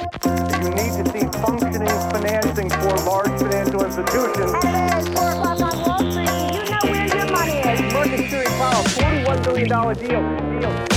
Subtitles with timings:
[0.00, 4.52] You need to see functioning financing for large financial institutions.
[4.64, 6.30] It's four o'clock on Wall Street.
[6.56, 7.92] You know where your money is.
[7.92, 10.60] Market Series Powell, $41 billion deal.
[10.60, 10.90] deal.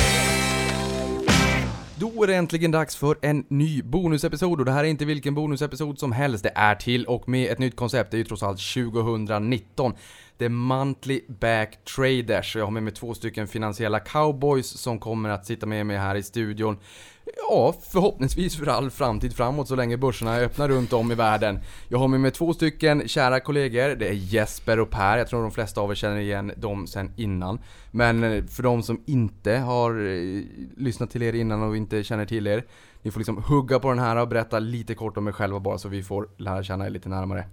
[1.95, 5.35] Då är det äntligen dags för en ny bonusepisod och det här är inte vilken
[5.35, 6.43] bonusepisod som helst.
[6.43, 8.11] Det är till och med ett nytt koncept.
[8.11, 9.93] Det är ju trots allt 2019.
[10.37, 12.55] Det är Monthly Back Traders.
[12.55, 16.15] Jag har med mig två stycken finansiella cowboys som kommer att sitta med mig här
[16.15, 16.77] i studion.
[17.25, 21.59] Ja, förhoppningsvis för all framtid framåt så länge börserna är öppna runt om i världen.
[21.87, 23.95] Jag har med mig två stycken kära kollegor.
[23.95, 25.17] Det är Jesper och Per.
[25.17, 27.59] Jag tror de flesta av er känner igen dem sen innan.
[27.91, 30.41] Men eh, för de som inte har eh,
[30.77, 32.65] lyssnat till er innan och inte känner till er.
[33.01, 35.77] Ni får liksom hugga på den här och berätta lite kort om er själva bara
[35.77, 37.45] så vi får lära känna er lite närmare.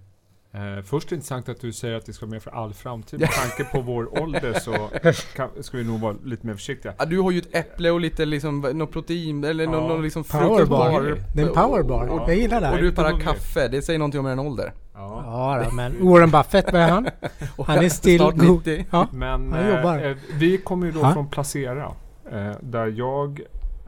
[0.53, 3.21] Eh, först intressant att du säger att det ska vara med för all framtid.
[3.21, 4.91] Med tanke på vår ålder så
[5.37, 6.95] kan, ska vi nog vara lite mer försiktiga.
[6.99, 9.71] Ja, du har ju ett äpple och lite liksom, något protein eller Ja.
[9.71, 11.19] någon, någon liksom Powerbar.
[11.35, 12.07] Det är en powerbar.
[12.07, 12.25] Ja.
[12.29, 12.83] Jag gillar Och det.
[12.83, 13.27] du lite bara hungrig.
[13.29, 14.73] kaffe, det säger någonting om er ålder.
[14.95, 15.23] Ja.
[15.27, 17.09] Ja, då, men Warren Buffett, vad är han?
[17.67, 18.33] Han är still go-
[18.65, 18.87] 90.
[18.91, 19.07] Ja.
[19.13, 19.99] Men Han jobbar.
[19.99, 21.13] eh, eh, vi kommer ju då Ja.
[21.13, 21.93] från Placera.
[22.33, 23.41] Eh, där jag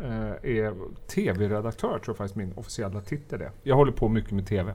[0.05, 0.75] eh, är
[1.09, 3.51] TV-redaktör, tror jag faktiskt min officiella titel är.
[3.63, 4.75] Jag håller på mycket med TV.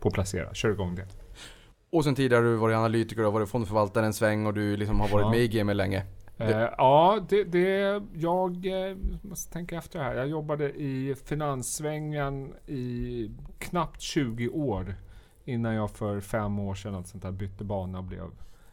[0.00, 1.06] På Placera, kör igång det.
[1.92, 5.00] Och sen tidigare har du varit analytiker och varit fondförvaltare en sväng och du liksom
[5.00, 5.30] har varit Ja.
[5.30, 6.04] med i gamet länge.
[6.36, 10.14] Eh, ja, det, det, jag eh, måste tänka efter här.
[10.14, 14.94] Jag jobbade i finanssvängen i knappt 20 år
[15.44, 18.30] innan jag för fem år sedan sånt där bytte bana och blev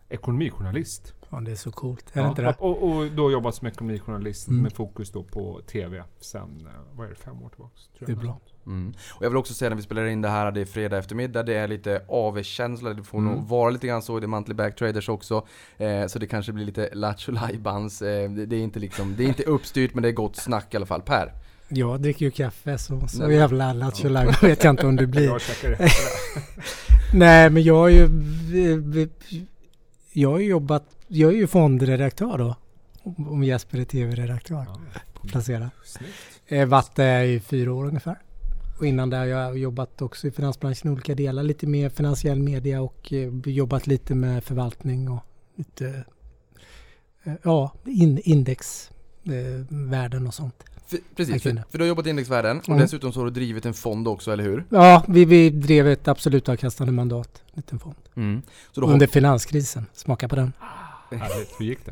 [0.10, 1.14] ekonomijournalist.
[1.30, 2.16] Fan, det är så coolt.
[2.16, 2.56] Är det inte det?
[2.60, 4.62] och, och då jobbat som ekonomijournalist Mm.
[4.64, 7.76] med fokus då på TV sen, eh, vad är det, fem år tillbaka?
[7.98, 8.40] Tror Det är bra.
[8.66, 8.94] Mm.
[9.14, 11.44] Och jag vill också säga när vi spelar in det här, det är fredag eftermiddag,
[11.44, 13.34] det är lite AV-känsla, det får Mm.
[13.34, 15.48] nog vara lite grann så i The Monthly Back Traders också.
[15.78, 19.28] Eh, så det kanske blir lite lattjo eh, det, det är inte liksom, det är
[19.28, 21.02] inte uppstyrt men det är gott snack i alla fall.
[21.02, 21.34] Per?
[21.68, 23.36] Jag dricker ju kaffe så, så Nej.
[23.36, 24.10] jävla lattjo
[24.42, 25.26] vet jag inte om det blir.
[25.26, 25.42] Jag.
[27.14, 28.08] Nej, men jag har ju...
[30.14, 30.84] Jag har ju jobbat...
[31.08, 32.56] Jag är ju fondredaktör då.
[33.04, 34.66] Om Jesper är tv-redaktör.
[34.68, 35.00] Ja.
[35.28, 35.72] Placera.
[36.48, 38.16] Eh, varit där i fyra år ungefär.
[38.80, 41.44] Och innan det har jag jobbat också i finansbranschen i olika delar.
[41.44, 45.24] Lite mer finansiell media och eh, jobbat lite med förvaltning och
[45.56, 46.04] lite...
[47.24, 50.64] Eh, ja, in, indexvärden och sånt.
[51.16, 52.80] Precis, för, du har jobbat i indexvärlden och Mm.
[52.80, 54.66] dessutom så har du drivit en fond också, eller hur?
[54.70, 57.44] Ja, vi, vi drev ett absolut avkastande mandat.
[57.54, 57.96] Liten fond.
[58.16, 58.42] Mm.
[58.72, 59.86] Så du har, Under finanskrisen.
[59.94, 60.54] Smaka på den.
[61.12, 61.56] Härligt.
[61.60, 61.92] Hur gick det?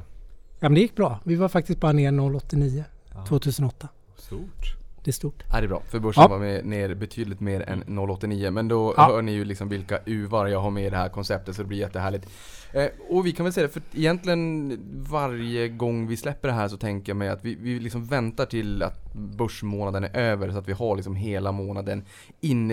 [0.59, 1.19] Ja men det gick bra.
[1.23, 2.83] Vi var faktiskt bara ner 0,89
[3.13, 3.25] Ja.
[3.25, 3.87] 2008.
[4.17, 4.75] Stort.
[5.07, 5.43] Det är stort.
[5.51, 6.27] Ja, det är bra, för börsen Ja.
[6.27, 9.07] var med, ner betydligt mer än 0,89 Men då Ja.
[9.11, 11.67] hör ni ju liksom vilka uvar jag har med i det här konceptet så det
[11.67, 12.29] blir jättehärligt
[12.73, 14.77] eh, Och vi kan väl säga det, för egentligen
[15.09, 18.45] varje gång vi släpper det här så tänker jag mig att vi, vi liksom väntar
[18.45, 22.03] till att börsmånaden är över så att vi har liksom hela månaden
[22.41, 22.71] in,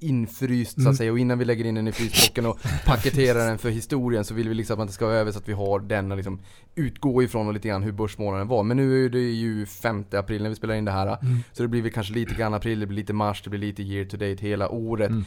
[0.00, 0.90] infryst så Mm.
[0.90, 4.24] att säga och innan vi lägger in den i frysbocken och paketerar den för historien
[4.24, 6.18] så vill vi liksom att det ska vara över så att vi har den att
[6.18, 6.40] liksom
[6.74, 10.42] utgå ifrån och lite grann hur börsmånaden var Men nu är det ju 5 april
[10.42, 11.38] när vi spelar in det här Mm.
[11.52, 13.82] så det blir väl kanske lite grann april, det blir lite mars, det blir lite
[13.82, 15.10] year to date hela året.
[15.10, 15.24] Mm.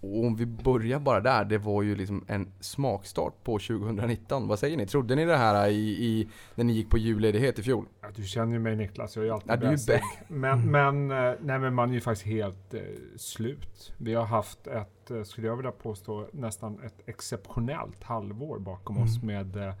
[0.00, 4.48] Och om vi börjar bara där, det var ju liksom en smakstart på 2019.
[4.48, 4.86] Vad säger ni?
[4.86, 5.74] Trodde ni det här i,
[6.04, 7.84] i när ni gick på julledighet i fjol?
[8.00, 9.94] Ja, du känner ju mig Niklas, jag är alltid Ja, du är ju bästig.
[9.94, 12.80] bä- Men, men, eh, nej, men man är ju faktiskt helt eh,
[13.16, 13.92] slut.
[13.98, 19.22] Vi har haft ett, eh, skulle jag vilja påstå, nästan ett exceptionellt halvår bakom oss
[19.22, 19.74] med eh,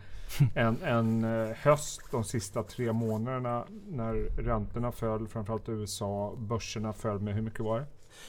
[0.54, 6.92] en, en eh, höst de sista tre månaderna när räntorna föll, framförallt i USA, börserna
[6.92, 7.86] föll med hur mycket var det?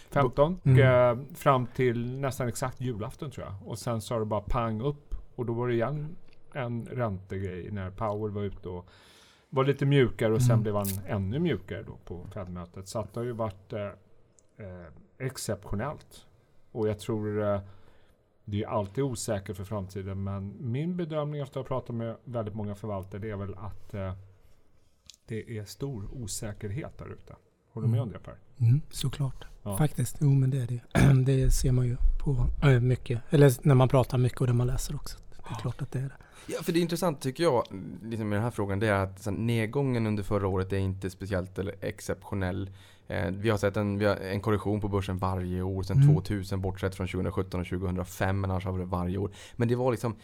[0.09, 0.59] 15?
[0.63, 0.79] Mm.
[1.19, 3.67] Eh, fram till nästan exakt julafton tror jag.
[3.67, 6.15] Och sen så har det bara pang upp och då var det igen
[6.53, 8.89] en räntegrej när Powell var ute och
[9.49, 10.63] var lite mjukare och sen Mm.
[10.63, 12.87] blev han ännu mjukare då på Fed-mötet.
[12.87, 13.85] Så att det har ju varit eh,
[14.57, 14.87] eh,
[15.17, 16.25] exceptionellt.
[16.71, 17.61] Och jag tror eh,
[18.45, 22.55] det är alltid osäkert för framtiden men min bedömning efter att ha pratat med väldigt
[22.55, 24.13] många förvaltare det är väl att eh,
[25.27, 27.35] det är stor osäkerhet där ute.
[27.71, 28.39] Håller du med om det Per?
[28.59, 29.45] Mm, såklart.
[29.63, 29.77] Ja.
[29.77, 30.17] Faktiskt.
[30.19, 30.79] Jo men det är det.
[31.25, 33.21] Det ser man ju på äh, mycket.
[33.29, 35.17] Eller när man pratar mycket och det man läser också.
[35.29, 36.15] Det är klart att det är det.
[36.47, 37.63] Ja, för det är intressant tycker jag,
[38.03, 41.09] liksom med den här frågan, det är att så nedgången under förra året är inte
[41.09, 42.69] speciellt eller exceptionell.
[43.07, 46.15] Eh, vi har sett en, vi har en korrektion på börsen varje år sedan Mm.
[46.15, 49.31] 2000 bortsett från 2017 och 2005 men annars har det varje år.
[49.55, 50.15] Men det var liksom,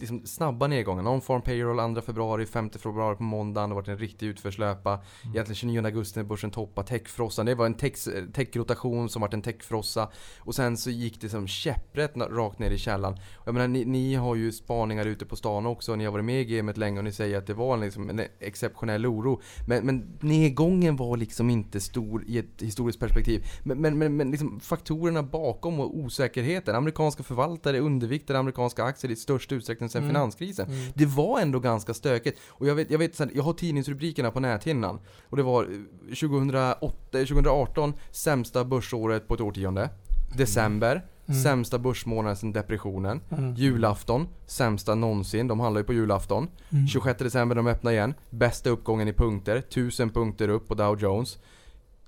[0.00, 1.02] liksom snabba nedgångar.
[1.02, 3.70] Non-farm payroll 2 februari, 5 februari på måndagen.
[3.70, 5.00] Det har varit en riktig utförslöpa.
[5.22, 6.88] Egentligen 29 augusti när börsen toppade.
[6.88, 10.10] Techfrossan, det var en tech- tech-rotation som vart en techfrossa.
[10.38, 13.16] Och sen så gick det som käpprätt rakt ner i källan.
[13.44, 16.24] Jag menar, ni, ni har ju spaningar ute på sa ni också, ni har varit
[16.24, 19.40] med i gamet länge och ni säger att det var liksom en exceptionell oro.
[19.68, 23.44] Men, men nedgången var liksom inte stor i ett historiskt perspektiv.
[23.64, 26.74] Men, men, men, men liksom faktorerna bakom och osäkerheten.
[26.76, 29.16] Amerikanska förvaltare underviktade amerikanska aktier i
[29.52, 30.14] störst utsträckning sedan Mm.
[30.14, 30.66] finanskrisen.
[30.70, 30.92] Mm.
[30.94, 32.38] Det var ändå ganska stökigt.
[32.48, 34.98] Och jag vet, jag vet jag har tidningsrubrikerna på näthinnan.
[35.30, 39.90] Och det var eh, 2008, 2018, sämsta börsåret på ett årtionde.
[40.36, 41.42] December, Mm.
[41.42, 43.20] sämsta börsmånaden sedan depressionen.
[43.30, 43.54] Mm.
[43.54, 45.48] Julafton, sämsta någonsin.
[45.48, 46.48] De handlar ju på julafton.
[46.70, 46.86] Mm.
[46.86, 48.14] 26 december de öppnar igen.
[48.30, 49.56] Bästa uppgången i punkter.
[49.56, 51.38] 1000 punkter upp på Dow Jones.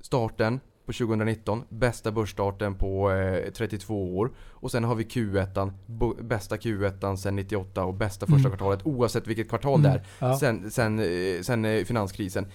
[0.00, 1.64] Starten på 2019.
[1.68, 4.30] Bästa börsstarten på eh, 32 år.
[4.50, 5.72] Och sen har vi Q1.
[5.86, 8.50] bo- Bästa Q1 sedan 98 och bästa första Mm.
[8.50, 9.92] kvartalet oavsett vilket kvartal Mm.
[9.92, 10.06] det är.
[10.28, 10.38] Ja.
[10.38, 12.46] Sen, sen, eh, sen eh, finanskrisen.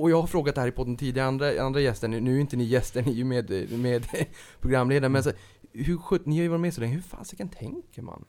[0.00, 2.56] Och jag har frågat det här i podden tidigare, andra, andra gäster, nu är inte
[2.56, 4.06] ni gäster, ni är ju med, med
[4.60, 5.32] programledare, men alltså,
[5.72, 8.24] hur sjutton, ni har ju varit med så länge, hur fasiken tänker man?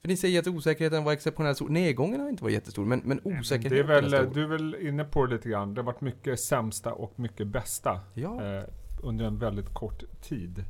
[0.00, 3.20] För ni säger att osäkerheten var exceptionellt stor, nedgången har inte varit jättestor, men, men
[3.24, 4.34] Det är osäkerheten väl, är stor.
[4.34, 5.74] du är väl inne på det lite grann.
[5.74, 8.64] Det har varit mycket sämsta och mycket bästa Ja, eh,
[9.02, 10.64] under en väldigt kort tid.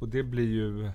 [0.00, 0.90] Och det blir ju...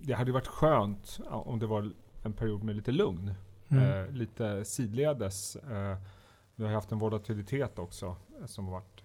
[0.00, 3.34] Det hade ju varit skönt om det var en period med lite lugn.
[3.68, 3.84] Mm.
[4.04, 5.56] Eh, lite sidledes.
[5.56, 5.96] Eh,
[6.56, 9.02] vi har haft en volatilitet också eh, som har varit,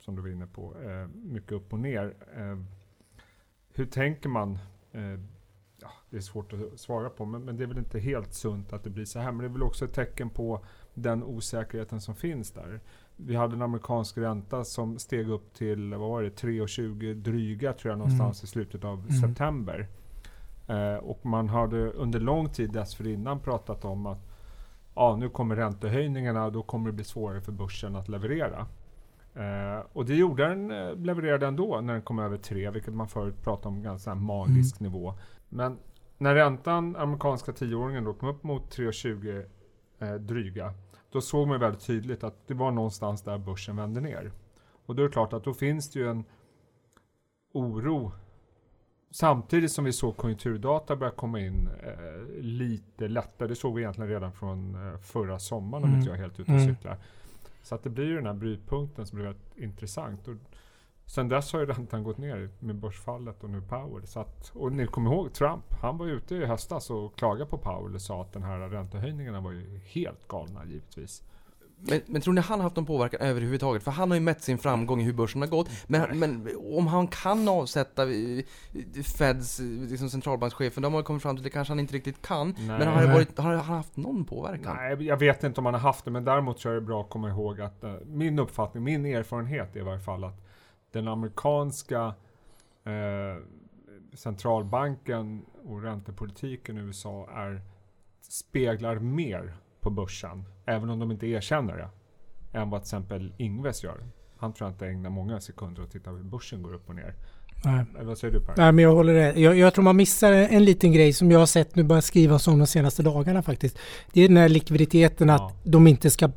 [0.00, 2.14] som du var inne på, eh, mycket upp och ner.
[2.36, 2.58] Eh,
[3.74, 4.58] hur tänker man?
[6.14, 8.84] Det är svårt att svara på, men, men det är väl inte helt sunt att
[8.84, 9.32] det blir så här.
[9.32, 10.60] Men det är väl också ett tecken på
[10.94, 12.80] den osäkerheten som finns där.
[13.16, 17.92] Vi hade en amerikansk ränta som steg upp till, vad var det, 3,20 dryga tror
[17.92, 19.10] jag någonstans i slutet av Mm.
[19.10, 19.86] september.
[20.66, 24.20] Eh, och man hade under lång tid dessförinnan pratat om att
[24.94, 28.66] ja, nu kommer räntehöjningarna och då kommer det bli svårare för börsen att leverera.
[29.34, 33.08] Eh, och det gjorde den, eh, levererade ändå när den kom över 3, vilket man
[33.08, 35.14] förut pratade om ganska magisk nivå.
[35.48, 35.78] Men
[36.24, 39.46] när räntan, amerikanska tioåringen då kom upp mot 3,20
[39.98, 40.74] eh, dryga,
[41.10, 44.32] då såg man väldigt tydligt att det var någonstans där börsen vände ner.
[44.86, 46.24] Och då är det klart att då finns det ju en
[47.52, 48.12] oro
[49.10, 53.48] Samtidigt som vi såg konjunkturdata börja komma in eh, lite lättare.
[53.48, 55.98] Det såg vi egentligen redan från eh, förra sommaren om Mm.
[56.00, 56.74] inte jag är helt ute och Mm.
[56.74, 56.96] cyklar.
[57.62, 60.28] Så att det blir ju den här brytpunkten som blir väldigt intressant.
[60.28, 60.34] Och
[61.06, 64.06] sen dess har ju räntan gått ner med börsfallet och nu Powell.
[64.06, 67.58] Så att, och ni kommer ihåg Trump, han var ute i höstas och klagade på
[67.58, 71.22] Powell och sa att den här räntehöjningarna var ju helt galna givetvis.
[71.78, 73.82] men, men tror ni han har haft någon påverkan överhuvudtaget?
[73.82, 75.70] För han har ju mätt sin framgång i hur börsen har gått.
[75.86, 78.44] Men, men om han kan avsätta eh,
[79.18, 82.22] Feds, eh, liksom centralbankschefen, de har kommit fram till att det kanske han inte riktigt
[82.22, 82.54] kan.
[82.58, 82.78] Nej.
[82.78, 84.76] Men har, varit, har han haft någon påverkan?
[84.76, 87.00] Nej, jag vet inte om man har haft det, men däremot så är det bra
[87.00, 90.40] att komma ihåg att eh, min uppfattning, min erfarenhet är i varje fall att
[90.94, 92.14] den amerikanska
[92.84, 93.42] eh,
[94.14, 97.62] centralbanken och räntepolitiken i USA är,
[98.28, 101.88] speglar mer på börsen, även om de inte erkänner det,
[102.58, 104.04] än vad till exempel Ingves gör.
[104.36, 107.14] Han tror jag inte ägnar många sekunder att titta hur börsen går upp och ner.
[107.64, 107.84] Nej.
[107.94, 108.54] Eller vad säger du Per?
[108.56, 109.40] Nej, men jag håller det.
[109.40, 112.48] Jag, jag tror man missar en liten grej som jag har sett nu börja skrivas
[112.48, 113.78] om de senaste dagarna faktiskt.
[114.12, 115.34] Det är den här likviditeten Ja.
[115.34, 116.30] att de inte ska...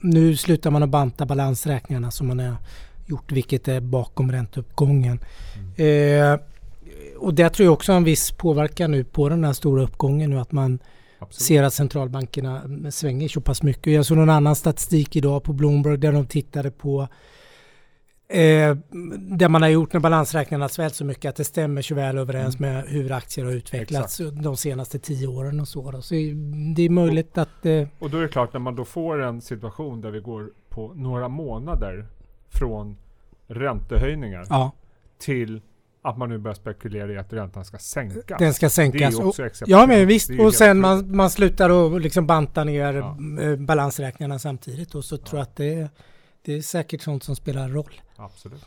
[0.00, 2.56] Nu slutar man att banta balansräkningarna som man har
[3.06, 5.20] gjort, vilket är bakom ränteuppgången.
[5.76, 6.40] Eh,
[7.18, 10.30] och det tror jag också har en viss påverkan nu på den här stora uppgången
[10.30, 10.78] nu att man
[11.18, 11.46] Absolut.
[11.46, 13.92] ser att centralbankerna mm, svänger så pass mycket.
[13.92, 17.08] Jag såg någon annan statistik idag på Bloomberg där de tittade på
[18.28, 18.76] eh,
[19.18, 22.58] där man har gjort när balansräkningarna svällt så mycket att det stämmer så väl överens
[22.58, 25.90] med hur aktier har utvecklats de senaste tio åren och så.
[25.90, 26.02] Då.
[26.02, 26.14] Så
[26.76, 27.66] det är möjligt att...
[27.66, 30.50] Eh, Och då är det klart, när man då får en situation där vi går
[30.68, 32.06] på några månader
[32.58, 32.96] från
[33.46, 34.72] räntehöjningar ja,
[35.18, 35.60] till
[36.02, 38.38] att man nu börjar spekulera i att räntan ska sänkas.
[38.38, 39.18] den ska sänkas.
[39.18, 39.34] Och,
[39.66, 43.16] ja men visst, och sen man, man slutar att liksom banta ner Ja.
[43.42, 45.88] eh, balansräkningarna samtidigt och så tror jag att det,
[46.42, 48.00] det är säkert sånt som spelar roll.
[48.16, 48.66] Absolut.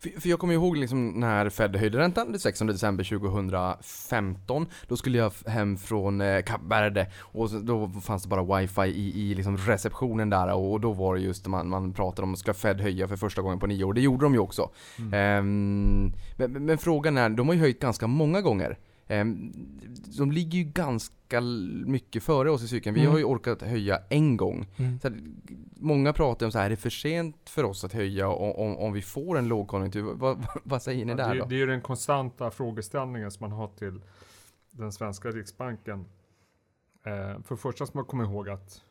[0.00, 4.66] För, för jag kommer ihåg liksom när Fed höjde räntan den 16 december 2015.
[4.88, 9.20] Då skulle jag hem från eh, Kap Verde och då fanns det bara wifi i,
[9.30, 12.80] i liksom receptionen där och då var det just man, man pratade om ska Fed
[12.80, 13.92] höja för första gången på nio år.
[13.92, 14.70] Det gjorde de ju också.
[14.98, 15.10] Mm.
[16.36, 18.78] Men, men- men frågan är, de har ju höjt ganska många gånger.
[19.08, 19.52] Ehm,
[20.18, 21.40] de ligger ju ganska
[21.86, 22.94] mycket före oss i cykeln.
[22.94, 23.12] Vi Mm.
[23.12, 24.66] har ju orkat höja en gång.
[24.76, 25.00] Mm.
[25.00, 25.14] Så att,
[25.76, 28.92] många pratar om så här, är det för sent för oss att höja om, om,
[28.92, 30.02] vi får en lågkonjunktur?
[30.02, 31.46] Vad, vad, säger ni Ja, där det, då?
[31.46, 34.00] det är ju den konstanta frågeställningen som man har till
[34.70, 36.00] den svenska riksbanken.
[37.04, 38.82] Eh, för det första ska man komma ihåg att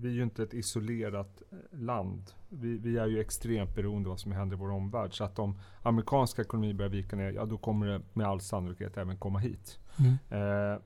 [0.00, 2.30] vi är ju inte ett isolerat eh, land.
[2.54, 5.16] Vi, vi är ju extremt beroende av vad som händer i vår omvärld.
[5.16, 8.96] Så att om amerikanska ekonomi börjar vika ner, ja då kommer det med all sannolikhet
[8.96, 9.78] även komma hit.
[9.98, 10.12] Mm.
[10.30, 10.78] Eh,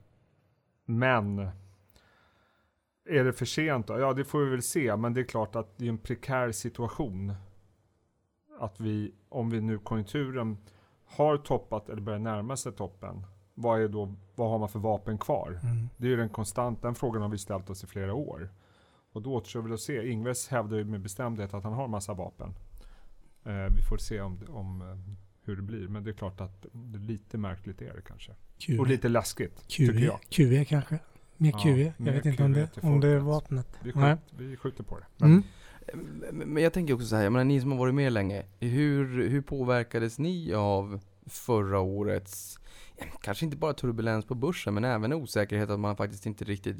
[0.85, 1.39] men
[3.09, 3.99] är det för sent då?
[3.99, 4.95] Ja, det får vi väl se.
[4.95, 7.33] Men det är klart att det är en prekär situation.
[8.59, 10.57] Att vi, om vi nu konjunkturen
[11.05, 13.25] har toppat eller börjar närma sig toppen.
[13.53, 15.59] Vad, är då, vad har man för vapen kvar?
[15.63, 15.89] Mm.
[15.97, 18.49] Det är ju den konstant, den frågan har vi ställt oss i flera år.
[19.11, 20.09] Och då återstår väl att se.
[20.09, 22.55] Ingves hävdar ju med bestämdhet att han har massa vapen.
[23.43, 25.13] Eh, vi får se om, om eh,
[25.43, 25.87] hur det blir.
[25.87, 28.31] Men det är klart att det är lite märkligt är det kanske.
[28.31, 30.19] Och QV, lite läskigt, tycker QV, jag.
[30.29, 30.99] QV kanske?
[31.37, 31.91] Mer Ja, QV?
[32.05, 33.67] Jag vet inte om det, om det är vapnet.
[33.83, 34.15] Vi, Nej.
[34.15, 35.05] skjut, vi skjuter på det.
[35.17, 35.43] Men Mm.
[36.31, 38.45] Men men jag tänker också så här, jag menar ni som har varit med länge,
[38.59, 40.99] hur, hur påverkades ni av
[41.29, 42.59] förra årets,
[43.21, 46.77] kanske inte bara turbulens på börsen, men även osäkerhet att man faktiskt inte riktigt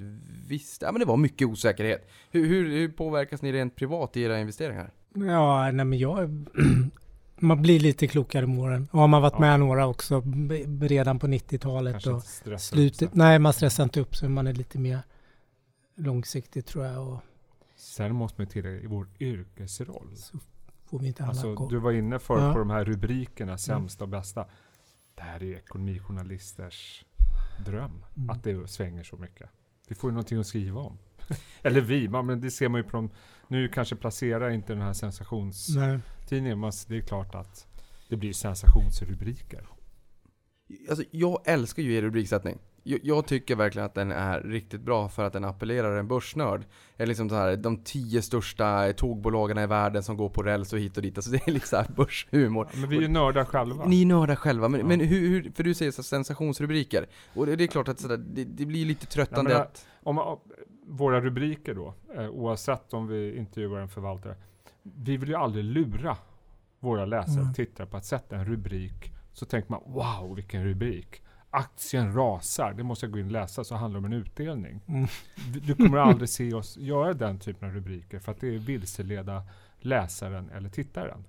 [0.48, 2.10] visste, ja men det var mycket osäkerhet.
[2.32, 4.92] Hur, hur, hur påverkas ni rent privat i era investeringar?
[5.14, 6.46] Ja, nej men jag...
[7.42, 8.88] man blir lite klokare med åren.
[8.92, 9.40] Och har man varit Ja.
[9.40, 10.24] med några också
[10.82, 13.14] redan på 90-talet kanske och slutet.
[13.14, 14.30] Nej, man stressar inte upp sig.
[14.30, 15.00] Man är lite mer
[15.96, 17.20] långsiktig tror jag och
[17.76, 20.16] Sen måste man tillägga i vår yrkesroll.
[20.90, 22.54] Får vi inte alla Alltså, du var inne för Ja.
[22.54, 24.46] på de här rubrikerna, sämsta och bästa.
[25.16, 27.06] Det här är ekonomijournalisters
[27.66, 28.30] dröm, Mm.
[28.30, 29.50] att det svänger så mycket.
[29.88, 30.98] Vi får ju någonting att skriva om.
[31.62, 33.10] Eller vi, men det ser man ju på de,
[33.48, 37.68] nu kanske placerar inte den här sensationstidningen, men det är klart att
[38.10, 39.68] det blir sensationsrubriker.
[40.90, 42.58] Alltså jag älskar ju er rubriksättning.
[43.04, 46.66] Jag, tycker verkligen att den är riktigt bra för att den appellerar en börsnörd.
[46.98, 50.80] Är liksom så här, de tio största tågbolagen i världen som går på räls och
[50.80, 51.18] hit och dit.
[51.18, 52.68] Alltså det är liksom så här börshumor.
[52.74, 53.86] Ja, men vi är ju nördar själva.
[53.86, 54.86] Ni är nördar själva, men, Ja.
[54.86, 57.06] men hur, hur, för du säger så sensationsrubriker.
[57.34, 59.88] Och det, det är klart att sådär, det, det blir lite tröttande Nej, att...
[60.04, 60.38] Om, man-
[60.88, 64.36] våra rubriker då, eh, oavsett om vi intervjuar en förvaltare.
[64.84, 66.18] Vi vill ju aldrig lura
[66.80, 67.54] våra läsare, Mm.
[67.54, 69.12] tittare på att sätta en rubrik.
[69.34, 71.22] Så tänker man, wow vilken rubrik.
[71.52, 74.82] Aktien rasar, det måste jag gå in och läsa, så handlar det om en utdelning.
[74.88, 75.08] Mm.
[75.54, 78.58] Du- Du kommer aldrig se oss göra den typen av rubriker, för att det är
[78.60, 79.44] vilseleda
[79.80, 81.24] läsaren eller tittaren.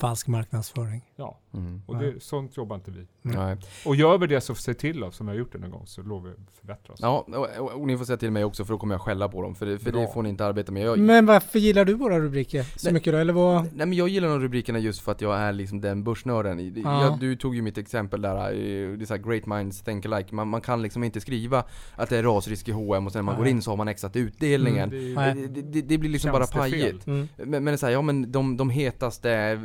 [0.00, 1.12] Falsk marknadsföring.
[1.16, 1.82] Ja, Mm.
[1.86, 3.06] och det, sånt jobbar inte vi.
[3.34, 3.56] Nej.
[3.84, 5.86] Och gör vi det så säg till oss, som vi har gjort det någon gång,
[5.86, 6.98] så lovar vi förbättra oss.
[7.02, 9.28] Ja, och, och, och ni får säga till mig också för då kommer jag skälla
[9.28, 9.54] på dem.
[9.54, 10.82] För det, för det får ni inte arbeta med.
[10.82, 12.92] Jag, Men varför gillar du våra rubriker så Nej.
[12.92, 13.18] mycket då?
[13.18, 13.62] Eller vad?
[13.62, 16.74] Nej men jag gillar de rubrikerna just för att jag är liksom den börsnörden.
[16.84, 17.02] Ja.
[17.02, 18.52] Jag, du tog ju mitt exempel där, eh,
[18.96, 20.34] det är så här great minds think alike.
[20.34, 21.64] Man, man kan liksom inte skriva
[21.96, 23.38] att det är rasrisk i H&M och sen när man Nej.
[23.44, 24.92] går in så har man exat utdelningen.
[24.92, 25.46] Mm, Det.
[25.48, 27.06] Det, det, det blir liksom bara pajigt.
[27.06, 27.28] Mm.
[27.36, 29.60] Men, men så här, ja men de, de hetaste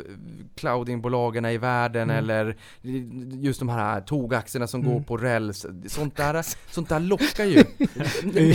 [0.55, 2.17] cloudingbolagen i världen Mm.
[2.17, 2.57] eller
[3.53, 4.93] just de här togaktierna som Mm.
[4.93, 5.65] går på räls.
[5.87, 7.63] Sånt där, sånt där lockar ju.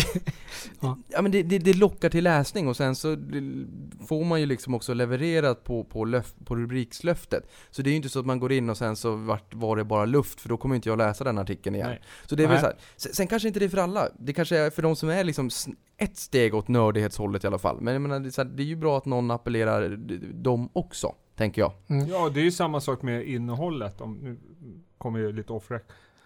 [0.80, 0.98] Ja.
[1.22, 3.16] men det, det, det lockar till läsning och sen så
[4.08, 7.50] får man ju liksom också levererat på, på, löf, på rubrikslöftet.
[7.70, 9.76] Så det är ju inte så att man går in och sen så vart, var
[9.76, 11.88] det bara luft för då kommer inte jag läsa den artikeln igen.
[11.88, 12.00] Nej.
[12.26, 14.08] Så det är väl så här, sen, sen kanske inte det är för alla.
[14.18, 15.50] Det kanske är för de som är liksom
[15.96, 17.80] ett steg åt nördighetshållet i alla fall.
[17.80, 19.96] Men jag menar, det är, så här, det är ju bra att någon appellerar
[20.34, 21.72] dem också, tänker jag.
[21.88, 22.06] Mm.
[22.08, 24.00] Ja, det är ju samma sak med innehållet.
[24.00, 24.36] Om, nu
[24.98, 25.82] kommer jag lite off rec-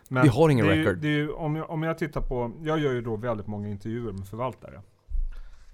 [0.08, 1.04] Men Vi har ingen det ju- record.
[1.04, 4.12] Är ju, om, jag, om jag tittar på, jag gör ju då väldigt många intervjuer
[4.12, 4.82] med förvaltare.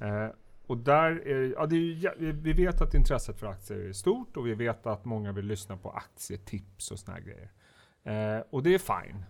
[0.00, 0.26] Eh,
[0.66, 4.36] och där är, ja, det är ju, vi- vet att intresset för aktier är stort
[4.36, 7.50] och vi vet att många vill lyssna på aktietips och såna grejer.
[8.04, 9.24] Eh, och det är fine.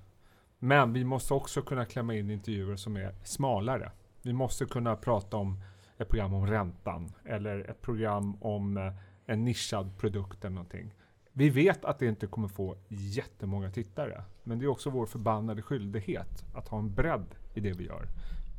[0.59, 3.91] Men vi måste också kunna klämma in intervjuer som är smalare.
[4.23, 5.61] Vi måste kunna prata om
[5.99, 8.93] ett program om räntan eller ett program om eh,
[9.27, 10.95] en nischad produkt eller någonting.
[11.39, 15.63] Vi vet att det inte kommer få jättemånga tittare, men det är också vår förbannade
[15.63, 18.07] skyldighet att ha en bredd i det vi gör.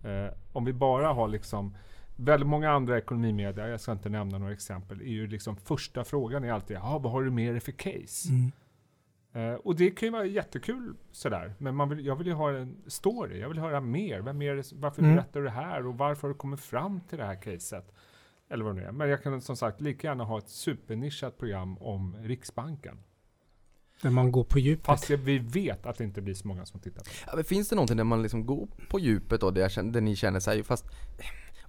[0.06, 1.76] Eh, om vi bara har liksom
[2.22, 6.44] Väldigt många andra ekonomimedia, jag ska inte nämna några exempel, är ju liksom första frågan
[6.44, 8.30] är alltid "Jaha, vad har du med dig för case?
[8.30, 8.52] Mm.
[9.34, 12.52] Eh, och det kan ju vara jättekul sådär, men man vill, jag vill ju ha
[12.52, 14.22] en story, jag vill höra mer.
[14.22, 15.16] Vem är det, varför Mm.
[15.16, 17.94] berättar du det här och varför har du kommit fram till det här caset?
[18.50, 18.92] Eller vad det nu är.
[18.92, 22.98] Men jag kan som sagt lika gärna ha ett supernischat program om Riksbanken.
[24.02, 24.86] Där man går på djupet.
[24.86, 27.16] Fast vi vet att det inte blir så många som tittar på det.
[27.28, 30.16] Ja, men finns det någonting där man liksom går på djupet då, där, där ni
[30.16, 30.86] känner sig fast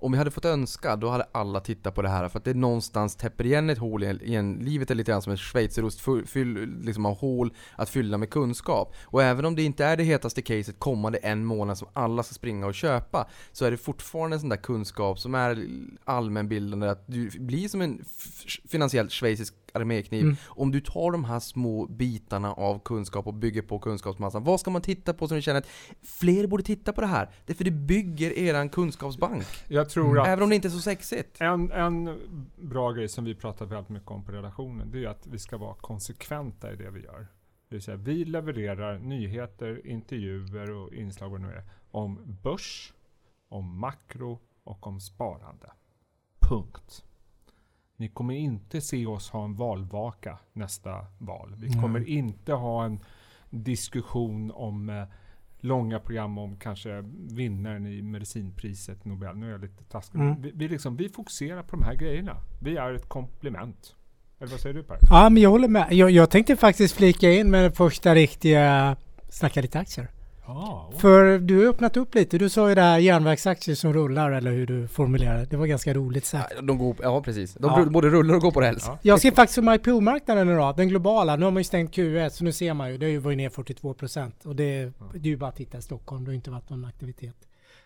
[0.01, 2.55] om vi hade fått önska, då hade alla tittat på det här för att det
[2.55, 4.59] någonstans täpper igen ett hål i- igen.
[4.63, 8.95] Livet är lite grann som en schweizerost fyll, liksom av hål att fylla med kunskap.
[9.05, 12.35] Och även om det inte är det hetaste caset kommande en månad som alla ska
[12.35, 15.67] springa och köpa, så är det fortfarande en sån där kunskap som är
[16.05, 18.05] allmänbildande, att du blir som en
[18.69, 20.23] finansiellt schweizisk armékniv.
[20.23, 20.37] Mm.
[20.47, 24.71] Om du tar de här små bitarna av kunskap och bygger på kunskapsmassan, vad ska
[24.71, 25.69] man titta på som du känner att
[26.03, 27.29] fler borde titta på det här?
[27.47, 29.47] Det är för det bygger eran kunskapsbank.
[29.69, 31.41] Jag tror att Även om det inte är så sexigt.
[31.41, 32.19] en, en
[32.57, 35.59] bra grej som vi pratar väldigt mycket om på redaktionen, det är att vi ska
[35.59, 37.27] vara konsekventa i det vi gör.
[37.69, 42.93] Det vill säga, vi levererar nyheter, intervjuer och inslag det nu är, om börs,
[43.49, 45.71] om makro och om sparande.
[46.41, 47.05] Punkt.
[48.01, 51.55] Ni kommer inte se oss ha en valvaka nästa val.
[51.59, 53.01] Vi kommer inte ha en
[53.51, 55.05] diskussion om eh,
[55.59, 59.37] långa program om kanske vinnaren i medicinpriset Nobel.
[59.37, 60.19] Nu är jag lite taskig.
[60.19, 60.43] Mm.
[60.43, 62.37] Vi, vi, liksom, vi fokuserar på de här grejerna.
[62.61, 63.97] Vi är ett komplement.
[64.39, 64.99] Eller vad säger du Per?
[65.11, 65.93] Ja, men jag håller med.
[65.93, 68.97] Jag, jag tänkte faktiskt flika in med den första riktiga
[69.29, 70.11] Snacka lite aktier.
[70.47, 72.39] Ja, För du har öppnat upp lite.
[72.39, 75.57] Du sa ju det här järnvägsaktier som rullar eller hur du formulerade det.
[75.57, 76.53] Var ganska roligt sagt.
[76.57, 77.55] Ja, de går, ja precis.
[77.55, 77.91] De Ja.
[77.91, 78.85] både rullar och går på räls.
[78.87, 78.99] Ja.
[79.03, 81.37] Jag ser faktiskt som IPO-marknaden nu då, den globala.
[81.37, 83.37] Nu har man ju stängt Q1 så nu ser man ju, det har ju varit
[83.37, 84.47] ner 42 procent.
[84.47, 86.85] Och det, det är ju bara att titta i Stockholm, det har inte varit någon
[86.85, 87.37] aktivitet.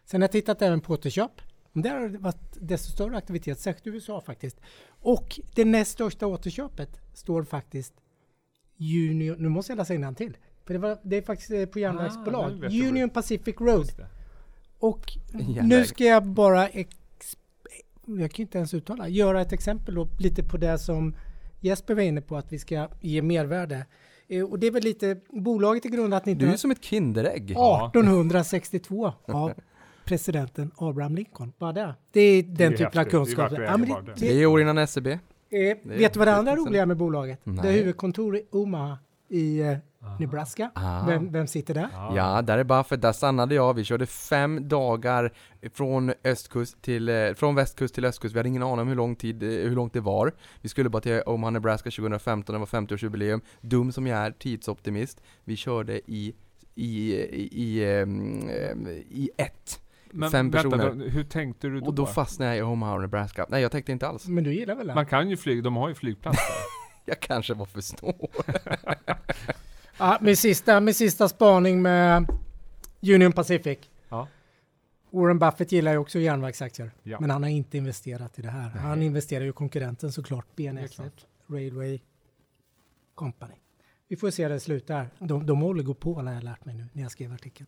[0.05, 1.33] Sen har jag tittat även på återköp.
[1.73, 4.61] Där har det varit desto större aktivitet, särskilt i USA faktiskt.
[4.89, 7.95] Och det näst största återköpet står faktiskt
[8.81, 10.37] Union, nu måste jag läsa till.
[10.67, 12.51] För det, var, det är faktiskt eh, på järnvägsbolag.
[12.51, 13.87] vad Union Pacific Road.
[13.97, 14.07] Det.
[14.79, 15.65] Och Järnväg.
[15.65, 16.69] nu ska jag bara,
[18.07, 21.15] jag kan inte ens uttala, göra ett exempel då, lite på det som
[21.61, 23.87] Jesper var inne på att vi ska ge mervärde.
[24.29, 27.51] Eh, Och det är väl lite, bolaget är grundat Du är 19, som ett Kinderägg.
[27.51, 29.53] 1862 av
[30.05, 31.53] presidenten Abraham Lincoln.
[31.59, 31.95] Bara det.
[32.13, 33.05] Det är den är typen av.
[33.05, 33.53] Det kunskap.
[33.53, 35.07] att Ja, det, det, år innan SEB.
[35.07, 35.19] eh,
[35.83, 37.41] vet du vad det andra roliga med bolaget?
[37.45, 37.69] Det Nej.
[37.69, 39.63] är huvudkontor i Omaha i
[40.19, 40.71] Nebraska.
[40.75, 41.07] Ah.
[41.07, 41.89] Vem, vem sitter där?
[41.93, 43.75] Ja, där är Buffett, där stannade jag.
[43.75, 45.33] Vi körde fem dagar
[45.75, 48.35] från östkust till, eh, från västkust till östkust.
[48.35, 50.33] Vi hade ingen aning om hur lång tid, eh, hur långt det var.
[50.61, 53.41] Vi skulle bara till Omaha, Nebraska 2015, det var 50-årsjubileum.
[53.61, 55.21] Dum som jag är, tidsoptimist.
[55.45, 56.35] Vi körde i,
[56.75, 59.81] i, i, i, ehm, ehm, i ett.
[60.11, 60.95] Men Fem vänta, personer.
[60.95, 61.87] då, hur tänkte du då?
[61.87, 63.47] Och då fastnade jag i Omaha, Nebraska.
[63.49, 64.27] Nej, jag tänkte inte alls.
[64.27, 64.95] Men du gillar väl det?
[64.95, 66.55] Man kan ju flyga, de har ju flygplats där.
[67.07, 68.15] Jag kanske var för snål.
[69.99, 72.27] Ja, min sista, min sista spaning med
[73.03, 73.79] Union Pacific.
[74.09, 74.29] Ja.
[75.11, 76.91] Warren Buffett gillar ju också järnvägsaktier.
[77.03, 77.21] Ja.
[77.21, 78.69] Men han har inte investerat i det här.
[78.71, 80.47] Han investerar ju i konkurrenten såklart.
[80.57, 81.13] BNSF.
[81.47, 82.01] Railway
[83.15, 83.55] Company.
[84.09, 85.09] Vi får se hur det slutar.
[85.19, 87.67] De, de på, har jag lärt mig nu när jag skrev artikeln.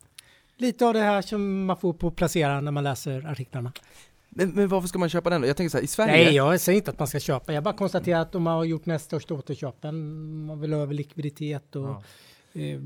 [0.57, 3.73] Lite av det här som man får på placera när man läser artiklarna.
[4.37, 5.47] Men, men varför ska man köpa den då?
[5.47, 6.25] Jag tänker så här, i Sverige...
[6.25, 7.53] Nej, jag säger inte att man ska köpa.
[7.53, 9.97] Jag bara konstaterar att de har gjort näst största återköpen.
[10.47, 12.03] Man vill ha över likviditet och Ja.
[12.53, 12.81] eh,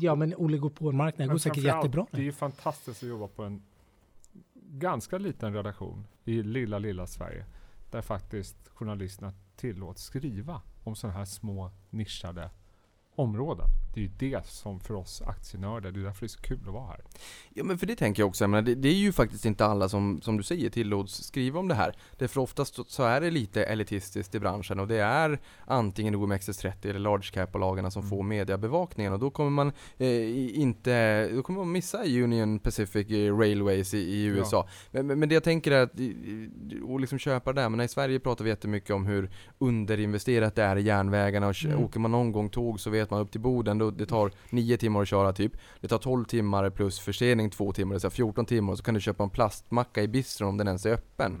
[0.00, 2.06] ja, men oligopolmarknaden går säkert jättebra.
[2.10, 3.62] Det är ju fantastiskt att jobba på en
[4.54, 7.44] ganska liten redaktion i lilla, lilla Sverige.
[7.90, 12.50] Där faktiskt journalisterna tillåts skriva om sådana här små nischade
[13.16, 13.66] områden.
[13.94, 16.58] Det är ju det som för oss aktienördar, det är därför det är så kul
[16.66, 17.00] att vara här.
[17.54, 19.66] Ja men för det tänker jag också, jag menar, det, det är ju faktiskt inte
[19.66, 21.96] alla som, som du säger tillåts skriva om det här.
[22.18, 26.98] Därför oftast så- är det lite elitistiskt i branschen och det är antingen OMXS30 eller
[26.98, 28.10] large cap-bolagen som Mm.
[28.10, 33.38] får mediebevakningen och då kommer man eh, inte, då kommer man missa Union Pacific eh,
[33.38, 34.68] Railways i, i USA.
[34.90, 35.92] Men, men men det jag tänker är att,
[36.88, 40.62] och liksom köpa det där, men i Sverige pratar vi jättemycket om hur underinvesterat det
[40.62, 41.84] är i järnvägarna och Mm.
[41.84, 44.76] åker man någon gång tåg så vet man upp till Boden, då det tar 9
[44.76, 45.52] timmar att köra typ.
[45.80, 48.84] Det tar 12 timmar plus försening 2 timmar, det vill säga 14 timmar och så
[48.84, 51.32] kan du köpa en plastmacka i bistron om den ens är öppen.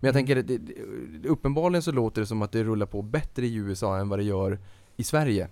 [0.00, 3.54] Men jag tänker, det, uppenbarligen så låter det som att det rullar på bättre i
[3.54, 4.58] USA än vad det gör
[4.96, 5.48] i Sverige.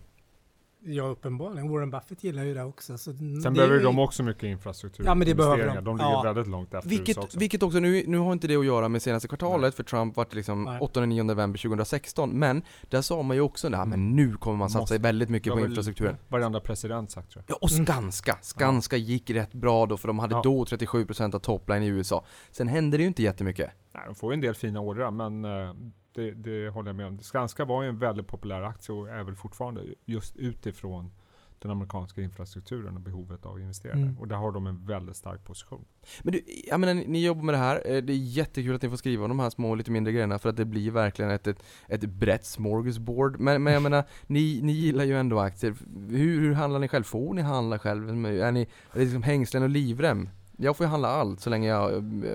[0.80, 1.70] Ja, uppenbarligen.
[1.70, 2.98] Warren Buffett gillar ju det också.
[2.98, 5.04] Så Sen det behöver ju- de också mycket infrastruktur.
[5.04, 5.84] Ja, men det behöver de.
[5.84, 6.22] De ligger Ja.
[6.22, 7.38] väldigt långt efter USA Vilket, också.
[7.38, 9.72] vilket också, nu, nu har inte det att göra med senaste kvartalet Nej.
[9.72, 10.78] för Trump vart liksom Nej.
[10.80, 14.70] 8-9 november 2016 men där sa man ju också det här, men nu kommer man
[14.70, 16.16] satsa Måste- väldigt mycket på infrastrukturen.
[16.28, 17.54] Varenda president sagt tror jag.
[17.54, 18.38] Ja, och Skanska.
[18.42, 20.40] Skanska gick rätt bra då för de hade Ja.
[20.44, 22.24] då 37% av topline i USA.
[22.50, 23.70] Sen hände det ju inte jättemycket.
[23.94, 25.74] Nej, de får ju en del fina ordrar, men eh,
[26.18, 27.18] det, det håller jag med om.
[27.18, 31.11] Skanska var ju en väldigt populär aktie och är väl fortfarande just utifrån
[31.59, 33.98] den amerikanska infrastrukturen och behovet av investerare.
[33.98, 34.18] Mm.
[34.18, 35.85] Och där har de en väldigt stark position.
[36.22, 37.83] Men du, jag menar, ni, jobbar med det här.
[37.85, 40.38] Eh, Det är jättekul att ni får skriva om de här små, lite mindre grejerna
[40.38, 43.40] för att det blir verkligen ett, ett, ett brett smorgasbord.
[43.40, 45.74] Men, men jag menar, ni, ni gillar ju ändå aktier.
[46.09, 47.04] Hur, hur handlar ni själv?
[47.04, 48.09] Får ni handla själv?
[48.09, 50.28] Är ni är liksom hängslen och livrem?
[50.57, 51.92] Jag får ju handla allt så länge jag,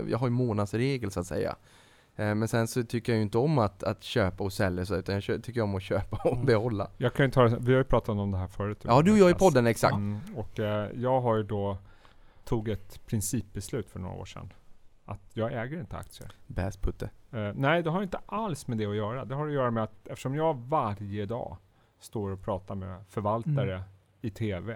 [0.09, 1.55] jag har ju månadsregel så att säga.
[2.15, 4.95] Eh, Men sen så tycker jag ju inte om att, att köpa och sälja så,
[4.95, 6.45] utan jag tycker om att köpa och Mm.
[6.45, 6.89] behålla.
[6.97, 8.79] Jag kan ju ta, vi har ju pratat om det här förut.
[8.87, 9.93] Ja, du och jag i podden, exakt.
[9.95, 11.77] Mm, och eh, jag har ju då
[12.45, 14.53] tog ett principbeslut för några år sedan.
[15.05, 16.31] Att jag äger inte aktier.
[16.47, 17.09] Bäsputte.
[17.31, 19.25] Eh, nej, det har inte alls med det att göra.
[19.25, 21.57] Det har att göra med att eftersom jag varje dag
[21.99, 23.83] står och pratar med förvaltare Mm.
[24.21, 24.73] i TV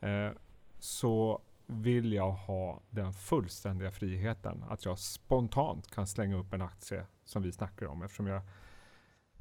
[0.00, 0.30] eh,
[0.78, 7.06] så vill jag ha den fullständiga friheten att jag spontant kan slänga upp en aktie
[7.24, 8.42] som vi snackar om eftersom jag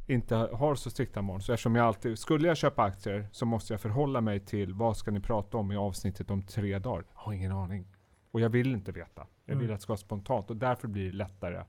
[0.08, 1.42] inte har så strikta mål.
[1.42, 4.98] Så eftersom jag alltid, skulle jag köpa aktier så måste jag förhålla mig till vad
[4.98, 7.06] ska ni prata om i avsnittet om tre dagar?
[7.14, 7.88] Jag har ingen aning.
[8.32, 9.28] Och jag vill inte veta.
[9.46, 9.74] Jag vill Mm.
[9.74, 11.64] att det ska vara spontant och därför blir det lättare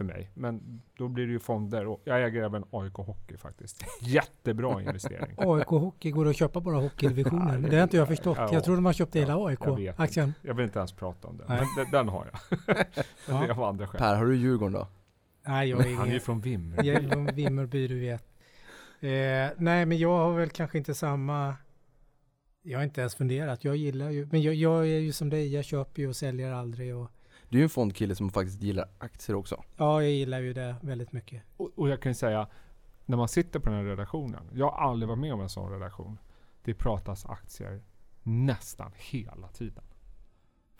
[0.00, 0.30] för mig.
[0.34, 3.84] Men då blir det ju fonder och jag äger även AIK Hockey faktiskt.
[4.00, 5.34] Jättebra investering.
[5.36, 7.62] AIK Hockey går det att köpa bara hockeydivisionen.
[7.70, 8.38] Det har inte jag förstått.
[8.38, 8.48] Ja.
[8.52, 10.34] Jag tror de har köpt hela jag vet AIK-aktien.
[10.42, 11.44] Jag vill inte ens prata om det.
[11.48, 11.58] Nej.
[11.76, 12.58] Men den, den har jag.
[12.66, 12.76] Men
[13.28, 13.40] Ja.
[13.40, 13.98] det är av andra skäl.
[13.98, 14.88] Per, har du Djurgården då?
[15.46, 16.88] Nej, jag är Han är ju från Vimmerby.
[16.88, 18.24] Jag är från Vimmerby, du vet.
[19.00, 19.10] Eh,
[19.56, 21.54] nej, men jag har väl kanske inte samma...
[22.62, 23.64] Jag har inte ens funderat.
[23.64, 24.28] Jag gillar ju...
[24.30, 25.54] Men jag, jag är ju som dig.
[25.54, 26.96] Jag köper ju och säljer aldrig.
[26.96, 27.10] Och,
[27.50, 29.62] Du är ju en fondkille som faktiskt gillar aktier också.
[29.76, 31.42] ja, jag gillar ju det väldigt mycket.
[31.56, 32.46] Och, och jag kan ju säga,
[33.06, 34.42] när man sitter på den här redaktionen.
[34.52, 36.18] Jag har aldrig varit med om en sån redaktion.
[36.64, 37.80] Det pratas aktier
[38.22, 39.84] nästan hela tiden.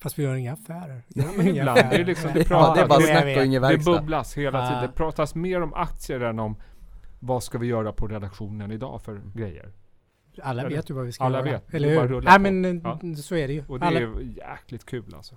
[0.02, 1.02] Fast vi gör inga affärer.
[1.08, 1.78] Ja, men Inga ibland.
[1.78, 1.90] affärer.
[1.90, 3.92] Det är liksom- det Ja, det bara snack och ingen Det verkstad.
[4.00, 4.68] bubblas hela Ah.
[4.68, 4.82] tiden.
[4.82, 6.56] Det pratas mer om aktier än om
[7.20, 9.72] vad ska vi göra på redaktionen idag för grejer.
[10.42, 11.50] Alla Eller- vet ju vad vi ska alla göra.
[11.50, 11.74] vet.
[11.74, 12.22] Eller Det hur?
[12.22, 13.16] Nej, men Ja.
[13.22, 13.64] så är det ju.
[13.68, 15.36] Och det Alla, är jäkligt kul alltså.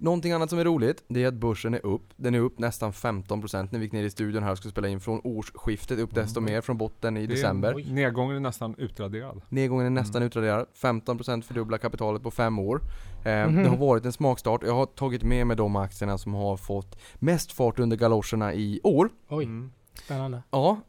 [0.00, 2.02] Någonting annat som är roligt, det är att börsen är upp.
[2.16, 4.88] Den är upp nästan 15% när vi gick ner i studion här och skulle spela
[4.88, 6.52] in från årsskiftet upp desto Mm.
[6.52, 7.72] mer från botten i Det är- december.
[7.76, 7.92] Oj.
[7.92, 9.40] Nedgången är nästan utraderad.
[9.48, 10.26] Nedgången är nästan Mm.
[10.26, 10.66] utraderad.
[10.74, 12.80] 15% fördubblar kapitalet på fem år.
[13.24, 13.62] Eh, Mhm.
[13.62, 14.62] Det har varit en smakstart.
[14.64, 18.80] Jag har tagit med mig de aktierna som har fått mest fart under galoscherna i
[18.84, 19.08] år.
[19.28, 19.72] Oj, Mm.
[20.04, 20.42] spännande.
[20.50, 20.80] Ja,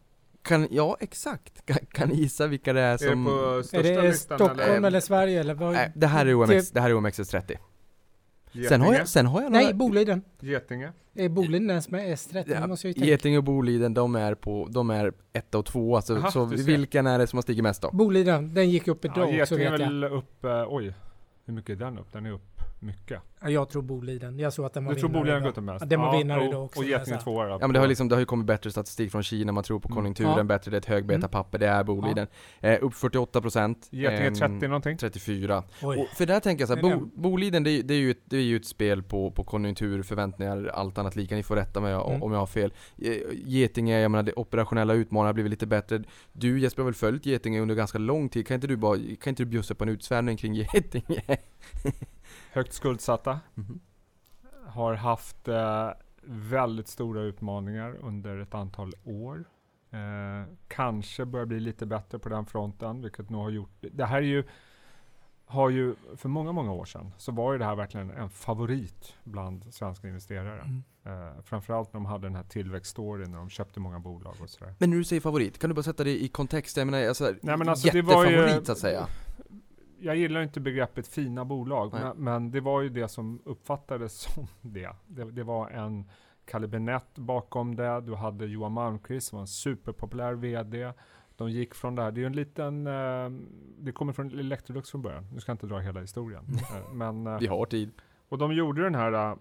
[0.41, 1.65] kan, ja exakt.
[1.65, 3.24] Kan, kan ni gissa vilka det är Är som...
[3.24, 5.54] det på Är största det listan Stockholm eller, Sverige eller?
[5.54, 5.74] Vad?
[5.74, 7.58] Nej, det här är OMX, det här är OMXS30.
[8.51, 8.97] Sen har Getinge?
[8.97, 9.75] jag, sen har jag Nej, några...
[9.75, 10.21] Boliden.
[10.39, 10.91] Getinge?
[11.15, 12.43] Är Boliden ens med S30?
[12.47, 13.09] Ja, måste jag ju tänka.
[13.09, 17.07] Getinge och Boliden, de är på, de är etta och två, alltså, Aha, så vilken
[17.07, 17.89] är det som har stigit mest då?
[17.93, 19.88] Boliden, den gick upp Ja, idag också Getinge är vet jag.
[19.88, 20.93] väl upp, eh, oj.
[21.45, 22.07] Hur mycket är den upp?
[22.13, 23.21] Den är upp mycket.
[23.41, 24.39] Ja, Jag tror Boliden.
[24.39, 25.81] Jag såg att den var Du tror vinnare Boliden gått mest?
[25.81, 28.09] Ja, den var vinnare och, idag också, Och Getinge tvåa Ja men det har, liksom,
[28.09, 29.95] det har ju kommit bättre statistik från Kina, man tror på Mm.
[29.95, 30.43] konjunkturen Ja.
[30.43, 32.27] bättre, det är ett högbetapapper, det är Boliden.
[32.59, 33.75] Eh, upp 48%.
[33.91, 34.97] Getinge ehm, 30 någonting?
[34.97, 35.63] 34.
[35.81, 35.97] Oj.
[35.97, 38.21] Och för där tänker jag så här, Bo, Boliden det, är- det, är ju ett,
[38.25, 41.35] det är ju ett spel på, på konjunktur, förväntningar, allt annat lika.
[41.35, 42.23] Ni får rätta mig Mm.
[42.23, 42.73] om jag har fel.
[42.97, 46.03] Eh, Getinge, jag menar det operationella utmaningar har blivit lite bättre.
[46.31, 48.47] Du Jesper har väl följt Getinge under ganska lång tid.
[48.47, 51.21] Kan inte du bara, kan inte du bjussa på en utsvävning kring Getinge?
[52.51, 53.39] Högt skuldsatta.
[53.55, 53.79] Mhm.
[54.67, 55.89] Har haft eh,
[56.23, 59.43] väldigt stora utmaningar under ett antal år.
[59.91, 63.69] Eh, kanske börjar bli lite bättre på den fronten, vilket nog har gjort...
[63.81, 64.43] Det här är ju,
[65.45, 69.13] har ju, för många, många år sedan, så var ju det här verkligen en favorit
[69.23, 70.62] bland svenska investerare.
[70.62, 70.83] Mm.
[71.03, 74.73] Eh, framförallt när de hade den här tillväxtstoryn, när de köpte många bolag och sådär.
[74.79, 76.77] Men när du säger favorit, kan du bara sätta det i kontext?
[76.77, 79.07] Jag menar, alltså, Nej, men alltså, det var ju- jättefavorit så att säga.
[80.01, 84.47] Jag gillar inte begreppet fina bolag, men, men det var ju det som uppfattades som
[84.62, 84.95] det.
[85.07, 86.09] Det, det var en
[86.45, 90.93] Kalle Benett bakom det, du hade Johan Malmqvist som var en superpopulär VD.
[91.35, 93.29] De gick från det här, det är en liten, eh,
[93.77, 96.43] det kommer från Electrolux från början, nu ska jag inte dra hela historien.
[96.75, 97.91] Eh, men, eh, Vi har tid.
[98.29, 99.38] och de gjorde den här eh,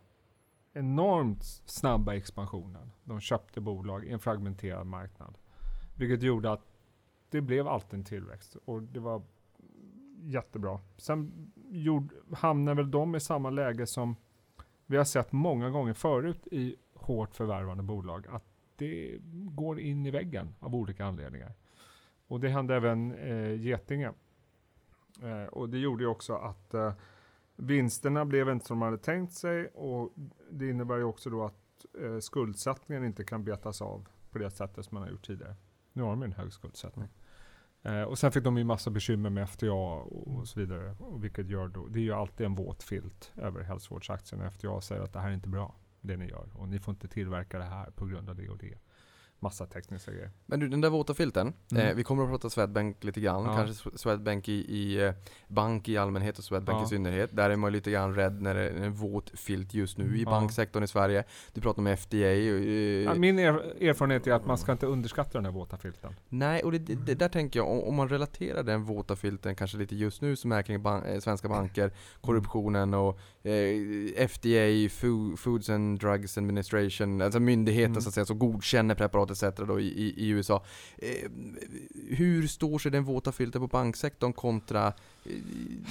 [0.72, 2.92] enormt snabba expansionen.
[3.04, 5.38] De köpte bolag i en fragmenterad marknad.
[5.96, 6.62] Vilket gjorde att
[7.30, 9.22] det blev alltid en tillväxt och det var
[10.22, 10.80] jättebra.
[10.96, 14.16] Sen gjord, hamnar väl de i samma läge som
[14.86, 18.26] vi har sett många gånger förut i hårt förvärvande bolag.
[18.28, 18.44] Att
[18.76, 21.52] det går in i väggen av olika anledningar.
[22.26, 24.12] Och det hände även eh, Getinge.
[25.22, 26.92] Eh, och det gjorde ju också att eh,
[27.56, 30.12] vinsterna blev inte som de hade tänkt sig och
[30.50, 34.84] det innebär ju också då att eh, skuldsättningen inte kan betas av på det sättet
[34.84, 35.56] som man har gjort tidigare.
[35.92, 37.08] Nu har de ju en hög skuldsättning.
[37.82, 40.96] Eh, och sen fick de ju massa bekymmer med FTA och, och så vidare.
[40.98, 44.50] Och vilket gör då, det är ju alltid en våt filt över hälsovårdsaktierna.
[44.50, 46.48] FTA säger att det här är inte bra, det ni gör.
[46.54, 48.74] Och ni får inte tillverka det här på grund av det och det.
[49.40, 50.30] Massa tekniska grejer.
[50.46, 51.52] Men du, den där våta filten.
[51.72, 51.86] Mm.
[51.86, 53.44] Eh, vi kommer att prata Swedbank lite grann.
[53.44, 53.56] Ja.
[53.56, 55.12] Kanske Sw- Swedbank i, i eh,
[55.48, 56.84] bank i allmänhet och Swedbank Ja.
[56.84, 57.36] i synnerhet.
[57.36, 60.22] Där är man lite grann rädd när det är en våt filt just nu i
[60.22, 60.30] Ja.
[60.30, 61.24] banksektorn i Sverige.
[61.52, 62.16] Du pratar om FDA.
[62.32, 63.52] eh, min er,
[63.88, 66.14] erfarenhet är att man ska inte underskatta den här våta filten.
[66.28, 69.78] Nej, och det, det, där tänker jag, om, om man relaterar den våta filten kanske
[69.78, 73.18] lite just nu som är kring ban- eh, svenska banker, korruptionen och
[74.16, 78.00] FDA, Fo- Foods and Drugs Administration, alltså myndigheten Mm.
[78.02, 79.42] så att säga, som godkänner preparat etc.
[79.68, 80.64] Då i, i, i USA.
[80.98, 81.30] Eh,
[82.08, 84.92] hur står sig den våta filten på banksektorn kontra eh,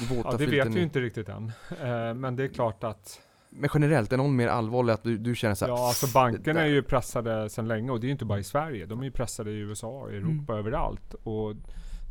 [0.10, 0.68] våta Ja, det filten?
[0.68, 1.52] vet vi inte riktigt än.
[1.82, 5.36] Eh, men det är klart att Men generellt, är någon mer allvarlig att du, du
[5.36, 8.12] känner så här, Ja, alltså bankerna är ju pressade sedan länge och det är ju
[8.12, 8.86] inte bara i Sverige.
[8.86, 11.14] De är ju pressade i USA, i Europa, överallt.
[11.24, 11.54] Och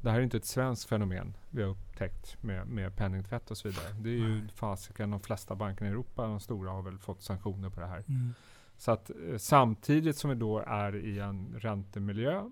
[0.06, 3.68] det här är inte ett svenskt fenomen vi har upptäckt med, med penningtvätt och så
[3.68, 3.86] vidare.
[4.00, 7.70] Det är ju fasiken, de flesta bankerna i Europa, de stora, har väl fått sanktioner
[7.70, 8.04] på det här.
[8.08, 8.34] Mm.
[8.76, 12.50] Så att eh, samtidigt som vi då är i en räntemiljö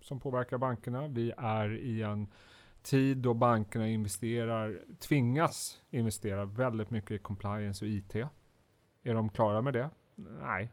[0.00, 2.28] som påverkar bankerna, vi är i en
[2.82, 8.14] tid då bankerna investerar, tvingas investera väldigt mycket i compliance och IT.
[9.02, 9.90] Är de klara med det?
[10.40, 10.70] Nej.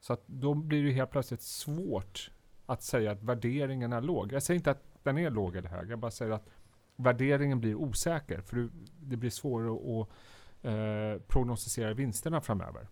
[0.00, 2.30] Så att då blir det helt plötsligt svårt
[2.66, 4.32] att säga att värderingen är låg.
[4.32, 6.48] Jag säger inte att den är låg eller hög, jag bara säger att
[6.96, 10.08] värderingen blir osäker, för du- det blir svårare att
[10.64, 12.88] eh, prognostisera vinsterna framöver.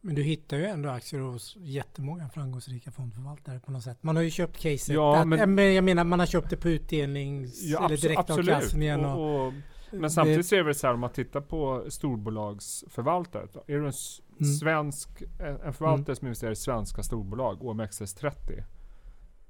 [0.00, 3.98] Men du hittar ju ändå aktier hos jättemånga framgångsrika fondförvaltare på något sätt.
[4.02, 4.88] Man har ju köpt caset.
[4.94, 9.04] Ja, att, men- men jag menar man har köpt det på utdelnings eller abso- direktavkastningen.
[9.04, 9.52] Och, Och,
[9.90, 13.42] men samtidigt så är det väl så här om man tittar på storbolagsförvaltare.
[13.66, 13.92] Är du en
[14.40, 14.52] Mm.
[14.54, 18.62] svensk, en, förvaltare som investerar i svenska storbolag, OMXS30.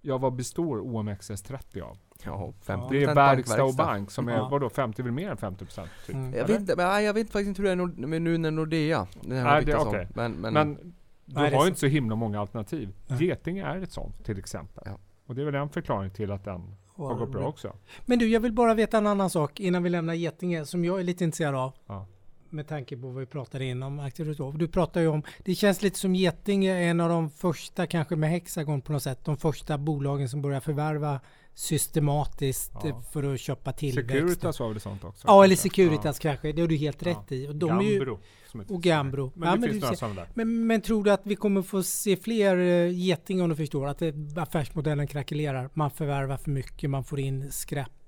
[0.08, 1.98] Ja, vad består OMXS30 av?
[2.24, 4.48] Ja, 50 Det är verkstad och bank som är, Ja.
[4.48, 5.90] vadå, 50, väl mer än 50 procent?
[6.06, 6.14] Typ.
[6.14, 6.34] Mm.
[6.34, 8.38] Jag vet, inte, men, nej, jag vet faktiskt inte hur det är Nord- med nu
[8.38, 9.06] när Nordea.
[9.20, 10.08] Det här Nej, det- okej.
[10.14, 10.74] Men, men, Men,
[11.24, 12.94] du Nej, har ju inte så himla många alternativ.
[13.06, 13.24] Nej.
[13.24, 14.82] Getinge är ett sånt till exempel.
[14.86, 14.98] Ja.
[15.26, 17.72] Och det är väl en förklaring till att den har gått bra också.
[18.06, 21.00] Men du, jag vill bara veta en annan sak innan vi lämnar Getinge som jag
[21.00, 21.72] är lite intresserad av.
[21.86, 22.06] Ja.
[22.50, 24.52] Med tanke på vad vi pratade innan aktier och så.
[24.52, 28.16] Du pratar ju om, det känns lite som Getinge är en av de första, kanske
[28.16, 31.20] med Hexagon på något sätt, de första bolagen som börjar förvärva
[31.54, 32.88] systematiskt Ja.
[32.88, 34.10] eh, för att köpa tillväxt.
[34.10, 35.26] Securitas var väl sånt också?
[35.28, 35.56] Ja, eller?
[35.56, 37.10] Securitas kanske, det har du helt Ja.
[37.10, 37.48] rätt i.
[37.48, 38.18] Och de ju, Gambro.
[38.62, 38.82] ett och.
[38.82, 39.32] Gambro.
[39.34, 40.26] Men Ja, men du ser-.
[40.34, 43.86] Men, men tror du att vi kommer få se fler uh, Getinge om du förstår?
[43.86, 44.02] Att
[44.36, 45.70] affärsmodellen krackelerar?
[45.74, 47.52] Man förvärvar för mycket, man får in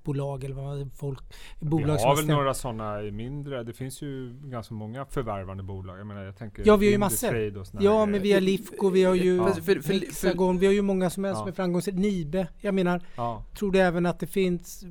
[0.03, 1.19] skräpbolag eller vad folk...
[1.61, 3.63] Bolag vi som har väl några sådana i mindre.
[3.65, 5.99] Det finns ju ganska många förvärvande bolag.
[5.99, 7.53] Jag menar, jag tänker Ja, vi har ju massor.
[7.81, 9.53] Ja, men vi har Lifco, vi har ju Ja.
[9.55, 11.43] För- för- för- Hexagon, vi har ju många som helst Ja.
[11.43, 11.99] som är framgångsrika.
[11.99, 13.45] Nibe, jag menar, Ja.
[13.59, 14.85] tror du även att det finns...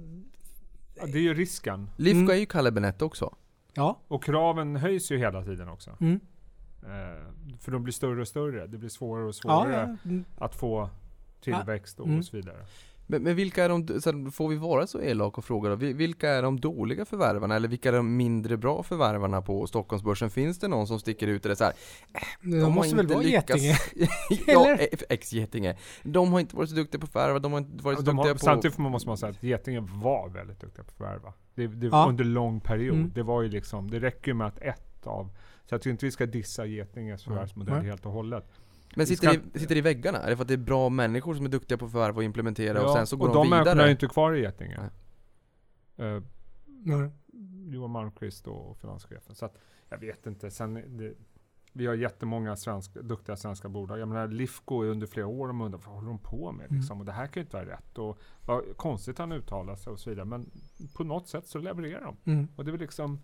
[0.96, 1.90] Ja, det är ju risken.
[1.98, 2.30] Lifco Mm.
[2.30, 3.36] är ju Kalle Benett också.
[3.74, 4.00] Ja.
[4.08, 5.92] Och kraven höjs ju hela tiden också.
[6.00, 6.20] Mm.
[6.84, 8.68] Eh, för de blir större och större.
[8.68, 10.10] Det blir svårare och Ja, svårare ja.
[10.10, 10.26] Mm.
[10.38, 10.90] att få
[11.42, 12.20] tillväxt och, Mm.
[12.20, 12.66] och så vidare.
[13.10, 15.94] Men, men vilka är de, så får vi vara så elak och fråga då, Vi-
[15.94, 20.30] vilka är de dåliga förvärvarna eller vilka är de mindre bra förvärvarna på Stockholmsbörsen?
[20.30, 21.74] Finns det någon som sticker ut eller så här,
[22.42, 24.08] De, har måste väl vara lyckats- Getinge?
[24.48, 25.78] ja, eh, ex-Getinge.
[26.04, 28.16] De har inte varit så duktiga på att förvärva, de har inte varit så De
[28.16, 28.40] duktiga har, på...
[28.40, 31.34] samtidigt måste man säga att Getinge var väldigt duktiga på att förvärva.
[31.56, 32.06] Det, det, Ja.
[32.10, 32.96] Under lång period.
[32.98, 33.12] Mm.
[33.16, 35.30] Det var ju liksom, det räcker ju med att ett av
[35.66, 37.86] så jag tycker inte vi ska dissa Getinges förvärvsmodell Nej.
[37.86, 38.46] helt och hållet.
[38.98, 40.18] Men sitter, ska- det, sitter i väggarna?
[40.18, 42.24] Är det för att det är bra människor som är duktiga på att förvärva och
[42.24, 43.88] implementera och sen så går och de, de människorna är vidare?
[43.88, 44.80] ju inte kvar i Getinge.
[46.66, 47.12] Nej.
[47.70, 49.36] Johan Malmqvist och finanschefen.
[49.36, 49.58] Så att,
[49.90, 50.52] jag vet inte.
[50.52, 51.14] Sen, det,
[51.74, 54.00] vi har jättemånga svenska, duktiga svenska bolag.
[54.00, 56.66] Jag menar, Lifco är under flera år och undrar vad håller de på med?
[56.66, 56.78] Mm.
[56.78, 57.00] Liksom?
[57.00, 57.98] Och det här kan ju inte vara rätt.
[57.98, 60.26] Och vad konstigt han uttalar sig och så vidare.
[60.26, 60.52] Men
[60.94, 62.32] på något sätt så levererar de.
[62.32, 62.48] Mm.
[62.56, 63.20] Och det är väl liksom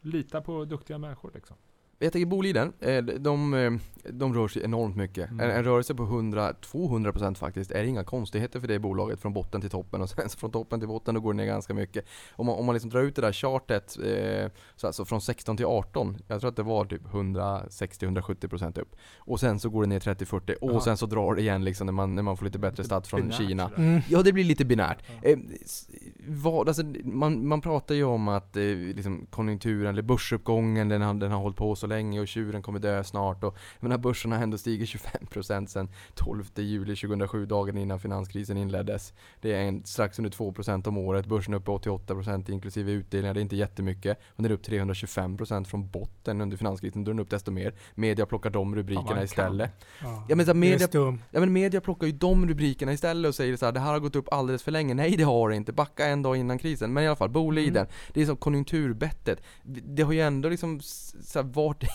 [0.00, 1.56] lita på duktiga människor liksom.
[2.04, 3.72] Jag tänker Boliden, eh, de, eh,
[4.10, 5.30] de rör sig enormt mycket.
[5.30, 5.50] Mm.
[5.50, 9.70] En, en rörelse på 100-200% faktiskt är inga konstigheter för det bolaget från botten till
[9.70, 12.04] toppen och sen från toppen till botten då går det ner ganska mycket.
[12.32, 15.56] Om man, om man liksom drar ut det där chartet, eh, så alltså från 16
[15.56, 18.96] till 18, jag tror att det var typ 160-170% upp.
[19.16, 20.80] Och sen så går det ner 30-40 och Ja.
[20.80, 23.20] sen så drar det igen liksom när man, när man får lite bättre stats från
[23.20, 23.70] Binärt Kina.
[23.76, 24.00] Mm.
[24.08, 24.98] Ja, det blir lite binärt.
[25.22, 25.28] Ja.
[25.30, 25.38] Eh,
[26.28, 31.14] vad, alltså, man, man pratar ju om att eh, liksom, konjunkturen, eller börsuppgången, den har,
[31.14, 33.44] den har hållit på så länge och tjuren kommer dö snart.
[33.44, 38.56] Och, jag menar, börsen har ändå stigit 25% sedan 12 juli 2007, dagen innan finanskrisen
[38.56, 39.12] inleddes.
[39.40, 43.40] Det är en, strax under 2% om året, börsen är uppe 88% inklusive utdelningar, det
[43.40, 44.18] är inte jättemycket.
[44.36, 47.74] Men den är upp 325% från botten under finanskrisen, då är den upp desto mer.
[47.94, 49.24] Media plockar de rubrikerna kan.
[49.24, 49.70] istället.
[50.02, 50.26] Ja.
[50.28, 50.88] Ja men så här, media.
[51.30, 54.00] Ja men media plockar ju de rubrikerna istället och säger så här, det här har
[54.00, 54.94] gått upp alldeles för länge.
[54.94, 56.92] Nej det har det inte, backa en dag innan krisen.
[56.92, 57.92] Men i alla fall, Boliden, Mm.
[58.12, 59.42] det är som konjunkturbettet.
[59.64, 61.42] Det har ju ändå liksom så här,
[61.74, 61.90] vart...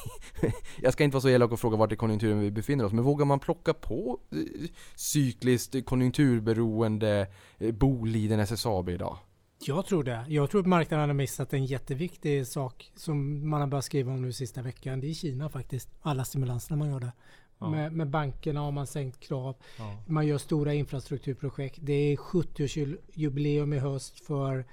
[0.82, 3.04] jag ska inte vara så elak och fråga vart i konjunkturen vi befinner oss, men
[3.04, 9.18] vågar man plocka på eh, cykliskt konjunkturberoende eh, Boliden SSAB idag?
[9.62, 10.26] Jag tror det.
[10.28, 14.22] Jag tror att marknaden har missat en jätteviktig sak som man har börjat skriva om
[14.22, 15.00] nu sista veckan.
[15.00, 15.90] Det är Kina faktiskt.
[16.02, 17.12] Alla stimulanserna man gör där.
[17.60, 17.70] Ja.
[17.70, 19.56] Med, med bankerna har man sänkt krav.
[19.78, 20.04] Ja.
[20.08, 21.80] Man gör stora infrastrukturprojekt.
[21.82, 24.66] Det är 70-årsjubileum i höst för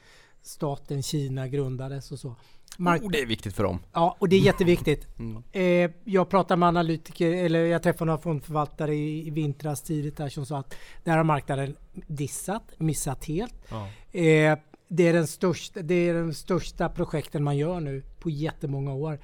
[0.43, 2.37] staten Kina grundades och så.
[2.79, 3.79] Mark- Oh, det är viktigt för dem.
[3.93, 5.07] Ja, och det är jätteviktigt.
[5.19, 5.43] Mm.
[5.53, 10.29] Eh, jag pratade med analytiker, eller jag träffade några fondförvaltare i, i vintras tidigt där
[10.29, 10.75] som sa att
[11.05, 11.77] där har marknaden
[12.07, 13.55] dissat, missat helt.
[13.69, 13.89] Ja.
[14.21, 18.93] Eh, det, är den största, det är den största projekten man gör nu på jättemånga
[18.93, 19.19] år.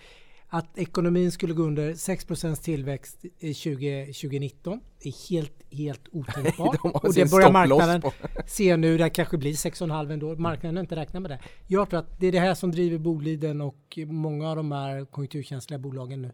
[0.55, 6.79] Att ekonomin skulle gå under 6% tillväxt i 20, 2019 är helt, helt otänkbart.
[6.83, 8.03] De och det börjar marknaden
[8.47, 8.99] se nu.
[8.99, 10.37] Det kanske blir 6,5 ändå.
[10.37, 11.41] Marknaden har inte räknat med det.
[11.67, 15.05] Jag tror att det är det här som driver Boliden och många av de här
[15.05, 16.33] konjunkturkänsliga bolagen nu.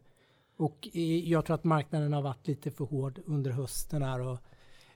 [0.56, 0.88] Och
[1.24, 4.38] jag tror att marknaden har varit lite för hård under hösten här och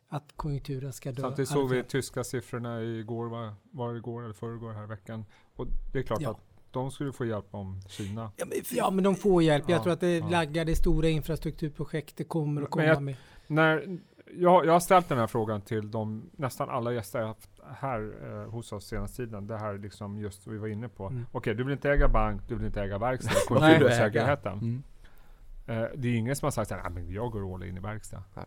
[0.09, 1.23] att konjunkturen ska dö.
[1.23, 5.25] Samtidigt såg vi tyska siffrorna igår, var, var det igår eller förrgår här veckan.
[5.57, 6.31] Och det är klart Ja.
[6.31, 8.31] att de skulle få hjälp om Kina.
[8.37, 9.65] Ja, men, Ja, men de får hjälp.
[9.69, 10.29] Jag Ja, tror att det ja.
[10.29, 13.17] laggar, det stora infrastrukturprojekt, det kommer att komma jag- med.
[13.47, 13.99] När,
[14.37, 18.13] jag, jag har ställt den här frågan till de, nästan alla gäster jag haft här
[18.45, 19.47] eh, hos oss senaste tiden.
[19.47, 21.07] Det här liksom just vi var inne på.
[21.07, 21.27] Mm.
[21.33, 23.33] Okej, du vill inte äga bank, du vill inte äga verkstad.
[23.49, 24.53] Konjunktursäkerheten.
[24.53, 24.83] Mm.
[25.67, 27.77] Eh, det är ingen som har sagt så här, "Ah, men jag går all in
[27.77, 28.23] i verkstad.
[28.35, 28.45] Nej.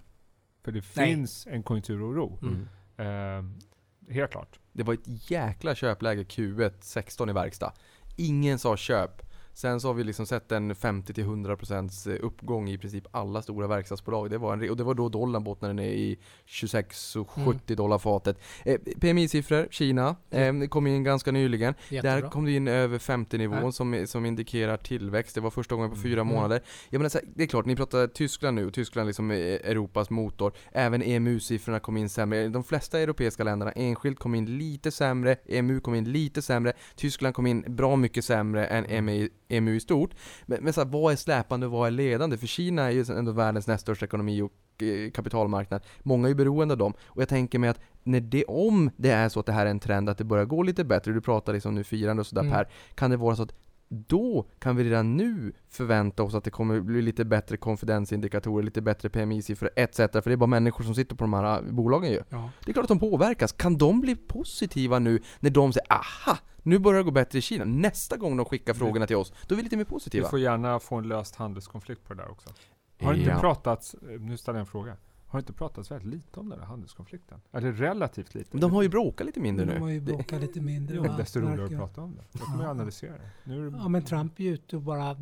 [0.63, 1.07] För det Nej.
[1.15, 2.39] finns en konjunkturoro.
[2.41, 2.67] Mm.
[2.97, 4.59] Eh, helt klart.
[4.73, 7.73] Det var ett jäkla köpläge Q1 16 i verkstad.
[8.15, 9.21] Ingen sa köp.
[9.57, 14.29] Sen så har vi liksom sett en 50-100% uppgång i princip alla stora verkstadsbolag.
[14.29, 17.97] Det var en, och det var då dollarn bottnade ner i 26 och 70 dollar
[17.97, 18.39] fatet.
[18.65, 21.73] Eh, PMI-siffror, Kina, eh, kom in ganska nyligen.
[21.89, 22.15] Jättebra.
[22.21, 23.71] Där kom det in över 50-nivån Nej.
[23.73, 25.35] som, som indikerar tillväxt.
[25.35, 26.03] Det var första gången på Mm.
[26.03, 26.33] fyra Mm.
[26.35, 26.61] månader.
[26.89, 30.53] Jag menar, det är klart, ni pratar Tyskland nu, Tyskland liksom är Europas motor.
[30.71, 32.47] Även EMU-siffrorna kom in sämre.
[32.47, 37.35] De flesta europeiska länderna enskilt kom in lite sämre, EMU kom in lite sämre, Tyskland
[37.35, 40.11] kom in bra mycket sämre än EMU, EMU i stort.
[40.45, 42.37] Men, men så här, vad är släpande och vad är ledande?
[42.37, 45.81] För Kina är ju ändå världens näst största ekonomi och eh, kapitalmarknad.
[46.03, 46.93] Många är ju beroende av dem.
[47.05, 49.69] Och jag tänker mig att när det, om det är så att det här är
[49.69, 52.41] en trend, att det börjar gå lite bättre, du pratar liksom nu firande och sådär
[52.41, 52.53] Mm.
[52.53, 53.53] Per, kan det vara så att
[53.89, 58.81] då kan vi redan nu förvänta oss att det kommer bli lite bättre konfidensindikatorer, lite
[58.81, 59.97] bättre PMI-siffror etc.
[59.97, 62.21] För det är bara människor som sitter på de här äh, bolagen ju.
[62.29, 62.49] Ja.
[62.65, 63.51] Det är klart att de påverkas.
[63.51, 67.41] Kan de bli positiva nu när de säger aha, nu börjar det gå bättre i
[67.41, 67.65] Kina.
[67.65, 70.29] Nästa gång de skickar Vi- frågorna till oss, då är vi lite mer Vi positiva.
[70.29, 72.49] får gärna få en löst handelskonflikt på det där också.
[73.01, 73.39] Har det inte Ja.
[73.39, 74.97] pratats, eh, nu ställer jag en fråga.
[75.27, 77.41] Har inte pratats väldigt lite om den här handelskonflikten?
[77.51, 78.49] Eller relativt lite?
[78.51, 79.93] Men De har ju bråkat lite mindre De har nu.
[79.93, 80.97] ju bråkat lite mindre.
[80.97, 82.23] Är desto roligare att prata om det.
[82.31, 82.71] Då kommer jag Ja.
[82.71, 83.29] analysera det.
[83.43, 85.15] Nu är det Ja, men Trump är ju ute och bara...
[85.15, 85.21] För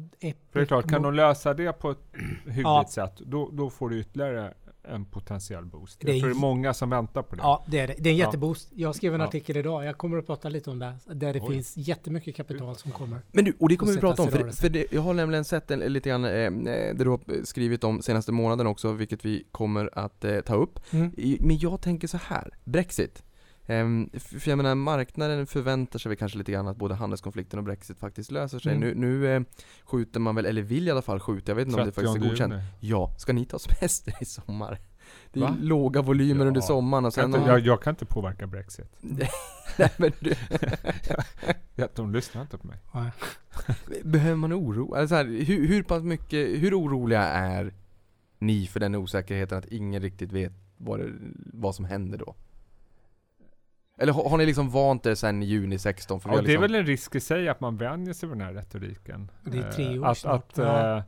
[0.51, 1.97] det är klart, kan de lösa det på ett
[2.45, 2.85] hyggligt Ja.
[2.89, 5.99] sätt, då, då får du ytterligare en potentiell boost.
[5.99, 7.41] Det är Jag tror det är många som väntar på det.
[7.41, 7.95] Ja, det är det.
[7.97, 8.25] Det är en Ja.
[8.25, 8.69] jätteboost.
[8.75, 9.27] Jag skrev en Ja.
[9.27, 9.85] artikel idag.
[9.85, 10.93] Jag kommer att prata lite om det.
[11.05, 11.53] Där det Oj.
[11.53, 13.19] finns jättemycket kapital som kommer.
[13.31, 15.71] Men du, och det kommer vi prata om, för, för det, jag har nämligen sett
[15.71, 16.51] en, lite grann, eh, eh,
[16.95, 20.79] det du har skrivit om senaste månaden också, vilket vi kommer att eh, ta upp.
[20.91, 21.11] Mm.
[21.39, 23.23] Men jag tänker så här, Brexit.
[23.67, 27.65] Ehm, för jag menar, marknaden förväntar sig väl kanske lite grann att både handelskonflikten och
[27.65, 28.75] Brexit faktiskt löser sig.
[28.75, 28.89] Mm.
[28.89, 29.41] Nu, nu eh,
[29.83, 32.15] skjuter man väl, eller vill i alla fall skjuta, jag vet inte om det faktiskt
[32.15, 32.53] är 30 godkänt.
[32.79, 34.79] Ja, ska ni ta semester i sommar?
[35.33, 35.55] Det är Va?
[35.61, 36.47] låga volymer Ja.
[36.47, 37.39] under sommaren och Kan sen...
[37.41, 38.95] inte, jag, jag kan inte påverka Brexit.
[39.77, 40.33] Nej, men du,
[41.75, 42.77] Ja, De lyssnar inte på mig.
[44.03, 44.93] Behöver man oro?
[44.95, 47.73] Alltså här, hur, hur pass mycket, hur oroliga är
[48.39, 51.11] ni för den osäkerheten att ingen riktigt vet vad, det,
[51.53, 52.35] vad som händer då?
[54.03, 56.19] Eller har, har ni liksom vant er sen i juni 16?
[56.21, 58.29] För Ja, har det är liksom, väl en risk i sig att man vänjer sig
[58.29, 59.31] vid den här retoriken.
[59.43, 60.51] Det är tre Eh, år att, snart.
[60.51, 60.97] Att, Ja.
[60.97, 61.03] eh,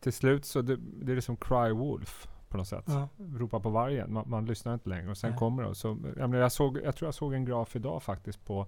[0.00, 2.84] till slut så det, det är det som cry wolf på något sätt.
[2.86, 3.08] Ja.
[3.38, 4.12] Ropa på vargen.
[4.12, 5.38] Man, man lyssnar inte längre och sen Nej.
[5.38, 5.68] kommer det.
[5.68, 8.66] och Så, jag, menar, jag, såg, jag tror jag såg en graf idag faktiskt på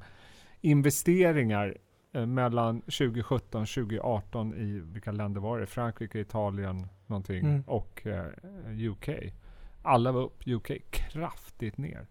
[0.61, 1.77] investeringar
[2.13, 5.67] eh, mellan 2017 och 2018 i, vilka länder var det?
[5.67, 7.63] Frankrike, Italien, någonting Mm.
[7.67, 9.09] och eh, UK.
[9.83, 12.07] Alla var upp, UK kraftigt ner.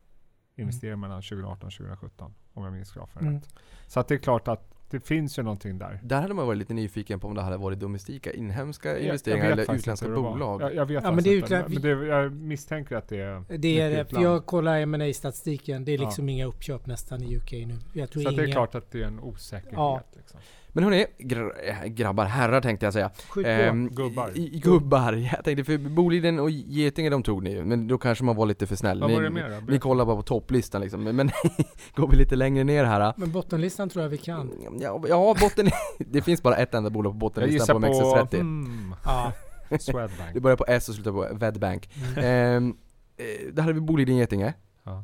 [0.56, 3.34] Investeringar mellan 2018 och 2017 om jag minns grafen Mm.
[3.36, 3.50] rätt.
[3.88, 6.00] Så att det är klart att det finns ju någonting där.
[6.04, 9.06] Där hade man varit lite nyfiken på om det hade varit domestika, inhemska Jag- jag
[9.06, 10.62] investeringar vet eller utländska bolag.
[10.62, 11.66] Jag, jag vet Ja, men det inte.
[11.68, 14.22] Men det, jag misstänker att det är Det är det.
[14.22, 16.06] Jag kollar ma statistiken Det är Ja.
[16.06, 17.78] liksom inga uppköp nästan i UK nu.
[17.94, 19.74] Jag tror Så det är klart att det är en osäkerhet.
[19.74, 20.02] Ja.
[20.18, 20.40] Liksom.
[20.76, 23.12] Men hörni, gr äh, grabbar, herrar tänkte jag säga.
[23.30, 23.52] Skjut på.
[23.52, 24.32] Ehm, Gubbar.
[24.38, 28.36] I, gubbar, jag tänkte för Boliden och Getinge de tog ni men då kanske man
[28.36, 29.02] var lite för snäll.
[29.02, 29.72] Vad ni, var det mer då?
[29.72, 31.32] ni kollar bara på topplistan liksom, men, men
[31.96, 33.14] går vi lite längre ner här.
[33.18, 34.52] Men bottenlistan tror jag vi kan.
[34.80, 38.40] Ja, ja botten, det finns bara ett enda bolag på bottenlistan på på MXS30.
[38.40, 39.32] hmm, Ja.
[39.70, 40.42] Det Swedbank.
[40.42, 41.90] börjar på S och slutar på Vedbank.
[42.18, 42.26] Mm.
[42.26, 42.78] Ehm,
[43.18, 44.54] eh, där hade vi Boliden Getinge.
[44.84, 45.04] Ja.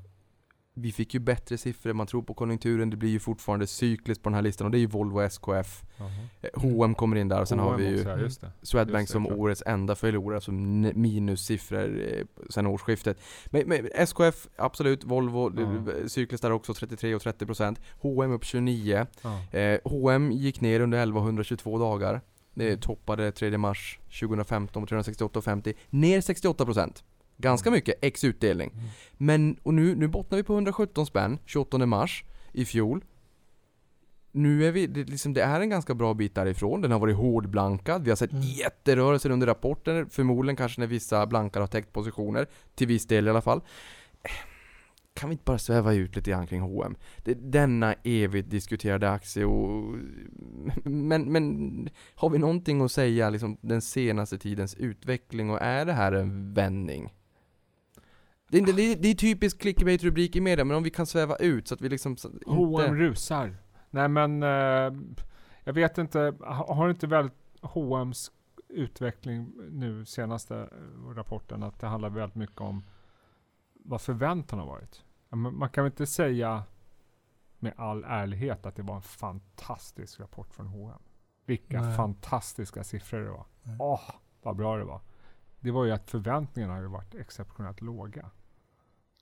[0.73, 4.29] Vi fick ju bättre siffror, man tror på konjunkturen, det blir ju fortfarande cykliskt på
[4.29, 5.83] den här listan och det är ju Volvo SKF.
[5.97, 6.09] Jaha.
[6.41, 8.51] Eh, H&M kommer in där och sen har H&M vi ju det.
[8.61, 9.37] Swedbank det, som klart.
[9.37, 13.17] årets enda förlorare, alltså minussiffror eh, sen årsskiftet.
[13.45, 15.93] Men, men SKF, absolut, Volvo, Ja.
[16.01, 16.07] ja.
[16.07, 17.75] cykliskt där också 33 och 30%.
[18.01, 19.05] H&M upp 29.
[19.21, 19.57] Ja.
[19.59, 22.21] Eh, H&M gick ner under 1122 dagar.
[22.53, 22.79] Det Mm.
[22.79, 25.73] toppade 3 mars 2015 på 368,50.
[25.89, 27.03] Ner 68%.
[27.41, 28.71] Ganska mycket, ex utdelning.
[28.73, 28.85] Mm.
[29.17, 33.03] Men, och nu, nu bottnar vi på 117 spänn, 28 mars i fjol.
[34.31, 37.15] Nu är vi, det, liksom, det är en ganska bra bit därifrån, den har varit
[37.15, 38.43] hårdblankad, vi har sett Mm.
[38.43, 43.29] jätterörelser under rapporten, förmodligen kanske när vissa blankar har täckt positioner, till viss del i
[43.29, 43.61] alla fall.
[45.13, 46.95] kan vi inte bara sväva ut lite grann kring H&M?
[47.17, 49.97] Det, denna evigt diskuterade aktie och...
[50.83, 55.93] Men, men har vi någonting att säga liksom den senaste tidens utveckling och är det
[55.93, 57.13] här en vändning?
[58.51, 61.35] Det är, det är, det är typisk clickbait-rubrik i media, men om vi kan sväva
[61.35, 62.49] ut så att vi liksom så, inte...
[62.49, 63.57] H&M rusar.
[63.89, 65.01] Nej men, eh,
[65.63, 67.29] jag vet inte, ha- har inte väl
[67.61, 68.31] H&M's
[68.67, 72.83] utveckling nu senaste eh, rapporten att det handlar väldigt mycket om
[73.73, 75.03] vad förväntan har varit.
[75.29, 76.63] Man kan väl inte säga
[77.59, 81.01] med all ärlighet att det var en fantastisk rapport från H&M.
[81.45, 81.97] Vilka Nej.
[81.97, 83.45] fantastiska siffror det var.
[83.79, 84.01] Åh,
[84.41, 85.01] vad bra det var.
[85.59, 88.29] Det var ju att förväntningarna har ju varit exceptionellt låga.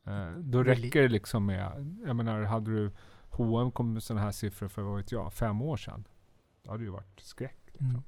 [0.10, 2.92] Eh, då räcker det liksom med, jag menar, hade du
[3.30, 6.08] H&M kom med sådana här siffror för, vad vet jag, fem år sedan.
[6.64, 7.58] Då hade det ju varit skräck.
[7.66, 7.90] Liksom.
[7.90, 8.02] Mm.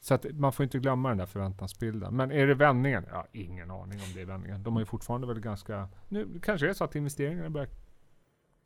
[0.00, 2.16] Så att man får inte glömma den där förväntansbilden.
[2.16, 3.06] Men är det vändningen?
[3.10, 4.62] Ja, ingen aning om det är vändningen.
[4.62, 5.88] De har ju fortfarande väl ganska...
[6.08, 7.68] Nu kanske det är så att investeringarna börjar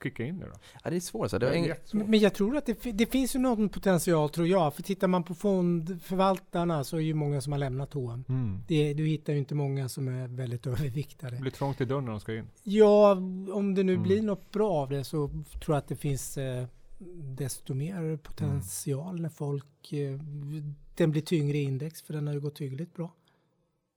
[0.04, 0.58] kicka in nu då.
[0.84, 1.38] Ja, det är svårt så.
[1.38, 2.06] Det Det är jättesvårt.
[2.06, 4.74] Men jag tror att det, det finns ju någon potential tror jag.
[4.74, 8.24] För tittar man på fondförvaltarna så är ju många som har lämnat H&M.
[8.28, 8.60] Mm.
[8.68, 11.36] Det, du hittar ju inte många som är väldigt överviktade.
[11.36, 12.46] Det blir trångt i dörren när de ska in.
[12.62, 13.12] Ja,
[13.52, 14.02] om det nu Mm.
[14.02, 16.64] blir något bra av det så tror jag att det finns eh,
[17.38, 19.92] desto mer potential när folk...
[19.92, 20.18] Eh,
[20.96, 23.14] den blir tyngre i index för den har ju gått hyggligt bra.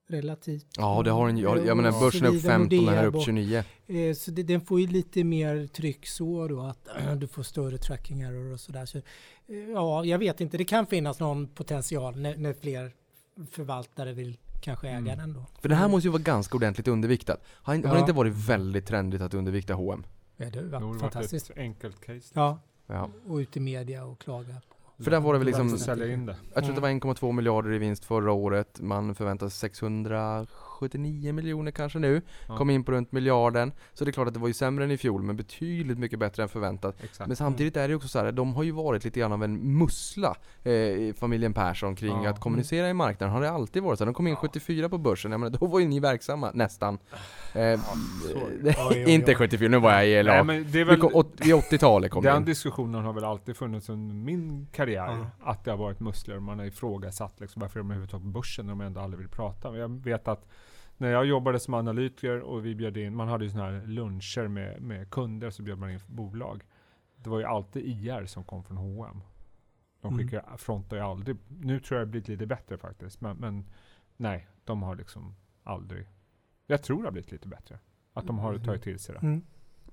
[0.09, 0.65] Relativt.
[0.77, 1.43] Ja, det har den ju.
[1.43, 3.25] Jag, jag menar Och börsen är upp Solida 15, den här är upp bort.
[3.25, 3.63] 29.
[3.87, 6.87] Eh, så det, den får ju lite mer tryck så då att
[7.17, 8.85] du får större tracking error och sådär.
[8.85, 9.03] Så, eh,
[9.73, 10.57] ja, jag vet inte.
[10.57, 12.91] Det kan finnas någon potential när, när fler
[13.51, 15.17] förvaltare vill kanske äga Mm.
[15.17, 15.45] den då.
[15.61, 17.43] För det här måste ju vara ganska ordentligt underviktat.
[17.47, 18.03] Har, inte- har det Ja.
[18.03, 20.05] inte varit väldigt trendigt att undervikta H&M?
[20.37, 21.49] Ja, det har ju Det har varit varit fantastiskt.
[21.49, 22.31] ett enkelt case.
[22.33, 23.09] Ja, Ja.
[23.27, 24.53] och ut i media och klaga.
[24.69, 24.75] På.
[25.03, 25.77] För där var det väl liksom...
[25.77, 26.35] Sälja in det.
[26.53, 27.01] Jag tror det var mm.
[27.01, 28.81] 1,2 miljarder i vinst förra året.
[28.81, 30.45] Man förväntar sig 600
[30.77, 32.21] 79 miljoner kanske nu.
[32.47, 32.57] Ja.
[32.57, 33.71] Kom in på runt miljarden.
[33.93, 36.19] Så det är klart att det var ju sämre än i fjol men betydligt mycket
[36.19, 37.03] bättre än förväntat.
[37.03, 37.27] Exakt.
[37.27, 37.83] Men samtidigt mm.
[37.83, 41.13] är det också så här, de har ju varit lite grann av en mussla, eh,
[41.13, 42.29] familjen Persson, kring ja.
[42.29, 43.33] att kommunicera i marknaden.
[43.33, 44.05] Har det alltid varit så?
[44.05, 44.39] De kom in ja.
[44.39, 46.97] 74 på börsen, menar, då var ju ni verksamma, nästan.
[47.53, 47.79] Ah, eh,
[48.25, 49.13] oj, oj, oj.
[49.13, 50.49] inte 74, nu var jag i elak.
[50.49, 52.45] Vid 80-talet kom Den in.
[52.45, 55.25] diskussionen har väl alltid funnits under min karriär, mm.
[55.43, 56.39] att det har varit musslor.
[56.39, 59.71] Man har ifrågasatt liksom, varför de överhuvudtaget på börsen när de ändå aldrig vill prata.
[59.71, 60.45] Men jag vet att
[60.97, 64.47] när jag jobbade som analytiker och vi bjöd in, man hade ju sådana här luncher
[64.47, 66.63] med, med kunder, så bjöd man in bolag.
[67.15, 69.21] Det var ju alltid IR som kom från H&M.
[70.01, 70.17] De Mm.
[70.27, 71.37] skickar, frontar ju aldrig.
[71.47, 73.21] Nu tror jag det har blivit lite bättre faktiskt.
[73.21, 73.65] Men, men
[74.17, 76.07] nej, de har liksom aldrig.
[76.67, 77.79] Jag tror det har blivit lite bättre.
[78.13, 79.21] Att de har tagit till sig det.
[79.21, 79.41] Mm.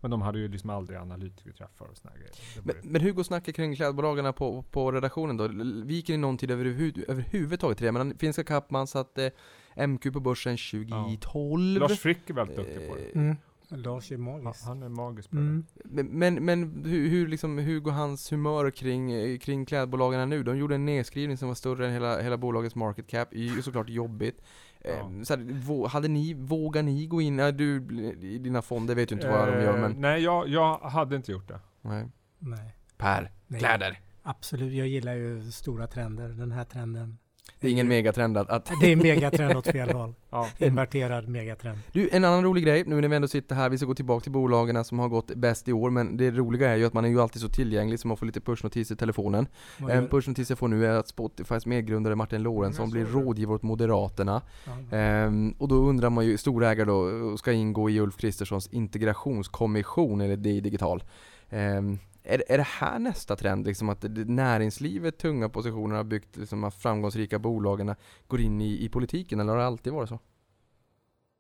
[0.01, 2.33] Men de hade ju liksom aldrig analytikerträffar och här grejer.
[2.63, 5.49] Men, men Hugo snackar kring klädbolagen på, på redaktionen då.
[5.87, 7.93] Viker ni någon tid överhuvud, överhuvudtaget till det?
[7.93, 9.31] Men finska Kappman satte
[9.77, 11.81] MQ på börsen 2012.
[11.81, 13.03] Lars Frick är väldigt duktig på det.
[13.03, 13.37] Eh, Mm.
[13.69, 14.65] Lars är magisk.
[14.65, 15.37] han är magisk på.
[15.37, 15.65] Mm.
[15.85, 20.43] Men, men, men hur, hur, liksom, hur går hans humör kring, eh, kring klädbolagen nu?
[20.43, 23.29] De gjorde en nedskrivning som var större än hela, hela bolagets market cap.
[23.31, 24.43] Det är ju såklart jobbigt.
[24.85, 24.91] Ja.
[24.91, 27.39] Eh, Så här, hade ni, vågar ni gå in?
[27.39, 27.77] Ja, du,
[28.21, 30.01] i dina fonder vet ju inte vad de gör Eh, men...
[30.01, 31.61] Nej, jag, jag hade inte gjort det.
[31.83, 32.09] Nej.
[32.39, 32.75] Nej.
[32.97, 33.61] Per, Nej.
[33.61, 34.01] kläder.
[34.23, 36.29] Absolut, jag gillar ju stora trender.
[36.29, 37.19] Den här trenden.
[37.65, 40.15] Det är ingen megatrend att, att Det är en megatrend åt fel håll.
[40.31, 40.49] Ja.
[40.59, 41.79] Inverterad megatrend.
[41.93, 44.23] Du, en annan rolig grej, nu när vi ändå sitter här, vi ska gå tillbaka
[44.23, 47.05] till bolagen som har gått bäst i år, men det roliga är ju att man
[47.05, 49.47] är ju alltid så tillgänglig så man får lite pushnotis i telefonen.
[49.79, 53.55] Vad En pushnotis jag får nu är att Spotifys medgrundare Martin Lorentzon jag blir rådgivare
[53.55, 54.43] åt Moderaterna.
[54.65, 54.97] Ja.
[54.97, 60.37] Ehm, och då undrar man ju, storägare då, ska ingå i Ulf Kristerssons integrationskommission, eller
[60.37, 61.05] DI Digital.
[61.51, 66.61] Ehm, är, är det här nästa trend, liksom att näringslivet, tunga positioner har byggt liksom,
[66.61, 67.95] de framgångsrika bolagen
[68.27, 70.15] går in i, i politiken, eller har det alltid varit så?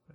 [0.08, 0.14] Eh,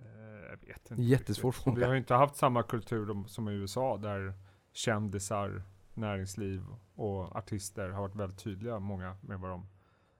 [0.50, 1.78] Jag vet inte Jättesvår fråga.
[1.78, 4.34] Vi har ju inte haft samma kultur som i USA där
[4.72, 5.62] kändisar,
[5.94, 6.64] näringsliv
[6.94, 9.66] och artister har varit väldigt tydliga, många med vad de...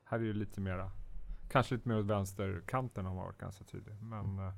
[0.05, 0.90] Här är ju lite mera,
[1.51, 3.94] kanske lite mer åt vänsterkanten har varit ganska tydlig.
[4.03, 4.53] Men eh,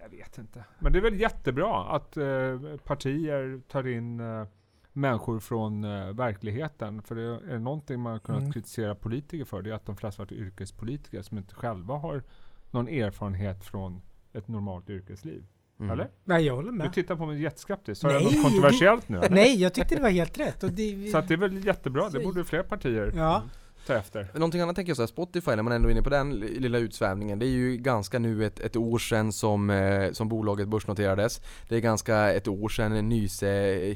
[0.00, 0.64] jag vet inte.
[0.78, 4.46] Men det är väl jättebra att eh, partier tar in eh,
[4.92, 7.02] människor från eh, verkligheten.
[7.02, 8.52] För det är, det någonting man har kunnat Mm.
[8.52, 12.22] kritisera politiker för, det är att de flesta varit yrkespolitiker som inte själva har
[12.70, 15.44] någon erfarenhet från ett normalt yrkesliv.
[15.80, 15.90] Mm.
[15.90, 16.08] Eller?
[16.24, 16.92] Nej, jag håller Du med.
[16.92, 18.02] tittar på mig jätteskeptiskt.
[18.02, 19.18] Sa jag Nej, något kontroversiellt nu?
[19.18, 19.30] eller?
[19.30, 20.62] Nej, jag tyckte det var helt rätt.
[20.62, 23.12] Och det, Så att det är väl jättebra, det borde fler partier.
[23.16, 23.42] Ja,
[23.86, 24.28] ta efter.
[24.34, 26.78] Någonting annat tänker jag så här, Spotify när man ändå är inne på den lilla
[26.78, 27.38] utsvävningen.
[27.38, 31.40] Det är ju ganska nu ett, ett år sedan som, eh, som bolaget börsnoterades.
[31.68, 33.50] Det är ganska ett år sedan Nyse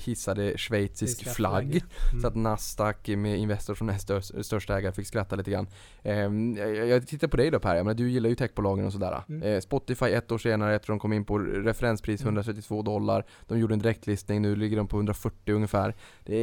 [0.04, 1.64] hissade schweizisk flagg.
[2.10, 2.20] Mm.
[2.22, 5.66] Så att Nasdaq med Investor som näst störst- största ägare fick skratta lite grann.
[6.02, 6.56] Ehm,
[6.88, 9.22] jag, tittar på dig då Per, jag menar, du gillar ju techbolagen och sådär.
[9.28, 9.42] Mm.
[9.42, 12.34] Eh, Spotify ett år senare efter de kom in på referenspris Mm.
[12.34, 13.24] 132 dollar.
[13.48, 15.94] De gjorde en direktlistning, nu ligger de på 140 ungefär.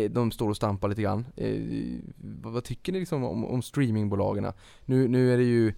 [0.10, 1.26] De står och stampar lite grann.
[1.38, 1.56] Eh,
[2.42, 4.53] vad, vad tycker ni liksom om, om streamingbolagen?
[4.86, 5.73] Nu, nu är det ju,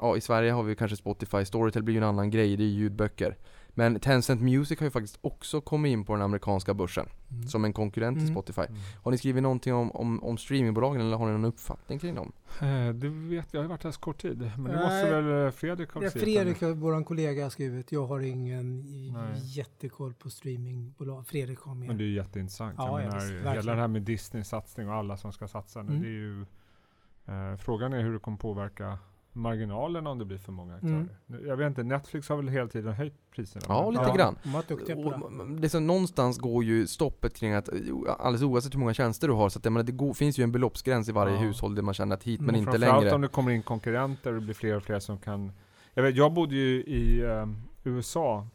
[0.00, 2.68] ja i Sverige har vi kanske Spotify, Storytel blir ju en annan grej, det är
[2.68, 3.36] ljudböcker.
[3.74, 7.48] Men Tencent Music har ju faktiskt också kommit in på den amerikanska börsen Mm.
[7.48, 8.34] som en konkurrent till Mm.
[8.34, 8.62] Spotify.
[8.68, 8.80] Mm.
[9.02, 12.32] Har ni skrivit någonting om, om, om streamingbolagen eller har ni någon uppfattning kring dem?
[12.60, 14.38] Eh, Det vet jag, jag har varit här så kort tid.
[14.56, 14.82] Men det Nej.
[15.04, 16.22] måste väl eh, Fredrik ha skrivit
[16.58, 17.92] Fredrik, vår kollega, har skrivit.
[17.92, 18.80] Jag har ingen
[19.12, 19.56] Nej.
[19.56, 21.26] jättekoll på streamingbolag.
[21.26, 21.86] Fredrik har mer.
[21.86, 22.74] Men det är ju jätteintressant.
[22.78, 25.90] Ja, jag ja, menar, hela det här med Disney-satsning och alla som ska satsa nu.
[25.90, 26.02] Mm.
[26.02, 26.46] Det är ju,
[27.28, 28.98] eh, frågan är hur det kommer påverka
[29.32, 30.92] marginalerna om det blir för många aktörer.
[31.28, 31.46] Mm.
[31.46, 33.64] Jag vet inte, Netflix har väl hela tiden höjt priserna?
[33.68, 34.38] Ja, Men- lite grann.
[34.42, 35.42] De duktiga på det.
[35.42, 39.28] Och det som någonstans går ju stoppet kring att, jo, alldeles oavsett hur många tjänster
[39.28, 41.40] du har, så att menar, det går, finns ju en beloppsgräns i varje Ja.
[41.40, 43.14] hushåll där man känner att hit Mm, men inte Framförallt längre.
[43.14, 45.52] om det kommer in konkurrenter och det blir fler och fler som kan...
[45.94, 47.46] Jag, vet, jag bodde ju i eh,
[47.84, 48.46] USA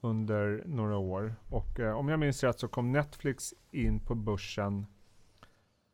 [0.00, 4.86] under några år och eh, om jag minns rätt så kom Netflix in på börsen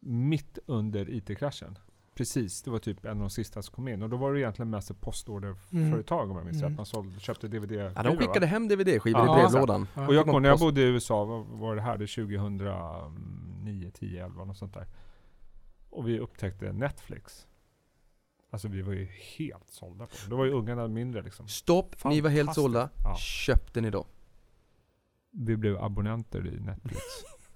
[0.01, 1.79] mitt under IT-kraschen.
[2.15, 4.41] Precis, det var typ en av de sista som kom in och då var det
[4.41, 6.69] egentligen mest ett postorderföretag om jag minns Mm.
[6.71, 6.77] rätt.
[6.77, 7.73] Man sålde, köpte DVD.
[7.97, 9.87] Ja, de skickade hem DVD-skivor Ja, i brevlådan.
[9.95, 10.07] Ja.
[10.07, 11.99] Och jag kommer när jag bodde i USA, vad var det här?
[11.99, 14.87] Det är 2009, 10, 11 något sånt där.
[15.91, 17.47] Och vi upptäckte Netflix.
[18.51, 19.05] Alltså vi var ju
[19.39, 20.31] helt sålda på det.
[20.31, 21.49] Då var ju ungarna mindre liksom.
[21.49, 22.89] Stopp, ni var helt sålda.
[23.05, 23.17] Ja.
[23.17, 24.07] Köpte ni då?
[25.31, 27.01] Vi blev abonnenter i Netflix.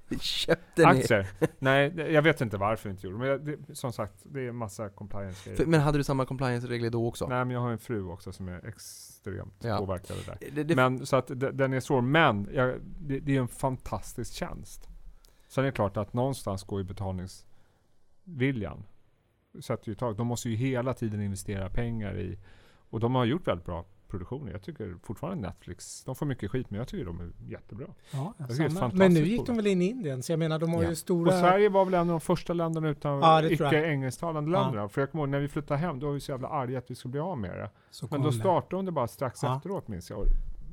[0.20, 1.00] Köpte ni?
[1.00, 1.26] Aktier?
[1.58, 3.18] Nej, jag vet inte varför vi inte gjorde.
[3.18, 5.66] Men det, som sagt, det är massa compliance För, grejer.
[5.66, 7.26] men hade du samma compliance-regler då också?
[7.26, 9.78] Nej men jag har en fru också som är extremt Ja.
[9.78, 10.50] påverkad av det där.
[10.54, 12.00] Det, det, Men så att de- den är svår.
[12.00, 14.88] Men jag, det, det är en fantastisk tjänst.
[15.48, 18.84] Sen är det klart att någonstans går ju betalningsviljan.
[19.60, 20.16] Sätter ju tag.
[20.16, 22.38] De måste ju hela tiden investera pengar i
[22.90, 24.52] och de har gjort väldigt bra produktioner.
[24.52, 27.86] Jag tycker fortfarande Netflix, de får mycket skit men jag tycker de är jättebra.
[28.10, 30.82] Ja, är Men nu gick de väl in i Indien, så jag menar de har
[30.82, 30.88] Ja.
[30.88, 31.32] ju stora...
[31.32, 34.88] Och Sverige var väl en av de första länderna utan Ja, icke-engelsktalande länderna.
[34.88, 36.90] För jag kommer ihåg när vi flyttade hem, då var vi så jävla arga att
[36.90, 37.70] vi skulle bli av med det.
[37.90, 40.26] så Men då startade de det bara strax efteråt minns jag.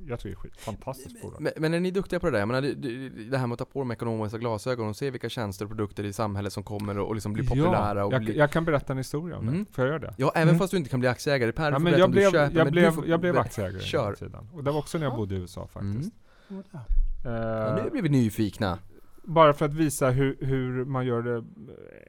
[0.07, 0.61] Jag tycker det är.
[0.61, 1.41] Fantastiskt bolag.
[1.41, 2.39] men, men är ni duktiga på det där?
[2.39, 2.61] Jag menar,
[3.31, 6.03] det, här med att ta på de ekonomiska glasögonen och se vilka tjänster och produkter
[6.03, 8.35] i samhället som kommer och, och liksom blir populära och jag, blir...
[8.37, 9.63] jag kan berätta en historia om Mm.
[9.69, 9.73] det.
[9.73, 10.15] Får jag göra det?
[10.17, 10.59] Ja, även Mm.
[10.59, 11.51] fast du inte kan bli aktieägare.
[11.51, 14.03] Per, Ja, men jag blev, köper, jag men blev, får jag blev aktieägare Kör.
[14.03, 14.49] hela tiden.
[14.53, 15.17] Och det var också när jag Ja.
[15.17, 16.11] bodde i USA faktiskt.
[16.49, 16.63] Mm.
[16.73, 16.79] Ja.
[17.23, 18.79] Ja, nu blir vi nyfikna.
[19.23, 21.43] bara för att visa hur, hur man gör det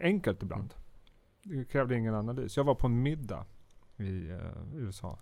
[0.01, 0.75] enkelt ibland.
[1.43, 2.57] Det krävde ingen analys.
[2.57, 3.45] Jag var på en middag
[3.97, 4.37] i eh,
[4.75, 5.19] USA.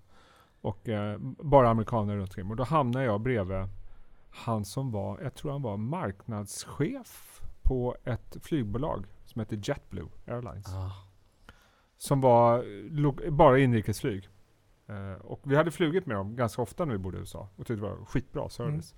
[0.65, 2.51] Och eh, bara amerikaner runt omkring.
[2.51, 3.69] Och då hamnade jag bredvid
[4.31, 10.69] han som var, jag tror han var marknadschef på ett flygbolag som heter JetBlue Airlines.
[10.69, 10.91] Ah.
[11.97, 14.29] Som var låg, bara inrikesflyg.
[14.87, 17.49] Eh, och vi hade flugit med dem ganska ofta när vi bodde i USA.
[17.57, 18.95] Och tyckte det var skitbra service.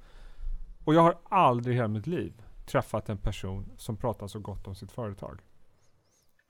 [0.85, 4.67] Och jag har aldrig i hela mitt liv träffat en person som pratar så gott
[4.67, 5.41] om sitt företag.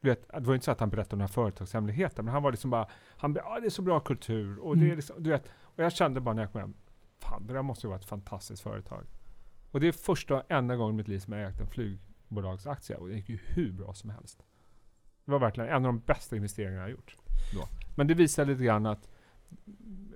[0.07, 2.89] Vet, det var inte så att han berättade några företagshemligheter, men han var liksom bara,
[3.17, 4.97] han ah, det är så bra kultur och det är Mm.
[4.97, 5.49] liksom, du vet.
[5.63, 6.75] Och jag kände bara när jag kom hem,
[7.19, 9.05] fan det där måste ju vara ett fantastiskt företag.
[9.71, 12.97] Och det är första och enda gången i mitt liv som jag ägt en flygbolagsaktie
[12.97, 14.43] och det gick ju hur bra som helst.
[15.25, 17.17] Det var verkligen en av de bästa investeringarna jag gjort.
[17.55, 17.69] Då.
[17.97, 19.09] Men det visar lite grann att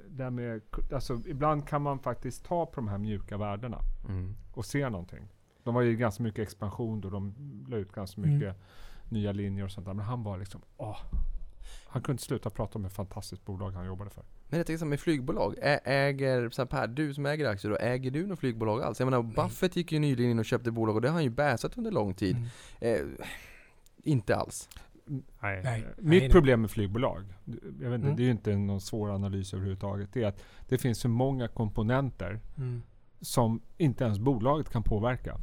[0.08, 0.60] det med,
[0.92, 3.78] alltså, ibland kan man faktiskt ta på de här mjuka värdena
[4.08, 4.34] Mm.
[4.54, 5.28] och se någonting.
[5.64, 7.34] De var ju ganska mycket expansion då, de
[7.68, 8.54] la ut ganska Mm.
[9.10, 9.94] Nya linjer och sånt där.
[9.94, 10.96] Men han var liksom, åh.
[11.86, 14.24] Han kunde inte sluta prata om hur fantastiskt bolag han jobbade för.
[14.48, 17.70] Men jag tänker här med flygbolag, Ä- äger, så här Per, du som äger aktier
[17.70, 19.00] då, äger du något flygbolag alls?
[19.00, 21.30] Jag menar Buffett gick ju nyligen in och köpte bolag och det har han ju
[21.30, 22.36] bäsat under lång tid.
[22.36, 22.48] Mm.
[23.18, 23.26] Eh,
[24.02, 24.68] inte alls.
[25.04, 25.22] Nej.
[25.40, 26.30] Nej, eh, nej, Mitt nej.
[26.30, 28.16] problem med flygbolag, jag vet inte, Mm.
[28.16, 30.08] det är ju inte någon svår analys överhuvudtaget.
[30.12, 32.82] Det är att det finns så många komponenter Mm.
[33.20, 35.38] som inte ens bolaget kan påverka.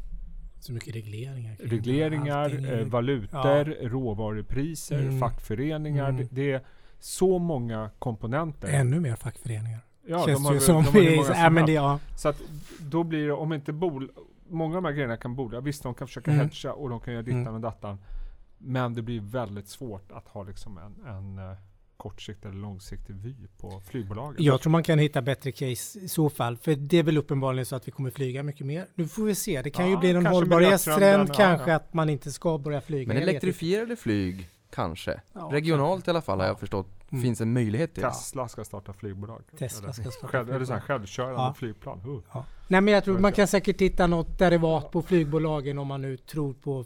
[0.59, 1.55] Så mycket regleringar.
[1.59, 5.19] Regleringar, eh, valutor, råvarupriser, Mm.
[5.19, 6.09] fackföreningar.
[6.09, 6.27] Mm.
[6.31, 6.61] Det, är
[6.99, 8.67] så många komponenter.
[8.67, 9.79] Ännu mer fackföreningar.
[10.07, 10.75] Ja, Känns de har, ju de som.
[10.75, 11.99] har hur många ja, som men det, ja.
[12.15, 12.41] Så att
[12.79, 14.11] då blir det, om inte bol,
[14.49, 16.43] många av de här grejerna kan bolag, visst de kan försöka Mm.
[16.49, 17.53] hedga och de kan göra dittan Mm.
[17.55, 17.97] och dattan.
[18.57, 21.57] Men det blir väldigt svårt att ha liksom en, en eh,
[22.09, 24.35] kortsiktig eller långsiktig vy på flygbolagen.
[24.43, 26.57] Jag tror man kan hitta bättre case i så fall.
[26.57, 28.85] För det är väl uppenbarligen så att vi kommer flyga mycket mer.
[28.95, 29.61] Nu får vi se.
[29.61, 31.33] Det kan ju Ja, bli någon kanske hållbarhetstrend.
[31.33, 31.75] Kanske ja.
[31.75, 33.07] att man inte ska börja flyga.
[33.07, 35.21] Men elektrifierade flyg, kanske.
[35.33, 36.57] Ja, Regionalt i alla fall har jag Ja.
[36.59, 37.23] förstått, Mm.
[37.23, 38.03] finns en möjlighet till.
[38.03, 39.43] Tesla ska starta flygbolag.
[39.59, 40.99] Tesla ska starta själv, eller så här, flygbolag.
[40.99, 41.53] självkörande Ja.
[41.57, 42.01] flygplan.
[42.07, 42.19] Uh.
[42.33, 42.45] Ja.
[42.67, 46.17] Nej men jag tror man kan säkert hitta något derivat på flygbolagen om man nu
[46.17, 46.85] tror på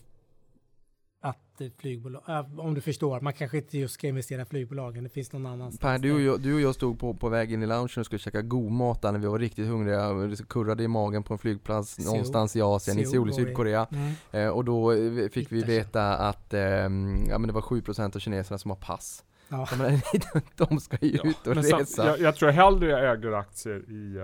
[1.68, 5.10] att flygbolag, äh, om du förstår, man kanske inte just ska investera i flygbolagen, det
[5.10, 5.80] finns någon annanstans.
[5.80, 8.06] Per, du och, jag, du och jag stod på, på väg in i loungen och
[8.06, 11.34] skulle käka god mat där när vi var riktigt hungriga det kurrade i magen på
[11.34, 12.06] en flygplats Seoul.
[12.08, 13.46] någonstans i Asien, i Seoul Seoul i var vi.
[13.46, 13.88] Sydkorea.
[13.92, 14.14] Mm.
[14.32, 15.78] Eh, och då eh, fick vi Hitta sig.
[15.78, 19.24] veta att ehm, ja, men det var 7% av kineserna som har pass.
[19.50, 19.68] Ja.
[19.78, 20.02] Men,
[20.56, 21.86] de ska ju Ja, ut och men resa.
[21.86, 24.24] sam- jag, jag tror hellre jag äger aktier i eh,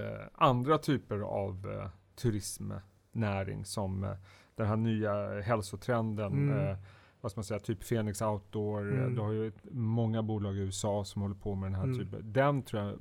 [0.00, 1.88] eh, andra typer av eh,
[2.22, 4.10] turismnäring som eh,
[4.56, 6.32] den här nya hälsotrenden.
[6.32, 6.58] Mm.
[6.68, 6.76] Eh,
[7.20, 8.92] vad ska man säga, typ Phoenix Outdoor.
[8.92, 9.14] eh, Mm.
[9.14, 11.98] Du har ju många bolag i USA som håller på med den här Mm.
[11.98, 12.32] typen.
[12.32, 12.98] Den tror jag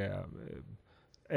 [0.00, 0.24] är, eh,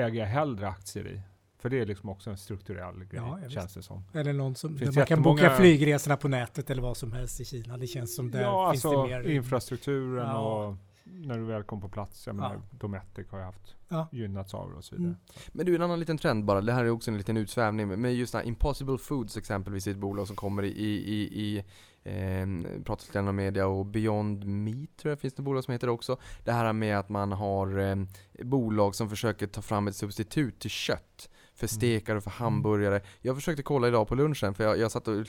[0.05, 1.21] äger jag hellre aktier i.
[1.57, 3.51] För det är liksom också en strukturell grej, Ja, visst.
[3.53, 4.03] känns det som.
[4.13, 7.45] Eller någon som, där man kan boka flygresorna på nätet eller vad som helst i
[7.45, 7.77] Kina.
[7.77, 9.29] Det känns som där ja, finns alltså det mer.
[9.29, 10.65] infrastrukturen Ja.
[10.67, 10.75] och
[11.07, 12.27] när du väl kom på plats.
[12.27, 14.07] Jag menar, Dometic har ju haft Ja.
[14.11, 15.09] gynnats av det och så vidare.
[15.09, 15.19] Mm.
[15.53, 16.61] Men du, en annan liten trend bara.
[16.61, 17.87] Det här är också en liten utsvävning.
[17.87, 21.63] Men just den här Impossible Foods exempelvis, är ett bolag som kommer i, i, i
[22.03, 22.47] eh,
[22.83, 25.93] pratas lite om media och Beyond Meat tror jag finns det bolag som heter det
[25.93, 26.17] också.
[26.43, 27.95] Det här med att man har eh,
[28.43, 31.29] bolag som försöker ta fram ett substitut till kött.
[31.55, 33.01] För stekar och för hamburgare.
[33.21, 35.25] Jag försökte kolla idag på lunchen för jag, jag satt och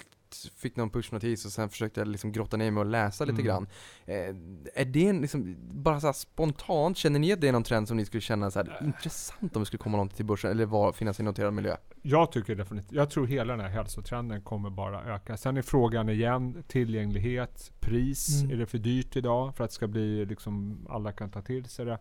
[0.56, 3.46] fick någon pushnotis och sen försökte jag liksom grotta ner mig och läsa lite Mm.
[3.46, 3.66] grann.
[4.06, 4.34] Eh,
[4.74, 7.96] är det en liksom, bara så spontant, känner ni att det är någon trend som
[7.96, 10.92] ni skulle känna så här, intressant om det skulle komma någonting till börsen eller var,
[10.92, 11.76] finnas i noterad miljö?
[12.02, 15.36] Jag tycker definitivt, jag tror hela den här hälsotrenden kommer bara öka.
[15.36, 18.42] Sen är frågan igen, tillgänglighet, pris.
[18.42, 18.50] Mm.
[18.50, 21.64] Är det för dyrt idag för att det ska bli liksom, alla kan ta till
[21.64, 21.98] sig det?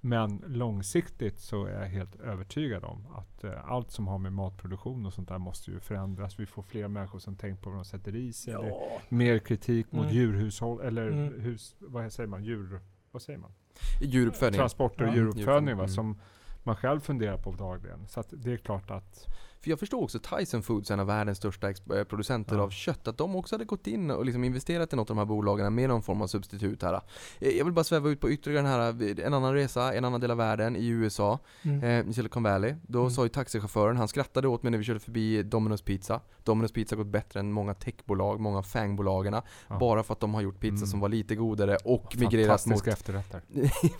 [0.00, 5.06] Men långsiktigt så är jag helt övertygad om att eh, allt som har med matproduktion
[5.06, 6.40] och sånt där måste ju förändras.
[6.40, 8.52] Vi får fler människor som tänker på vad de sätter i sig.
[8.54, 8.72] Är
[9.08, 10.14] mer kritik mot Mm.
[10.16, 11.40] djurhushåll, eller Mm.
[11.40, 12.80] hus, vad säger man, djur,
[13.10, 13.52] vad säger man?
[14.00, 14.58] Djuruppfödning.
[14.58, 15.14] Transporter och Ja.
[15.14, 15.88] djuruppfödning va, Mm.
[15.94, 16.18] som
[16.62, 18.06] man själv funderar på dagligen.
[18.08, 19.26] Så att det är klart att
[19.62, 22.62] För jag förstår också Tyson Foods, en av världens största eh, producenter Ja.
[22.62, 25.18] av kött, att de också hade gått in och liksom investerat i något av de
[25.20, 27.00] här bolagen med någon form av substitut här.
[27.38, 30.04] Eh, Jag vill bara sväva ut på ytterligare den här, eh, en annan resa, en
[30.04, 31.82] annan del av världen, i USA, Mm.
[32.06, 32.74] eh, i Silicon Valley.
[32.82, 33.10] Då Mm.
[33.10, 36.20] sa ju taxichauffören, han skrattade åt mig när vi körde förbi Domino's Pizza.
[36.50, 39.34] Domino's Pizza har gått bättre än många techbolag, många fangbolagen.
[39.68, 39.78] Ja.
[39.78, 40.86] Bara för att de har gjort pizza Mm.
[40.86, 43.40] som var lite godare och migrerat mot fantastiska efterrätter.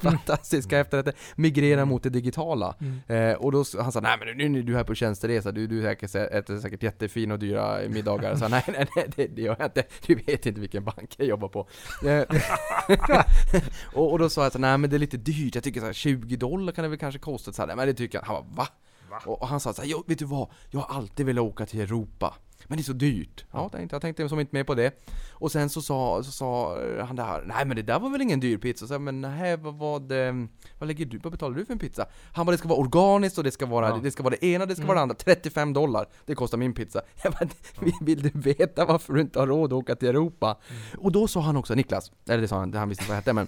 [0.02, 2.74] fantastiska efterrätter, migrera mot det digitala.
[2.80, 3.30] Mm.
[3.30, 5.66] Eh, och då han sa, nej men nu, nu är du här på tjänsteresa, du,
[5.66, 8.36] du säkert, äter säkert jättefina och dyra middagar.
[8.36, 9.82] Så nej, nej, nej det, det gör jag inte.
[10.06, 11.68] Du vet inte vilken bank jag jobbar på.
[12.06, 12.22] Eh,
[13.94, 15.86] och, och då sa jag så nej men det är lite dyrt, jag tycker så
[15.86, 17.52] här, 20 dollar kan det väl kanske kosta.
[17.52, 18.24] Så här, men det tycker jag.
[18.24, 18.68] Han bara, va?
[19.26, 20.48] Och, och han sa så här, jo, vet du vad?
[20.70, 22.34] Jag har alltid velat åka till Europa.
[22.66, 23.44] Men det är så dyrt.
[23.52, 25.10] Ja, tänkte, jag tänkte som inte med på det.
[25.32, 28.40] Och sen så sa, så sa han där, nej men det där var väl ingen
[28.40, 28.86] dyr pizza?
[28.86, 30.12] Så jag, men nej, vad, vad,
[30.78, 32.06] vad lägger du, vad betalar du för en pizza?
[32.32, 34.00] Han bara, det ska vara organiskt och det ska vara, Ja.
[34.02, 35.14] det ska vara det ena, det ska vara det andra.
[35.14, 37.02] 35 dollar, det kostar min pizza.
[37.24, 37.48] Jag bara,
[38.00, 40.56] vill, du veta varför du inte har råd att åka till Europa?
[40.98, 43.20] Och då sa han också, Niklas, eller det sa han, han visste inte vad jag
[43.20, 43.46] hette men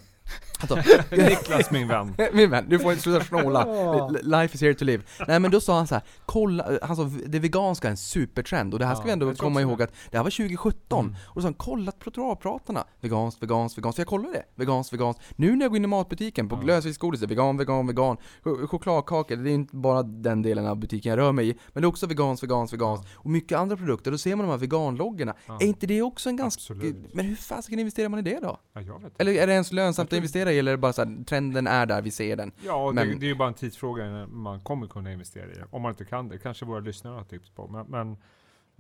[0.60, 0.76] Alltså,
[1.16, 2.14] Niklas min vän.
[2.32, 3.66] min vän, du får inte sluta snåla.
[3.92, 4.08] Ja.
[4.22, 5.02] Life is here to live.
[5.28, 8.72] Nej men då sa han så här, kolla, han sa det veganska är en supertrend
[8.74, 11.04] och det här ska Ja, vi ändå komma ihåg att det här var 2017.
[11.04, 11.16] Mm.
[11.28, 12.84] Och då sa han, kolla trottoarpratarna.
[13.00, 13.98] Veganskt, veganskt, veganskt.
[13.98, 14.42] Jag kollade det.
[14.54, 15.22] Veganskt, veganskt.
[15.36, 16.62] Nu när jag går in i matbutiken, på Ja.
[16.66, 18.16] lösviktsgodis, vegan, vegan, vegan.
[18.44, 21.54] Ch- Chokladkakor, det är inte bara den delen av butiken jag rör mig i.
[21.72, 23.06] Men det är också veganskt, veganskt, veganskt.
[23.14, 24.10] Och mycket andra produkter.
[24.10, 25.34] Då ser man de här veganloggorna.
[25.46, 25.58] Ja.
[25.60, 26.60] Är inte det också en ganska...
[26.74, 27.14] Absolut.
[27.14, 28.58] Men hur fasiken investerar man i det då?
[28.74, 29.20] Ja, jag vet.
[29.20, 31.66] Eller är det ens lönsamt att investera i, eller är det bara så här, trenden
[31.66, 32.52] är där, vi ser den?
[32.64, 35.54] Ja, det, Men- det är ju bara en tidsfråga när man kommer kunna investera i
[35.54, 35.64] det.
[35.70, 36.38] Om man inte kan det.
[36.38, 37.68] Kanske våra lyssnare har tips på.
[37.68, 38.10] Men, men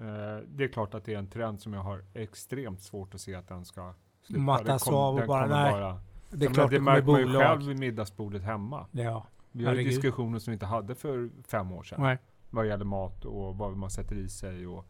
[0.08, 3.20] eh, det är klart att det är en trend som jag har extremt svårt att
[3.20, 4.40] se att den ska sluta.
[4.42, 5.72] Mattas av och bara, nej.
[5.72, 7.42] Bara, Det är klart det märker man ju bolag.
[7.42, 8.86] själv vid middagsbordet hemma.
[8.90, 9.26] Ja.
[9.52, 12.02] Vi har ju diskussioner som vi inte hade för fem år sedan.
[12.02, 12.18] Nej.
[12.50, 14.86] Vad gäller mat och vad man sätter i sig och,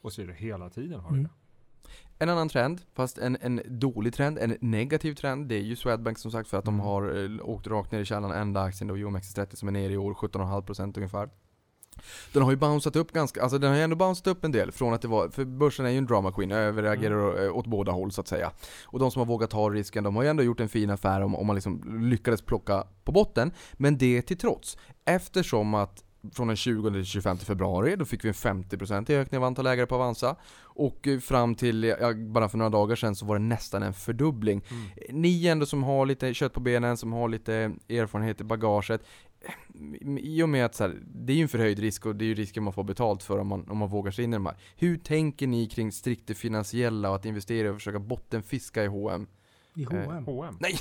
[0.00, 0.36] och så vidare.
[0.38, 1.24] Hela tiden har vi Mm.
[1.24, 1.30] det.
[2.18, 6.18] En annan trend, fast en, en dålig trend, en negativ trend, det är ju Swedbank
[6.18, 6.86] som sagt för att de Mm.
[6.86, 9.96] har eh, åkt rakt ner i källan, enda aktien då, OMXS30 som är nere i
[9.96, 11.28] år, 17,5% ungefär.
[12.32, 14.72] Den har ju bounceat upp ganska, alltså den har ju ändå bounceat upp en del
[14.72, 17.44] från att det var, för börsen är ju en drama queen, överreagerar Mm.
[17.44, 18.52] eh, åt båda håll så att säga.
[18.84, 21.20] Och de som har vågat ta risken, de har ju ändå gjort en fin affär
[21.20, 23.52] om, om man liksom lyckades plocka på botten.
[23.72, 26.04] Men det till trots, eftersom att
[26.34, 29.86] från den 20 till 25 februari, då fick vi en 50% ökning av antal ägare
[29.86, 30.36] på Avanza.
[30.62, 33.92] Och eh, fram till, ja, bara för några dagar sedan så var det nästan en
[33.92, 34.62] fördubbling.
[34.70, 35.22] Mm.
[35.22, 37.54] Ni ändå som har lite kött på benen, som har lite
[37.88, 39.02] erfarenhet i bagaget.
[40.18, 42.26] i och med att så här, det är ju en förhöjd risk och det är
[42.26, 44.46] ju risken man får betalt för om man, om man vågar sig in i de
[44.46, 44.56] här.
[44.76, 49.26] Hur tänker ni kring strikt det finansiella och att investera och försöka bottenfiska i H&M?
[49.74, 50.24] I H&M.
[50.26, 50.56] H&M.
[50.60, 50.76] Nej!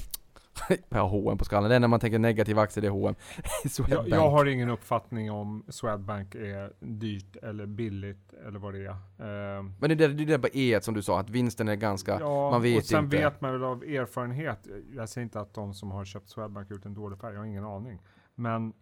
[0.89, 1.69] Jag har H&M på skallen.
[1.69, 3.15] Det är när man tänker negativa aktier, det är H&M.
[3.87, 9.59] Jag, jag har ingen uppfattning om Swedbank är dyrt eller billigt eller vad det är.
[9.59, 11.75] Ehm, Men det är det, det är det E som du sa, att vinsten är
[11.75, 12.19] ganska...
[12.19, 13.17] ja, man vet och sen inte.
[13.17, 14.67] vet man väl av erfarenhet.
[14.95, 17.39] Jag säger inte att de som har köpt Swedbank har gjort en dålig färg, jag
[17.39, 17.99] har ingen aning.
[18.35, 18.73] Men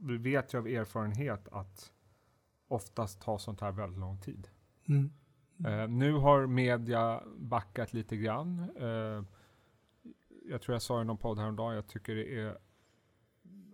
[0.00, 1.90] vi vet ju av erfarenhet att
[2.68, 4.48] oftast tar sånt här väldigt lång tid.
[4.88, 5.10] Mm.
[5.64, 8.70] Eh, nu har media backat lite grann.
[8.76, 9.22] Eh,
[10.48, 12.58] jag tror jag sa i någon podd häromdagen, jag tycker det är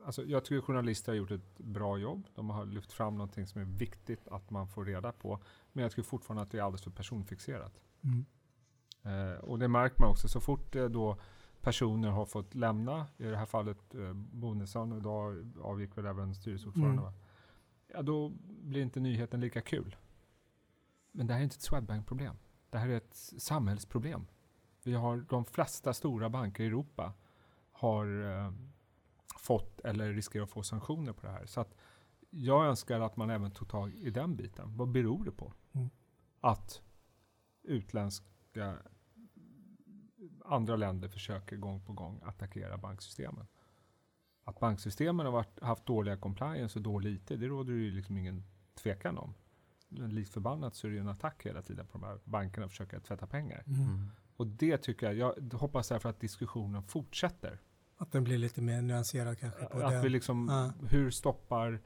[0.05, 2.27] Alltså, jag tycker journalister har gjort ett bra jobb.
[2.35, 5.39] De har lyft fram någonting som är viktigt att man får reda på.
[5.73, 7.81] Men jag tycker fortfarande att det är alldeles för personfixerat.
[8.03, 8.25] Mm.
[9.03, 10.29] Eh, och det märker man också.
[10.29, 11.17] Så fort eh, då
[11.61, 16.35] personer har fått lämna, i det här fallet eh, Bonesson, och idag avgick väl även
[16.35, 17.15] styrelseordförande, Mm.
[17.87, 19.97] ja då blir inte nyheten lika kul.
[21.13, 22.37] Men det här är inte ett Swedbank-problem.
[22.71, 24.27] Det här är ett samhällsproblem.
[24.85, 27.13] Vi har de flesta stora banker i Europa
[27.73, 28.53] har eh,
[29.39, 31.47] fått eller riskerar att få sanktioner på det här.
[31.47, 31.75] Så att
[32.31, 34.77] jag önskar att man även tog tag i den biten.
[34.77, 35.53] Vad beror det på?
[35.73, 35.91] Mm.
[36.41, 36.83] Att
[37.63, 38.79] utländska
[40.45, 43.47] andra länder försöker gång på gång attackera banksystemen.
[44.45, 48.45] Att banksystemen har varit, haft dåliga compliance och dålig IT, det råder ju liksom ingen
[48.75, 49.35] tvekan om.
[49.89, 52.73] Likt förbannat så är det ju en attack hela tiden på de här bankerna att
[52.73, 53.65] försöka tvätta pengar.
[53.67, 54.11] Mm.
[54.37, 57.59] Och det tycker jag, jag hoppas därför att diskussionen fortsätter.
[57.97, 59.65] Att den blir lite mer nyanserad kanske.
[59.65, 60.03] På Att den.
[60.03, 60.87] vi liksom, Ja.
[60.89, 61.81] hur stoppar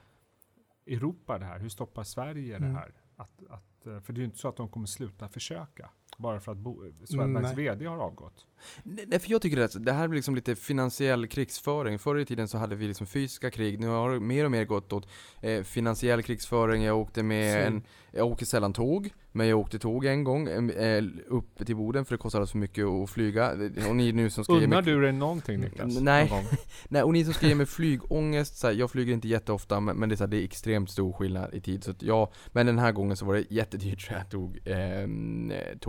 [0.86, 1.58] Europa det här?
[1.58, 2.68] Hur stoppar Sverige Mm.
[2.72, 2.94] det här?
[3.16, 5.90] Att, att, eh, för det är ju inte så att de kommer sluta försöka.
[6.18, 7.68] Bara för att Bo- Swedbanks nej.
[7.68, 8.46] VD har avgått.
[8.82, 11.98] Nej, för jag tycker att det här blir liksom lite finansiell krigsföring.
[11.98, 13.80] Förr i tiden så hade vi liksom fysiska krig.
[13.80, 15.08] Nu har det mer och mer gått åt
[15.40, 16.82] eh, finansiell krigsföring.
[16.82, 20.48] Jag åkte med Så- en, jag åker sällan tåg, men jag åkte tåg en gång
[20.48, 23.50] eh, upp till Boden för det kostade så mycket att flyga.
[23.88, 24.94] Och ni nu som ska ge Unnar mig...
[24.94, 26.00] du dig någonting Niklas?
[26.00, 26.28] Nej.
[26.30, 26.44] Någon?
[26.88, 29.96] Nej, och ni som ska ge mig flygångest, så här, jag flyger inte jätteofta men,
[29.96, 31.84] men det, är så här, det är extremt stor skillnad i tid.
[31.84, 35.06] Så att ja, men den här gången så var det jättedyrt så jag tog eh,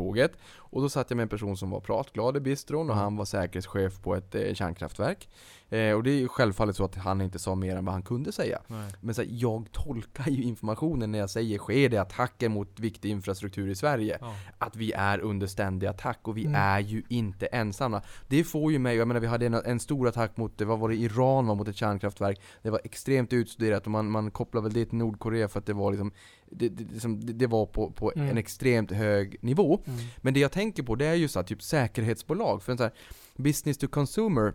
[0.08, 0.32] tåget.
[0.70, 3.04] Och då satt jag med en person som var pratglad i bistron och Mm.
[3.04, 5.30] han var säkerhetschef på ett eh, kärnkraftverk.
[5.70, 8.02] Eh, och det är ju självfallet så att han inte sa mer än vad han
[8.04, 8.60] kunde säga.
[8.68, 8.92] Nej.
[9.02, 13.10] Men så här, jag tolkar ju informationen när jag säger sker det attacker mot viktig
[13.10, 14.36] infrastruktur i Sverige Ja.
[14.58, 16.56] att vi är under ständig attack och vi Mm.
[16.62, 18.02] är ju inte ensamma.
[18.28, 20.90] Det får ju mig, jag menar vi hade en, en stor attack mot, vad var
[20.90, 22.42] det, Iran var mot ett kärnkraftverk.
[22.62, 25.74] Det var extremt utstuderat och man, man kopplar väl det till Nordkorea för att det
[25.74, 26.12] var liksom,
[26.52, 28.30] det, det, liksom, det, det var på, på Mm.
[28.30, 29.82] en extremt hög nivå.
[29.86, 30.00] Mm.
[30.18, 32.84] Men det jag tänker på det är ju så här, typ säkerhetsbolag, för en så
[32.84, 32.94] här,
[33.36, 34.54] business to consumer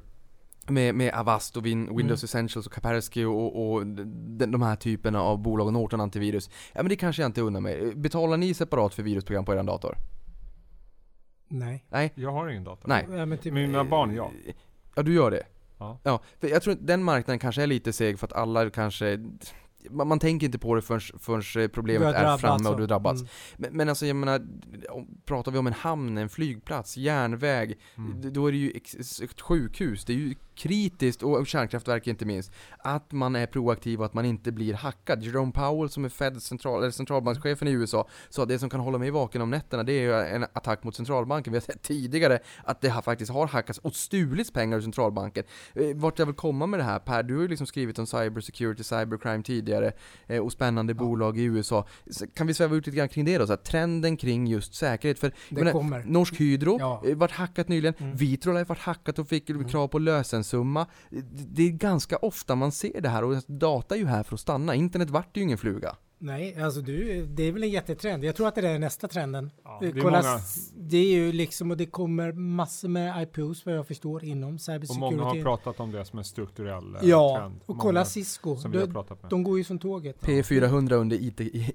[0.69, 2.25] med, med Avast och Win, Windows Mm.
[2.25, 6.51] Essentials och Kaspersky och, och de, de här typerna av bolag och Norton antivirus.
[6.73, 7.95] Ja men det kanske jag inte unnar mig.
[7.95, 9.97] Betalar ni separat för virusprogram på er dator?
[11.49, 11.85] Nej.
[11.91, 12.13] Nej?
[12.15, 12.89] Jag har ingen dator.
[12.89, 13.07] Nej.
[13.11, 14.31] Ja, men typ, Mina barn, ja.
[14.95, 15.43] Ja, du gör det?
[15.79, 15.99] Ja.
[16.03, 19.19] Ja, för jag tror att den marknaden kanske är lite seg för att alla kanske
[19.91, 22.89] man, man tänker inte på det förrän, förrän problemet är framme och och- du har
[22.89, 23.21] drabbats.
[23.21, 23.31] mm.
[23.57, 24.47] Men, men alltså jag menar,
[25.27, 28.33] pratar vi om en hamn, en flygplats, järnväg, Mm.
[28.33, 28.71] då är det ju
[29.25, 34.07] ett sjukhus, det är ju kritiskt, och kärnkraftverk inte minst, att man är proaktiv och
[34.07, 35.23] att man inte blir hackad.
[35.23, 38.81] Jerome Powell som är Fed central, eller centralbankschefen i USA sa att det som kan
[38.81, 41.53] hålla mig vaken om nätterna det är ju en attack mot centralbanken.
[41.53, 45.45] Vi har sett tidigare att det har faktiskt har hackats och stulits pengar ur centralbanken.
[45.75, 48.07] Eh, Vart jag vill komma med det här Per, du har ju liksom skrivit om
[48.07, 49.72] cybersecurity, cybercrime tidigare
[50.27, 51.87] eh, och spännande bolag i USA.
[52.35, 53.47] Kan vi sväva ut lite grann kring det då?
[53.47, 55.19] Så här, trenden kring just säkerhet.
[55.19, 56.05] För Det kommer.
[56.05, 57.03] Norsk Hydro, Ja.
[57.07, 57.95] eh, vart hackat nyligen.
[57.99, 58.17] Mm.
[58.17, 60.87] Vitrolife vart hackat och fick krav på lösensumma.
[61.11, 61.23] Det-
[61.55, 64.41] Det är ganska ofta man ser det här och data är ju här för att
[64.41, 64.75] stanna.
[64.75, 65.97] Internet vart ju ingen fluga.
[66.25, 68.25] Nej, alltså du, det är väl en jättetrend.
[68.25, 69.51] Jag tror att det är nästa trenden.
[69.65, 70.39] Ja, Eh, det är Kolla, många-
[70.77, 74.61] det är ju liksom, och det kommer massor med IPOs vad jag förstår inom Och
[74.61, 75.01] cybersecurity.
[75.17, 77.61] många har pratat om det som en strukturell eh, Ja, trend.
[77.67, 78.57] och Många kolla Cisco.
[78.57, 79.31] Som De, pratat med.
[79.31, 80.21] de går ju som tåget.
[80.21, 81.17] P400 under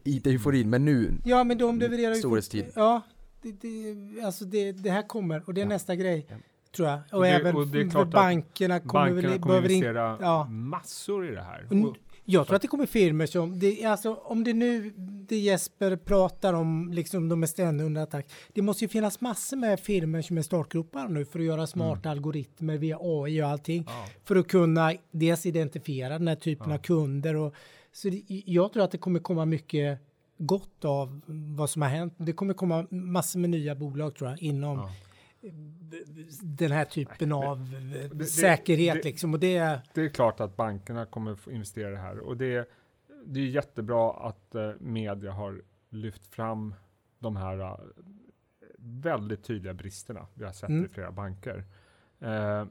[0.06, 2.20] IT-euforin, men nu, Ja, men de levererar ju...
[2.20, 2.66] Storhetstid.
[2.76, 3.02] Ja,
[3.42, 5.70] det, det, alltså det, det här kommer och det är Ja.
[5.70, 6.26] nästa grej.
[6.30, 6.36] Ja.
[6.76, 7.00] Tror jag.
[7.12, 9.54] Och, Och det- även och det är för klart att bankerna kommer Bankerna väl, kommer
[9.54, 10.44] behöver in, investera ja.
[10.50, 11.68] massor i det här.
[11.72, 11.86] Mm.
[11.86, 11.96] Och,
[12.30, 14.94] Jag tror att det kommer firmor som, det, alltså om det nu,
[15.28, 18.28] det Jesper pratar om, liksom de är ständigt under attack.
[18.54, 22.10] Det måste ju finnas massor med firmor som är startgropar nu för att göra smarta
[22.10, 23.84] algoritmer via AI och allting.
[23.88, 24.06] ja.
[24.24, 26.76] För att kunna dels identifiera den här typen Ja.
[26.76, 27.36] av kunder.
[27.36, 27.54] Och,
[27.92, 30.00] så det, jag tror att det kommer komma mycket
[30.38, 31.22] gott av
[31.58, 32.14] vad som har hänt.
[32.18, 34.92] Det kommer komma massor med nya bolag tror jag inom Ja.
[36.42, 39.34] Den här typen Nej, av eh, det- säkerhet det- liksom.
[39.34, 42.56] Och det, Det är klart att bankerna kommer få investera i det här och det,
[42.56, 42.66] är-
[43.26, 46.74] det är jättebra att eh, media har lyft fram
[47.20, 47.78] de här eh,
[48.80, 50.86] väldigt tydliga bristerna vi har sett Mm.
[50.86, 51.66] i flera banker.
[52.20, 52.66] Eh,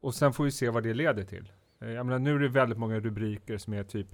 [0.00, 1.52] och sen får vi se vad det leder till.
[1.80, 4.06] Eh, jag menar, nu är det väldigt många rubriker som är typ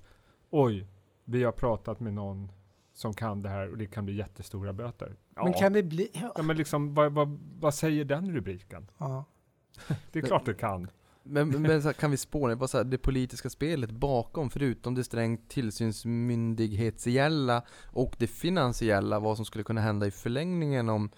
[0.50, 0.86] oj,
[1.24, 2.52] vi har pratat med någon
[2.92, 5.16] som kan det här och det kan bli jättestora böter.
[5.36, 6.10] Ja, Men kan det bli...
[6.12, 6.32] Ja.
[6.36, 8.90] ja, men liksom, vad, vad, vad säger den rubriken?
[8.98, 9.24] Ja.
[10.12, 10.90] Det är klart det kan.
[11.22, 15.04] Men, men- här, kan vi spåna vad så här, det politiska spelet bakom, förutom det
[15.04, 21.10] strängt tillsynsmyndighetsgälla och det finansiella, vad som skulle kunna hända i förlängningen om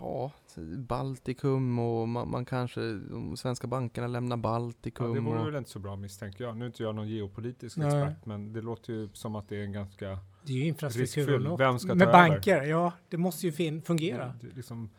[0.00, 0.30] Ja,
[0.78, 5.54] Baltikum och man, man kanske, de svenska bankerna lämnar Ja, Baltikum det vore och, väl
[5.56, 6.56] inte så bra misstänker jag.
[6.56, 7.86] Nu är inte jag någon geopolitisk Nej.
[7.86, 10.18] expert, men det låter ju som att det är en ganska...
[10.46, 11.56] Det är ju också.
[11.56, 12.28] Vem ska ta Med över?
[12.28, 12.92] banker, ja.
[13.08, 14.34] Det måste ju fin- fungera.
[14.40, 14.90] Det, liksom,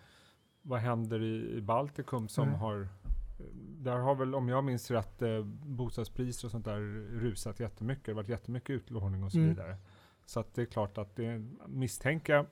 [0.62, 2.60] vad händer i, i Baltikum som Mm.
[2.60, 2.88] har...
[3.80, 6.80] Där har väl, om jag minns rätt, eh, bostadspriser och sånt där
[7.20, 8.06] rusat jättemycket.
[8.06, 9.50] Det har varit jättemycket utlåning och så Mm.
[9.50, 9.78] vidare.
[10.26, 12.46] Så att det är klart att det misstänka,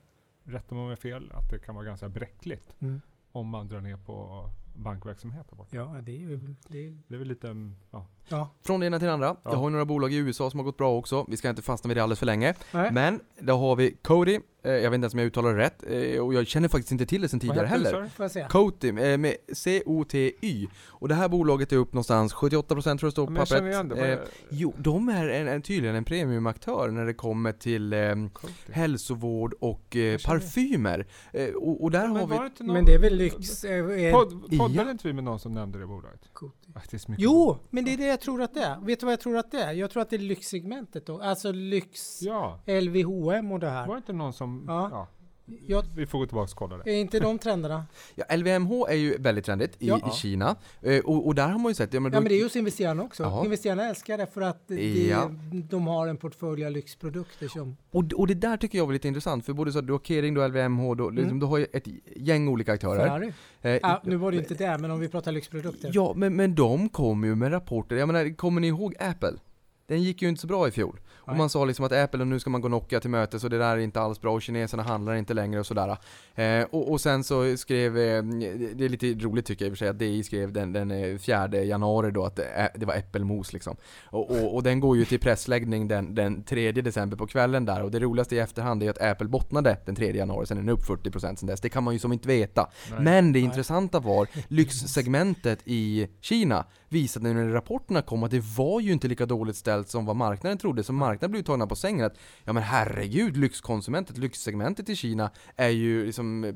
[0.43, 3.01] rätta mig om jag har fel, att det kan vara ganska bräckligt Mm.
[3.31, 5.75] om man drar ner på bankverksamhet där borta.
[5.75, 6.55] Ja, det är ju...
[6.67, 8.07] Det är, Det är väl lite, ja.
[8.27, 8.49] Ja.
[8.65, 9.27] från det ena till det andra.
[9.43, 9.51] Ja.
[9.51, 11.61] Jag har ju några bolag i USA som har gått bra också, vi ska inte
[11.61, 12.53] fastna vid det alldeles för länge.
[12.73, 12.91] Nej.
[12.91, 15.83] Men, då har vi Cody, eh, jag vet inte ens om jag uttalar det rätt,
[15.87, 18.27] eh, och jag känner faktiskt inte till det Vad tidigare det, heller.
[18.29, 18.47] säga?
[18.47, 20.67] Coty, eh, med C-O-T-Y.
[20.87, 23.89] Och det här bolaget är upp någonstans 78% tror jag det står på pappret.
[23.89, 24.11] det.
[24.13, 24.19] Eh,
[24.49, 28.15] jo, de är en, en, tydligen en premiumaktör när det kommer till eh,
[28.71, 31.07] hälsovård och eh, parfymer.
[31.33, 32.35] Eh, och, och där Men har vi...
[32.57, 33.63] det någon- Men det är väl lyx...
[33.63, 34.91] eh, är- Podd, poddade Ja.
[34.91, 36.21] inte vi med någon som nämnde det bolaget?
[36.33, 36.55] Coty.
[36.75, 38.79] Ah, det Jo, men det är det jag tror att det är.
[38.85, 39.71] Vet du vad jag tror att det är?
[39.71, 41.21] Jag tror att det är lyxsegmentet då.
[41.21, 43.87] Alltså lyx, Ja, LVHM och det var här.
[43.87, 44.65] det inte någon som...
[44.67, 44.89] Ja.
[44.91, 45.07] Ja.
[45.67, 46.91] Jag, vi får gå tillbaka och kolla det.
[46.91, 47.85] är inte de trenderna?
[48.15, 49.97] Ja, LVMH är ju väldigt trendigt i, Ja.
[50.13, 50.55] i Kina.
[50.81, 51.93] Eh, och, och där har man ju sett...
[51.93, 53.23] Ja, men, Ja då- men det är just investerarna också.
[53.23, 53.43] Ja.
[53.45, 55.31] Investerarna älskar det för att det, Ja.
[55.69, 57.77] de har en portfölj av lyxprodukter som...
[57.91, 59.99] och, och det där tycker jag var lite intressant, för både så att du har
[59.99, 61.39] Kering, du har LVMH, du, liksom, Mm.
[61.39, 63.07] du har ju ett gäng olika aktörer.
[63.07, 63.33] Ferrari.
[63.61, 65.91] Eh, Ah, nu var det ju inte det, men om vi pratar lyxprodukter.
[65.93, 67.95] Ja, men, men de kom ju med rapporter.
[67.95, 69.33] Jag menar, kommer ni ihåg Apple?
[69.87, 70.99] Den gick ju inte så bra i fjol.
[71.31, 71.37] Nej.
[71.37, 73.77] man sa liksom att Apple, nu ska man gå Nokia till mötes och det där
[73.77, 75.97] är inte alls bra och kineserna handlar inte längre och sådär.
[76.35, 78.23] Eh, och, och sen så skrev, eh,
[78.73, 80.91] det är lite roligt tycker jag i och för sig, att DI skrev den, den
[80.91, 83.75] eh, 4 januari då att det, det var äppelmos liksom.
[84.05, 87.83] Och, och, och den går ju till pressläggning den, den 3 december på kvällen där
[87.83, 90.69] och det roligaste i efterhand är att Apple bottnade den 3 januari, sen är den
[90.69, 91.61] upp 40% sen dess.
[91.61, 92.69] Det kan man ju som inte veta.
[92.91, 92.99] Nej.
[93.01, 93.41] Men det Nej.
[93.41, 99.25] intressanta var, lyxsegmentet i Kina visade när rapporterna kom att det var ju inte lika
[99.25, 100.83] dåligt ställt som vad marknaden trodde.
[100.83, 105.69] Så marknaden blev tagna på sängen att, ja men herregud, lyxkonsumentet, lyxsegmentet i Kina är
[105.69, 106.53] ju liksom eh,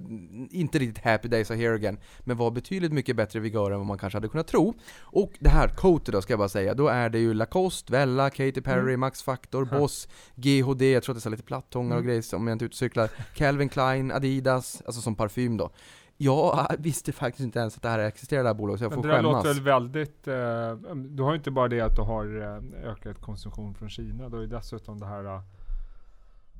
[0.59, 1.97] inte riktigt happy days are here again.
[2.19, 4.73] Men var betydligt mycket bättre vigör än vad man kanske hade kunnat tro.
[4.99, 8.29] Och det här, Coty då ska jag bara säga, då är det ju Lacoste, Vella,
[8.29, 12.07] Katy Perry, Max Factor, Boss, GHD, jag tror att det är lite plattångar och Mm.
[12.07, 13.09] grejer om jag inte är ute och cyklar.
[13.35, 15.69] Calvin Klein, Adidas, alltså som parfym då.
[16.17, 19.01] Jag visste faktiskt inte ens att det här existerar det här bolaget, så jag Men
[19.03, 19.33] får det skämmas.
[19.45, 20.27] låter väl väldigt...
[20.27, 22.41] Eh, du har ju inte bara det att du har
[22.83, 25.41] eh, ökat konsumtion från Kina, du har ju dessutom det här...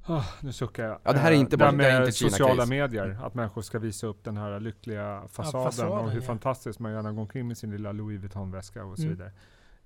[0.10, 1.00] Uh, nu suckar jag.
[1.04, 2.54] Ja, det här är Eh, inte bara- det det här är med inte ett sociala
[2.66, 2.70] Kina-case.
[2.70, 6.26] medier, att människor ska visa upp den här lyckliga fasaden, fasaden, och hur ja.
[6.28, 9.14] fantastiskt man gärna går omkring med sin lilla Louis Vuitton-väska och så Mm.
[9.16, 9.32] vidare.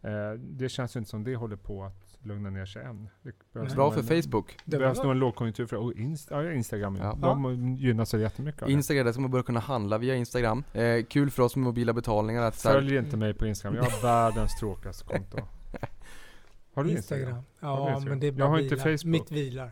[0.02, 3.10] Eh, det känns ju inte som det håller på att lugna ner sig än.
[3.22, 4.58] Det behövs Bra för en- Facebook.
[4.66, 6.96] Det behövs nog en lågkonjunktur för och Inst ja, Instagram.
[6.96, 7.18] Ja.
[7.22, 8.74] De gynnas ju jättemycket av det.
[8.74, 10.64] Instagram, där ska man börja kunna handla via Instagram.
[10.74, 14.02] Eh, kul för oss med mobila betalningar att Följ inte mig på Instagram, jag har
[14.04, 15.38] världens tråkigaste konto.
[16.74, 17.22] Har du Instagram?
[17.28, 17.44] Instagram.
[17.60, 18.10] Har du Ja, Instagram?
[18.10, 18.98] men det är Jag bara har inte bilar.
[18.98, 19.06] Facebook.
[19.06, 19.72] Mitt vilar.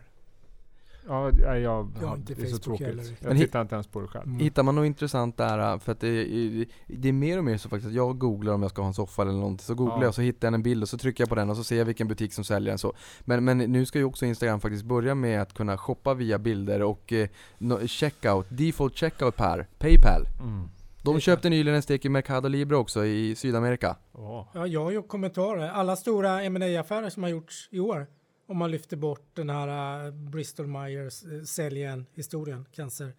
[1.08, 2.88] Ja, jag, Jag har ja, inte det är så Facebook tråkigt.
[2.88, 3.04] heller.
[3.20, 4.26] Jag Men tittar inte ens på det själv.
[4.28, 4.40] Mm.
[4.40, 7.70] Hittar man något intressant där, för att det är, det är mer och mer så
[7.70, 10.02] faktiskt att jag googlar om jag ska ha en soffa eller någonting, så googlar Ja.
[10.02, 11.64] jag och så hittar jag en bild och så trycker jag på den och så
[11.64, 12.94] ser jag vilken butik som säljer den så.
[13.22, 16.82] Men, men nu ska ju också Instagram faktiskt börja med att kunna shoppa via bilder
[16.82, 17.28] och eh,
[17.58, 20.26] no, checkout, default checkout per Paypal.
[20.40, 20.70] Mm.
[21.04, 23.96] De köpte nyligen en stek i Mercado Libre också i Sydamerika.
[24.14, 24.48] Åh.
[24.54, 25.70] Ja, jag har ju kommentarer.
[25.70, 28.08] Alla stora ma affärer som har gjorts i år,
[28.48, 33.14] om man lyfter bort den här uh, Bristol Myers uh, säljen historien, cancer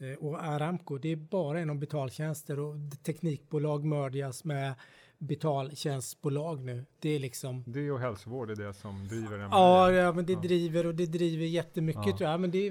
[0.00, 4.74] eh, och Aramco, det är bara inom betaltjänster och teknikbolag mördas med
[5.18, 6.84] betaltjänstbolag nu.
[6.98, 9.48] Det är liksom Det och hälsovård är det som driver den.
[9.50, 10.40] Ja, ja, men det Ja.
[10.40, 12.16] driver och det driver jättemycket Ja.
[12.16, 12.40] tror jag.
[12.40, 12.70] Men det,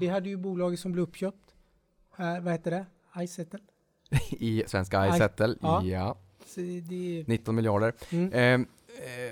[0.00, 1.54] vi hade ju bolaget som blev uppköpt.
[2.16, 2.86] Här, vad heter det?
[3.24, 3.58] iSettle.
[4.30, 5.84] I svenska iSettle, Ja.
[5.84, 6.18] ja.
[6.46, 7.92] Så det, 19 miljarder.
[8.10, 8.32] mm.
[8.32, 8.60] Eh, eh,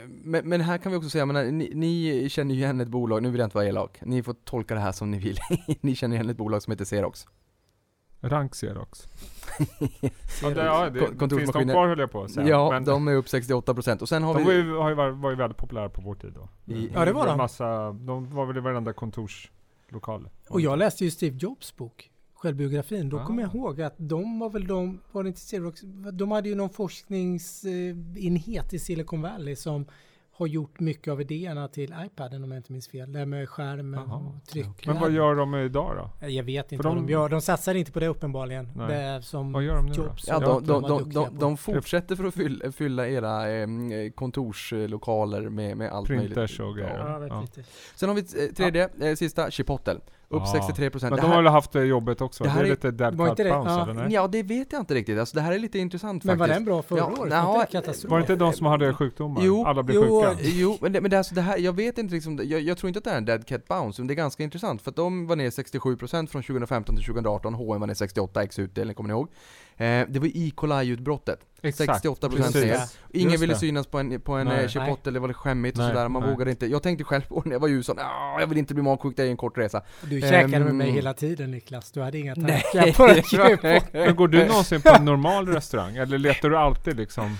[0.08, 3.22] men, men här kan vi också säga, menar, ni, ni känner ju igen ett bolag,
[3.22, 5.38] nu vill jag inte vara elak, ni får tolka det här som ni vill.
[5.80, 7.26] ni känner igen ett bolag som heter Xerox.
[8.20, 9.08] Rank Xerox.
[10.42, 12.48] ja, det, ja, det, finns de kvar höll jag på att säga.
[12.48, 14.62] Ja, Men de är upp 68% och sen har de vi...
[14.62, 16.74] var ju, var ju väldigt populära på vår tid då.
[16.74, 17.38] I- Ja, det var en de.
[17.38, 20.28] Massa, de var väl i varenda kontorslokal.
[20.48, 22.10] Och jag läste ju Steve Jobs bok,
[22.46, 23.08] självbiografin.
[23.08, 23.26] Då Ah.
[23.26, 25.80] kommer jag ihåg att de var väl de, var det inte Xerox,
[26.12, 29.86] de hade ju någon forskningsenhet i Silicon Valley som
[30.32, 33.12] har gjort mycket av idéerna till iPaden om jag inte minns fel.
[33.12, 34.86] Det här med skärmen Jaha, och tryck.
[34.86, 36.26] Men vad gör de idag då?
[36.28, 37.28] Jag vet inte För vad de- de gör.
[37.28, 38.68] De satsar inte på det uppenbarligen.
[38.76, 38.88] Nej.
[39.16, 40.14] Det som Vad gör de nu då?
[40.26, 43.66] Ja, de, de, de, de, de fortsätter för att fylla, fylla era eh,
[44.14, 46.60] kontorslokaler med, med allt Printers möjligt.
[46.60, 46.98] och grejer.
[46.98, 47.44] Ja, Ja.
[47.94, 49.96] Sen har vi eh, tredje, eh, sista, Chipotle.
[50.28, 50.52] Upp Ja.
[50.68, 51.02] 63%.
[51.02, 52.44] Men Det de har väl haft det jobbet också?
[52.44, 53.82] det Det, här är är- lite dead var det- bounce ja.
[53.82, 54.12] eller nej?
[54.12, 55.18] Ja, det vet jag inte riktigt.
[55.18, 56.56] Alltså, det här är lite intressant Men var faktiskt.
[56.58, 57.30] den bra förra Ja, året?
[57.32, 58.04] nja, var inte det?
[58.08, 59.42] Var det inte de som hade sjukdomar?
[59.44, 60.36] Jo, Alla blev jo, sjuka?
[60.42, 62.88] Jo, men det, men det, alltså det här, jag vet inte liksom, jag, jag tror
[62.88, 64.96] inte att det är en dead cat bounce, men det är ganska intressant för att
[64.96, 69.08] de var ner 67% från 2015 till 2018, H&M var ner 68 x utdelning, kommer
[69.08, 69.28] ni ihåg?
[69.78, 72.04] Eh, det var coli-utbrottet, Exakt.
[72.04, 72.54] 68% Precis.
[72.54, 72.66] ner.
[72.74, 72.80] Ja.
[73.12, 73.58] Ingen Just ville det.
[73.58, 74.62] synas på en, på en Nej.
[74.64, 76.30] eh, Chipotle, det var skämmigt och Nej, sådär, man nej.
[76.30, 76.66] vågade inte.
[76.66, 79.16] Jag tänkte själv på när jag var i USA, "Ah, jag vill inte bli magsjuk,
[79.16, 79.82] det är en kort resa.
[80.02, 81.92] Du käkade med mig Ehm, hela tiden Niklas.
[81.92, 82.62] Du hade inga Nej.
[82.72, 83.22] tankar på.
[83.22, 83.82] Chipotle.
[83.92, 85.96] Men går du någonsin på en normal restaurang?
[85.96, 87.24] Eller letar du alltid liksom?
[87.24, 87.30] Eh,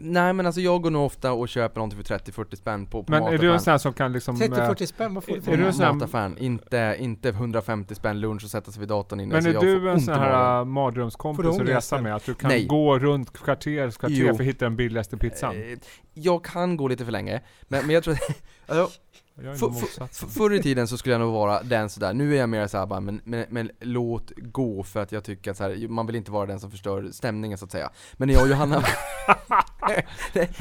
[0.00, 3.10] nej men alltså jag går nog ofta och köper någonting för 30-40 spänn på, på
[3.12, 3.60] Men är du en mataffären.
[3.60, 4.34] sån här som kan liksom...
[4.42, 5.66] eh, 30-40 spänn, vad får du är för du det?
[5.66, 9.32] en sån här- mataffären, inte, inte 150 spänn lunch och sätta sig vid datorn inne.
[9.34, 12.14] Men så är du en sån här mardrömskompis att ångest, resa med?
[12.16, 12.66] Att du kan Nej.
[12.66, 14.26] gå runt kvarter, kvarter Jo.
[14.36, 15.56] för att hitta den billigaste pizzan?
[15.56, 15.78] Eh,
[16.14, 18.16] Jag kan gå lite för länge, men, men jag tror
[18.66, 19.00] alltså,
[19.44, 22.34] Jag är för, för, Förr i tiden så skulle jag nog vara den sådär, nu
[22.34, 25.56] är jag mer såhär bara, men, men, men låt gå för att jag tycker att
[25.56, 28.34] så här, man vill inte vara den som förstör stämningen så att säga Men när
[28.34, 28.82] jag och Johanna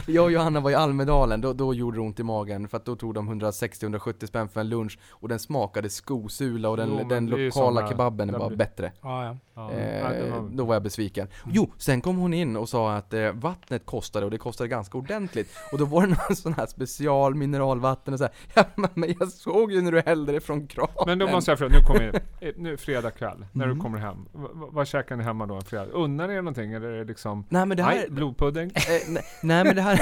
[0.07, 2.85] Jag och Johanna var i Almedalen, då, då gjorde det ont i magen för att
[2.85, 7.07] då tog de 160-170 spänn för en lunch och den smakade skosula och den, Jo,
[7.09, 9.37] den lokala kebaben var blir- bättre Ja, ja.
[9.69, 11.27] Det Eh, var- då var jag besviken.
[11.51, 14.97] Jo, sen kom hon in och sa att eh, vattnet kostade och det kostade ganska
[14.97, 15.49] ordentligt.
[15.71, 19.13] Och då var det någon sån här special mineralvatten och så här, ja men men
[19.19, 20.93] jag såg ju när du hällde det från kranen.
[21.05, 23.75] Men då måste jag fråga, nu kommer jag, nu fredag kväll, när Mm.
[23.77, 24.25] du kommer hem.
[24.33, 25.85] V- vad käkar ni hemma då en fredag?
[25.91, 28.71] Unnar ni er någonting eller är det liksom, Nej men det här, nej, blodpudding?
[28.75, 30.01] eh, nej, nej men det här,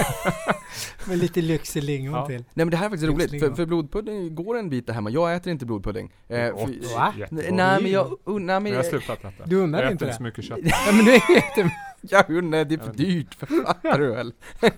[1.08, 2.26] Med lite lyxig lingon Ja.
[2.26, 2.36] till.
[2.54, 5.10] nej men det här är faktiskt roligt, för, för blodpudding går en bit där hemma.
[5.10, 6.12] Jag äter inte blodpudding.
[6.28, 7.14] Eh, för, Va?
[7.32, 7.52] Nej
[7.82, 9.44] men jag, nej men Men jag har jag, slutat äta.
[9.46, 9.92] Du jag inte äter det?
[9.92, 10.60] inte så mycket kött.
[10.64, 11.20] Ja, men du är
[12.30, 14.34] undrar, det är för dyrt, fattar du väl?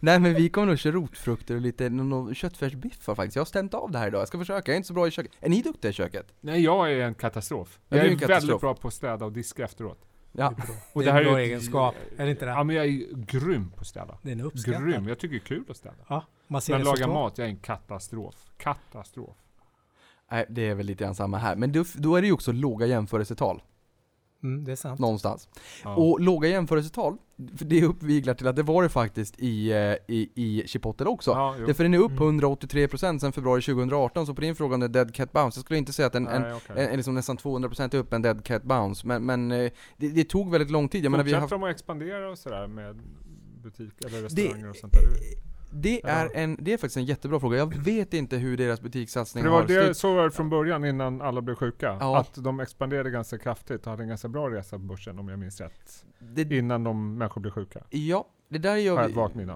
[0.00, 3.36] nej men vi kommer nog köra rotfrukter och lite, någon köttfärsbiffar faktiskt.
[3.36, 5.08] Jag har stämt av det här idag, jag ska försöka, jag är inte så bra
[5.08, 5.32] i köket.
[5.40, 6.34] Är ni duktiga i köket?
[6.40, 7.78] Nej, jag är en katastrof.
[7.88, 8.42] Ja, jag är, är en katastrof.
[8.42, 10.06] väldigt bra på att städa och diska efteråt.
[10.32, 10.54] Ja.
[10.92, 12.50] Och det är en bra egenskap, är det inte det?
[12.50, 14.18] Ja, men jag är grym på att städa.
[14.22, 14.84] Den är uppskattad.
[14.84, 15.08] Grym.
[15.08, 15.94] Jag tycker det är kul att städa.
[16.08, 18.34] Ja, man ser Men laga mat, jag är en katastrof.
[18.56, 19.36] Katastrof.
[20.30, 21.56] Nej, det är väl lite grann samma här.
[21.56, 23.62] Men då, då är det ju också låga jämförelsetal,
[24.42, 25.00] Mm, det är sant.
[25.00, 25.48] någonstans.
[25.84, 25.94] Ja.
[25.94, 27.16] Och låga jämförelsetal,
[27.56, 31.30] för det uppviglar till att det var det faktiskt i, eh, i, i Chipotle också.
[31.30, 31.66] ja, jo.
[31.66, 32.40] Därför den är upp Mm.
[32.40, 35.64] 183% sedan februari 2018, så på din fråga om det är dead cat bounce, jag
[35.64, 36.86] skulle inte säga att en, en, Nej, okej.
[36.86, 40.24] en, liksom nästan 200% är upp en dead cat bounce, men, men eh, det, det
[40.24, 41.04] tog väldigt lång tid.
[41.04, 43.02] Jag menar, vi har Fortsätter haft, de att expandera och sådär med
[43.62, 45.02] butik eller det, restauranger och sånt där?
[45.70, 47.58] Det, är en, det är faktiskt en jättebra fråga.
[47.58, 50.50] Jag vet inte hur deras butikssatsning För det var har det, så var det från
[50.50, 51.96] början innan alla blev sjuka.
[52.00, 52.18] Ja.
[52.18, 55.38] Att de expanderade ganska kraftigt och hade en ganska bra resa på börsen om jag
[55.38, 56.04] minns rätt.
[56.18, 57.84] det, Innan de människor blev sjuka.
[57.90, 59.08] Ja, det där gör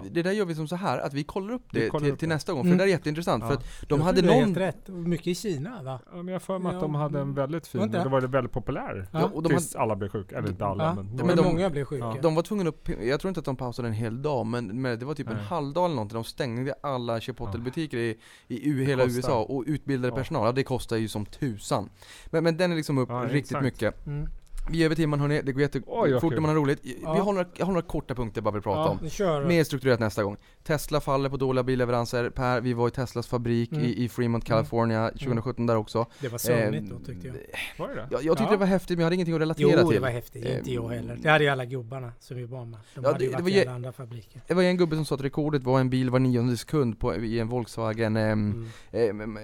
[0.03, 2.13] vi, det där gör vi som så här att vi kollar upp det kollar till,
[2.13, 2.35] upp till det.
[2.35, 2.77] nästa gång, för Mm.
[2.77, 3.43] det där är jätteintressant.
[3.43, 3.47] Ja.
[3.47, 4.35] För att de Jag hade någon...
[4.35, 4.87] helt rätt.
[4.87, 5.99] Mycket i Kina va?
[6.11, 8.03] Ja, men jag har för mig att Ja, de hade en väldigt fin, det?
[8.09, 9.07] var det väldigt populär.
[9.11, 11.37] Ja, Ja, och de tills alla blev sjuka, eller inte alla Ja, men, men, men
[11.37, 12.15] de- många blev sjuka.
[12.21, 14.99] De var tvungna att, jag tror inte att de pausade en hel dag, men, men
[14.99, 15.43] det var typ en Nej.
[15.45, 16.15] halv dag eller någonting.
[16.17, 18.17] De stängde alla Chipotle-butiker i,
[18.47, 19.03] i U- hela.
[19.05, 20.15] USA och utbildade Ja.
[20.15, 20.45] personal.
[20.45, 21.89] Ja, det kostar ju som tusan.
[22.29, 23.63] Men, men den är liksom upp Ja, riktigt exakt.
[23.63, 24.05] mycket.
[24.07, 24.27] Mm.
[24.71, 26.79] Vi är över timmen hörni, det går jättefort när man har roligt.
[26.83, 27.09] Vi Ja.
[27.23, 29.41] har några, jag har några korta punkter jag bara vill prata Ja.
[29.41, 29.47] om.
[29.47, 30.37] Mer strukturerat nästa gång.
[30.63, 32.29] Tesla faller på dåliga billeveranser.
[32.29, 33.83] Per, vi var i Teslas fabrik Mm.
[33.85, 36.05] i, i Fremont, California 2017 där också.
[36.21, 37.35] Det var sömnigt Eh, då tyckte jag.
[37.77, 38.07] Var det det?
[38.11, 38.51] Jag, jag tyckte Ja.
[38.51, 40.01] det var häftigt men jag hade ingenting att Jo, relatera det till.
[40.01, 40.45] var häftigt.
[40.45, 41.17] Inte jag Eh, heller.
[41.21, 42.79] Det hade ju alla gubbarna som vi var med.
[42.95, 44.41] De Ja, hade ju det- det varit var i ju- alla andra fabriker.
[44.47, 47.15] Det var en gubbe som sa att rekordet var en bil var nionde sekund på,
[47.15, 48.65] i en Volkswagen Mm.
[48.91, 49.43] ehm, eh,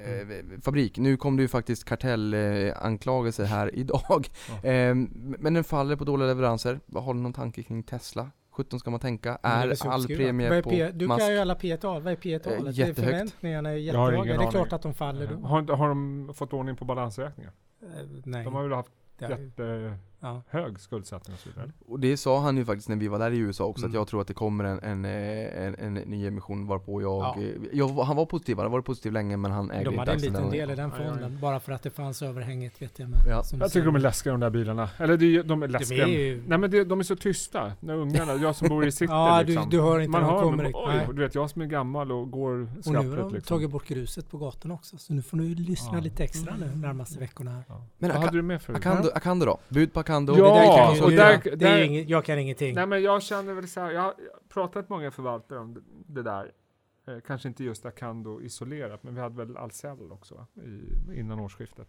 [0.62, 0.98] fabrik.
[0.98, 4.28] Nu kom det ju faktiskt kartellanklagelser här idag.
[5.16, 6.80] Men den faller på dåliga leveranser.
[6.94, 8.32] Har du någon tanke kring Tesla?
[8.52, 9.38] 17 ska man tänka.
[9.44, 11.20] Är så all premie är på P- Du Musk?
[11.20, 12.02] kan ju alla P tal.
[12.02, 12.40] Vad är P Eh,
[12.72, 13.00] jättehögt.
[13.00, 14.24] Förväntningarna är jättehöga.
[14.24, 14.50] Det är aning.
[14.52, 15.48] klart att de faller då.
[15.48, 17.52] Har, inte- har de fått ordning på balansräkningar?
[17.82, 17.88] Eh,
[18.24, 18.44] Nej.
[18.44, 19.98] De har väl haft jätte...
[20.24, 20.42] Ja.
[20.50, 21.72] hög skuldsättning och så vidare.
[21.88, 24.00] Och det sa han ju faktiskt när vi var där i USA också, att Mm.
[24.00, 27.36] jag tror att det kommer en, en, eh, en, en ny emission varpå jag, Ja.
[27.42, 27.88] eh, jag...
[27.88, 30.16] Han var positiv, han har varit positiv länge men han äger De inte hade en
[30.18, 33.20] aktien liten del i den fonden, bara för att det fanns överhänget vet jag med.
[33.28, 33.44] Ja.
[33.44, 34.90] som Jag tycker de är läskiga de där bilarna.
[34.98, 36.04] Eller är- de är De läskiga.
[36.08, 36.44] är ju...
[36.48, 39.42] Nej men det, de är så tysta när ungarna, jag som bor i city Ja,
[39.46, 39.70] liksom.
[39.70, 40.64] du, du hör inte Man de hör kommer.
[40.64, 43.34] dem, oj, du vet jag som är gammal och går Och nu har skrappligt de
[43.34, 43.56] liksom.
[43.58, 46.00] tagit bort gruset på gatorna också, så nu får du lyssna Ja.
[46.00, 47.64] lite extra nu närmaste veckorna här.
[47.68, 47.82] Ja.
[47.98, 49.58] Men Vad hade du med för Akando, Akando då?
[49.70, 50.11] Bud på Akando?
[50.12, 52.76] Ja, Det där kan kan ju- och där- det är inget, jag kan ingenting.
[52.76, 54.14] Nej men jag känner väl så här, jag har
[54.50, 56.52] pratat med många förvaltare om det, det där.
[57.08, 60.46] Eh, kanske inte just Acando isolerat, men vi hade väl Ahlsell också?
[60.56, 61.88] I, innan årsskiftet.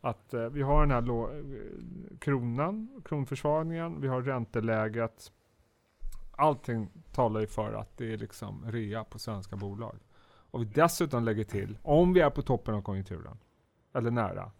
[0.00, 5.32] Att eh, vi har den här eh, kronan, kronförsvagningen, vi har ränteläget.
[6.36, 9.96] Allting talar ju för att det är liksom rea på svenska bolag.
[10.52, 13.38] Och vi dessutom lägger till, om vi är på toppen av konjunkturen,
[13.94, 14.50] eller nära,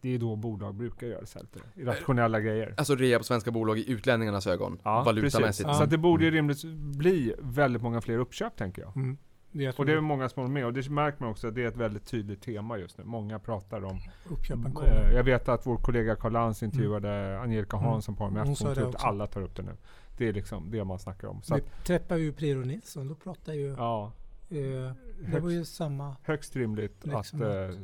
[0.00, 1.62] det är då bolag brukar göra sälter.
[1.76, 2.74] Irrationella grejer.
[2.76, 5.44] Alltså rea på svenska bolag i utlänningarnas ögon, valutamässigt.
[5.46, 5.66] precis.
[5.66, 5.74] Ja.
[5.74, 6.36] Så att det borde ju Mm.
[6.36, 8.96] rimligtvis bli väldigt många fler uppköp tänker jag.
[8.96, 9.16] Mm.
[9.52, 11.62] Det Och det är många som håller med och det märker man också att det
[11.62, 13.04] är ett väldigt tydligt tema just nu.
[13.04, 13.98] Många pratar om
[14.28, 15.08] uppköpen kommer.
[15.10, 17.88] eh, Jag vet att vår kollega Karl Lantz intervjuade Angelica Mm.
[17.88, 18.58] Hansson på Hon AMF.
[18.60, 18.98] Hon också.
[19.06, 19.72] alla tar upp det nu.
[20.18, 21.42] Det är liksom det man snackar om.
[21.42, 23.74] Så Vi att, träffade ju Priro Nilsson, då pratade ju...
[23.78, 24.12] ja,
[24.52, 24.94] Eh, det
[25.26, 26.16] högst, var ju samma...
[26.22, 27.76] högst rimligt Liksom att eh,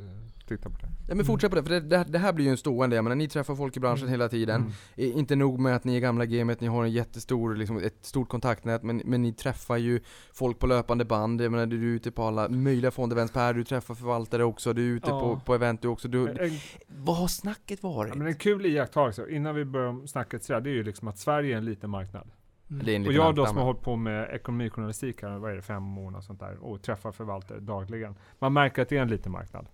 [0.46, 0.88] titta på det.
[1.08, 3.02] Ja men fortsätt på det, för det, det, det här blir ju en stående, jag
[3.02, 4.10] menar ni träffar folk i branschen Mm.
[4.12, 4.72] hela tiden.
[4.96, 5.18] Mm.
[5.18, 8.28] Inte nog med att ni är gamla gamet, ni har en jättestor, liksom, ett stort
[8.28, 10.00] kontaktnät, men, men ni träffar ju
[10.32, 11.40] folk på löpande band.
[11.40, 14.82] Jag menar, du är ute på alla möjliga fondevents, Per, du träffar förvaltare också, du
[14.92, 15.20] är ute Ja.
[15.20, 16.08] på, på event du också.
[16.08, 16.50] Du, En,
[16.86, 18.08] vad har snacket varit?
[18.12, 21.08] ja, men en kul iakttagelse innan vi börjar om snacket sådär, det är ju liksom
[21.08, 22.30] att Sverige är en liten marknad.
[22.70, 23.06] Mm.
[23.06, 26.16] Och jag då som har hållit på med ekonomijournalistik här, vad är det, fem år
[26.16, 28.14] och sånt där, och träffar förvaltare dagligen.
[28.38, 29.66] Man märker att det är en liten marknad.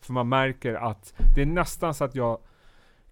[0.00, 2.38] För man märker att det är nästan så att jag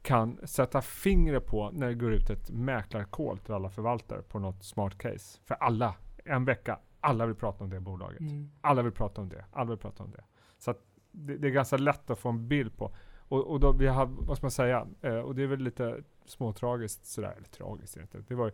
[0.03, 4.65] kan sätta fingret på när det går ut ett mäklarkol till alla förvaltare på något
[4.65, 5.39] smart case.
[5.45, 8.21] För alla, en vecka, alla vill prata om det bolaget.
[8.21, 8.51] Mm.
[8.61, 10.25] Alla vill prata om det, alla vill prata om det.
[10.59, 10.79] Så att
[11.11, 12.95] det, det är ganska lätt att få en bild på.
[13.19, 16.03] Och, och då vi har, vad ska man säga, eh, och det är väl lite
[16.27, 18.19] småtragiskt sådär, eller tragiskt är det inte.
[18.29, 18.53] Det var ju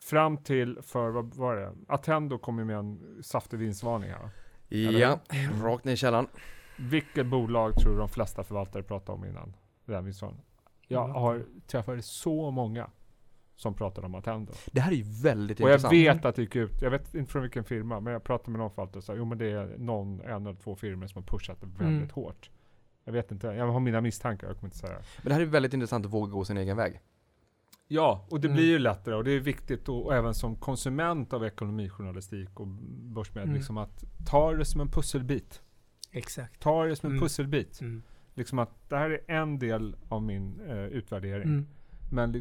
[0.00, 1.72] fram till för, vad var det?
[1.88, 4.30] Attendo kom ju med en saftig vinstvarning här.
[4.68, 5.18] Ja,
[5.62, 6.26] rakt ner i källaren.
[6.80, 9.56] Vilket bolag tror du de flesta förvaltare pratade om innan
[10.04, 10.44] vinstvarningen?
[10.88, 11.18] Jag Ja.
[11.18, 12.90] har träffat så många
[13.54, 14.52] som pratade om Attendo.
[14.72, 15.94] Det här är ju väldigt Och jag intressant.
[15.94, 18.58] vet att det gick ut, jag vet inte från vilken firma, men jag pratade med
[18.58, 21.38] någon förvaltare och sa jo men det är någon, en eller två firmor som har
[21.38, 22.08] pushat väldigt Mm.
[22.10, 22.50] hårt.
[23.04, 24.92] Jag vet inte, jag har mina misstankar, jag kommer inte säga.
[25.22, 27.00] Men det här är väldigt intressant att våga gå sin egen väg.
[27.88, 28.56] Ja, och det Mm.
[28.56, 32.66] blir ju lättare och det är viktigt och, och även som konsument av ekonomijournalistik och
[32.66, 33.54] börsmed, Mm.
[33.56, 35.62] liksom att ta det som en pusselbit.
[36.12, 36.60] Exakt.
[36.60, 37.22] Ta det som en Mm.
[37.22, 37.80] pusselbit.
[37.80, 38.02] Mm.
[38.34, 41.48] Liksom att det här är en del av min eh, utvärdering.
[41.48, 41.66] Mm.
[42.12, 42.32] Men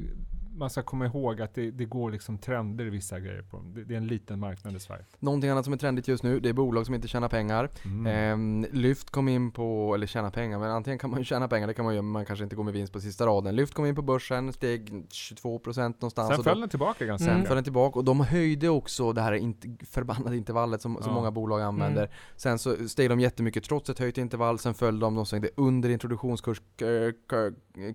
[0.59, 3.73] man ska komma ihåg att det, det går liksom trender i vissa grejer på dem.
[3.73, 5.05] Det, det är en liten marknad i Sverige.
[5.19, 7.69] Någonting annat som är trendigt just nu, det är bolag som inte tjänar pengar.
[7.85, 8.05] Mm.
[8.07, 11.73] Ehm, Lyft kom in på, eller tjäna pengar, men antingen kan man tjäna pengar, det
[11.73, 13.55] kan man göra, men man kanske inte går med vinst på sista raden.
[13.55, 16.35] Lyft kom in på börsen, steg 22% någonstans.
[16.35, 17.47] Sen föll den tillbaka ganska sen mycket.
[17.47, 21.13] föll den tillbaka och de höjde också det här inte, förbannade intervallet som, som Ja.
[21.13, 22.01] många bolag använder.
[22.03, 22.15] Mm.
[22.35, 25.89] Sen så steg de jättemycket trots ett höjt intervall, sen föll de, de svängde under
[25.89, 26.61] introduktionskurs.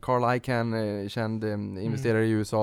[0.01, 1.53] Carl Icahn, eh, känd eh,
[1.85, 2.54] investerare i USA,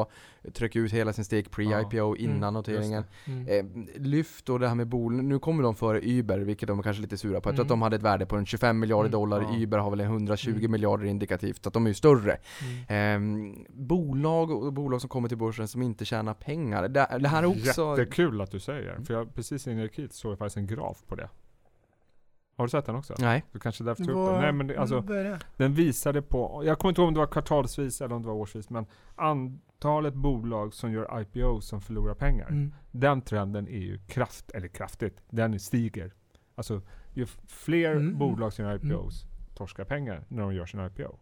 [0.54, 2.54] tryckte ut hela sin steg pre-IPO innan Mm.
[2.54, 3.04] noteringen.
[3.26, 3.48] Mm.
[3.48, 6.84] Eh, lyft och det här med bol, nu kommer de före Uber, vilket de är
[6.84, 7.50] kanske lite sura på.
[7.50, 7.66] Jag tror Mm.
[7.66, 9.12] att de hade ett värde på en 25 miljarder Mm.
[9.12, 9.58] dollar, Ja.
[9.64, 10.72] Uber har väl en 120 Mm.
[10.72, 12.38] miljarder indikativt, så att de är ju större.
[12.88, 13.52] Mm.
[13.52, 16.88] Eh, bolag och bolag som kommer till börsen som inte tjänar pengar.
[16.88, 17.96] Det, det här är också...
[18.00, 19.00] Jättekul att du säger.
[19.06, 21.30] För jag, precis innan jag gick hit såg jag faktiskt en graf på det.
[22.62, 23.16] Har du sett den också?
[23.20, 23.44] Nej.
[23.52, 24.42] Du kanske därför tog upp den.
[24.42, 25.04] Nej men det, alltså,
[25.58, 28.36] den visade på, jag kommer inte ihåg om det var kvartalsvis eller om det var
[28.36, 28.86] årsvis, men
[29.16, 32.48] antalet bolag som gör IPO som förlorar pengar.
[32.48, 32.74] Mm.
[32.92, 36.14] Den trenden är ju kraft, eller kraftigt, den stiger.
[36.56, 36.82] Alltså
[37.14, 38.20] ju fler Mm, mm.
[38.20, 41.20] bolag som gör IPOs torskar pengar när de gör sin IPO.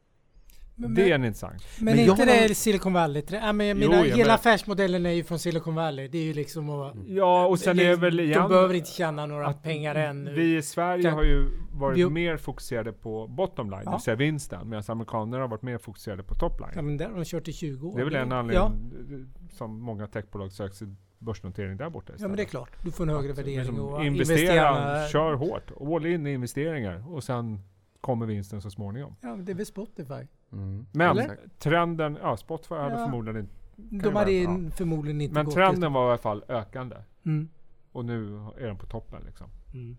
[0.82, 1.64] Men, det är men, en intressant.
[1.78, 3.24] men, Men är jag inte har- det Silicon Valley?
[3.32, 6.08] Ja, men Jo, mina, jag hela menar- affärsmodellen är ju från Silicon Valley.
[6.08, 6.94] Det är ju liksom att...
[7.08, 10.34] Ja, och sen är det väl igen De behöver inte tjäna några pengar än.
[10.36, 13.92] Vi i Sverige Kan- har ju varit Vi- mer fokuserade på bottom line, det Ja.
[13.92, 16.70] vill säga vinsten, medan amerikanerna har varit mer fokuserade på top line.
[16.76, 17.96] Ja, men där har de kört i 20 år.
[17.96, 18.38] det är väl en Ja.
[18.38, 20.88] anledning som många techbolag söker sig
[21.20, 22.70] börsnotering där borta Ja men det är klart.
[22.84, 25.08] Du får en högre värdering Liksom och investera, investerarna...
[25.08, 25.72] kör hårt.
[25.96, 27.60] All in i investeringar och sen
[28.02, 29.16] kommer vinsten så småningom.
[29.22, 30.28] Ja men det är väl Spotify.
[30.54, 30.86] Mm.
[30.92, 31.38] Men Eller?
[31.60, 33.06] trenden, ja Spotify hade Ja.
[33.06, 36.44] förmodligen inte, De hade vara, in, förmodligen inte men gått trenden var i alla fall
[36.48, 36.96] ökande.
[37.26, 37.50] Mm.
[37.92, 39.48] Och nu är den på toppen liksom.
[39.74, 39.98] Mm.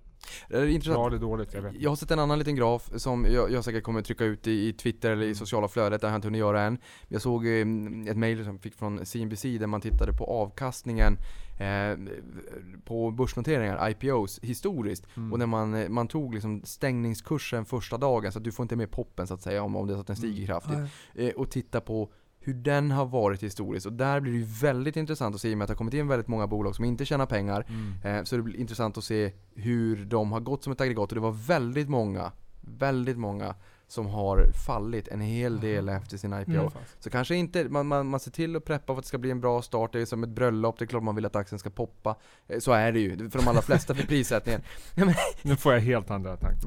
[0.48, 0.96] Det är intressant.
[0.96, 1.74] Bra eller dåligt, jag vet.
[1.80, 4.68] Jag har sett en annan liten graf som jag, jag säkert kommer trycka ut i,
[4.68, 6.78] i Twitter eller i sociala flödet, det har jag inte hunnit göra än.
[7.08, 7.52] Jag såg eh,
[8.10, 11.16] ett mail som jag fick från CNBC där man tittade på avkastningen
[11.60, 11.98] eh,
[12.84, 15.06] på börsnoteringar, IPOs, historiskt.
[15.16, 15.32] Mm.
[15.32, 18.76] Och när man, eh, man tog liksom stängningskursen första dagen, så att du får inte
[18.76, 20.78] med poppen så att säga om, om det är så att den stiger kraftigt.
[21.14, 22.12] Ja, Eh, och titta på
[22.42, 23.86] hur den har varit historiskt.
[23.86, 25.76] Och där blir det ju väldigt intressant att se i och med att det har
[25.78, 27.66] kommit in väldigt många bolag som inte tjänar pengar.
[27.68, 28.18] Mm.
[28.18, 31.14] Eh, Så det blir intressant att se hur de har gått som ett aggregat och
[31.14, 33.54] det var väldigt många, väldigt många
[33.90, 36.50] som har fallit en hel del efter sin IPO.
[36.52, 36.70] Mm.
[36.98, 39.30] Så kanske inte, man, man, man ser till att preppa för att det ska bli
[39.30, 41.58] en bra start, det är som ett bröllop, det är klart man vill att aktien
[41.58, 42.16] ska poppa.
[42.48, 44.62] Eh, Så är det ju, för de allra flesta för prissättningen.
[45.42, 46.66] Nu får jag helt andra tankar.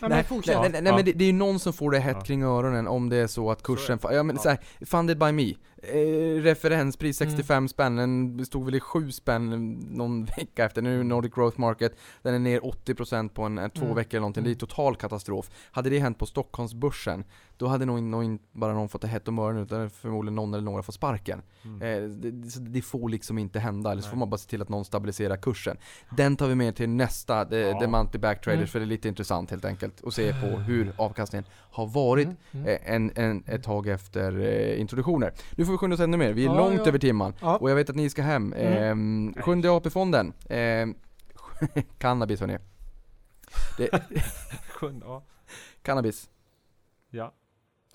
[0.00, 0.60] Men jag fortsätter.
[0.60, 2.86] Nej, men nej, nej, det, det är ju någon som får det hett kring öronen
[2.86, 4.42] om det är så att kursen, Så ja men Ja.
[4.42, 5.54] så här, funded by me,
[5.88, 7.30] eh, referenspris Mm.
[7.36, 11.60] 65 spänn, den stod väl i 7 spänn någon vecka efter, nu är Nordic Growth
[11.60, 13.96] Market, den är ner 80% på en, en två Mm.
[13.96, 15.50] veckor eller någonting, det är total katastrof.
[15.70, 17.24] Hade det hänt på Stockholmsbörsen,
[17.58, 20.64] då hade nog nog bara någon fått det hett om öronen utan förmodligen någon eller
[20.64, 21.42] några fått sparken.
[21.64, 21.82] Mm.
[22.04, 22.30] Eh, det,
[22.60, 24.10] det får liksom inte hända, eller så Nej.
[24.10, 25.76] får man bara se till att någon stabiliserar kursen.
[26.16, 27.80] Den tar vi med till nästa, the, Ja.
[27.80, 28.68] the monthly back traders, Mm.
[28.68, 30.04] för det är lite intressant helt enkelt.
[30.06, 32.66] att se på hur avkastningen har varit Mm, mm.
[32.68, 35.32] eh, en, en, ett tag efter eh, introduktioner.
[35.56, 36.86] Nu får vi skynda oss ännu mer, vi är Ja, långt ja.
[36.86, 37.32] över timman.
[37.60, 38.52] Och jag vet att ni ska hem.
[38.52, 40.32] Eh, sjunde AP-fonden.
[40.48, 40.86] Eh,
[41.98, 42.58] cannabis hörni.
[43.78, 43.90] Det,
[45.82, 46.28] cannabis.
[47.10, 47.32] ja.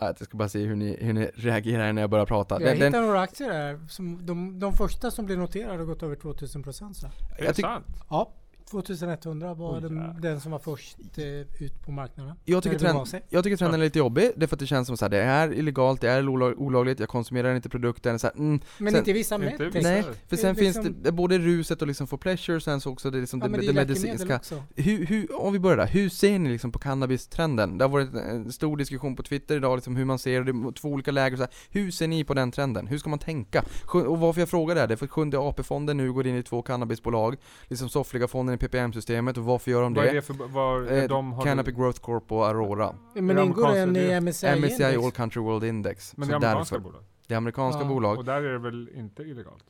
[0.01, 2.55] Ja, Jag ska bara se hur ni, hur ni reagerar när jag börjar prata.
[2.55, 3.79] Jag Den- den- hittade några aktier där.
[3.89, 6.97] Som de, de första som blev noterade har gått över 2000 procent.
[6.97, 7.05] Så.
[7.05, 7.85] Är Jag det tyck- sant?
[8.09, 8.31] Ja,
[8.65, 11.25] 2100 var Oj, den, den som var först eh,
[11.63, 12.35] ut på marknaden.
[12.45, 14.65] Jag tycker, det trend, jag tycker trenden är lite jobbig, det är för att det
[14.67, 18.19] känns som här, det är illegalt, det är olag- olagligt, jag konsumerar inte produkten.
[18.19, 19.75] Så här, mm, Men sen- inte vissa Inte medtech.
[19.75, 19.89] vissa.
[19.89, 20.13] nej, det.
[20.13, 23.11] för Det sen finns liksom- det både ruset och liksom for pleasure, sen så också
[23.11, 24.39] det, liksom Ja, det, det det medicinska.
[24.75, 27.77] Hur, hur, om vi börjar där, hur ser ni liksom på cannabistrenden?
[27.77, 30.67] Det har varit en stor diskussion på Twitter idag, liksom hur man ser det, det
[30.67, 31.51] är två olika läger så här.
[31.69, 32.87] Hur ser ni på den trenden?
[32.87, 33.63] Hur ska man tänka?
[33.93, 36.35] Och varför jag frågar det här, det är för att sjunde AP-fonden nu går in
[36.35, 37.35] i två cannabisbolag,
[37.67, 40.15] liksom soffliga fonden i PPM-systemet, och varför gör de Vad är det?
[40.15, 42.95] det för, vad, Eh, de har Canopy Growth Corp och Aurora.
[43.13, 45.05] Men det ingår den i det- MSCI, MSCI index?
[45.05, 46.17] All Country World Index.
[46.17, 46.89] Men det är amerikanska därför.
[46.89, 47.03] bolag?
[47.27, 47.87] Det är amerikanska Ja.
[47.87, 48.17] bolag.
[48.17, 49.63] Och där är det väl inte illegalt?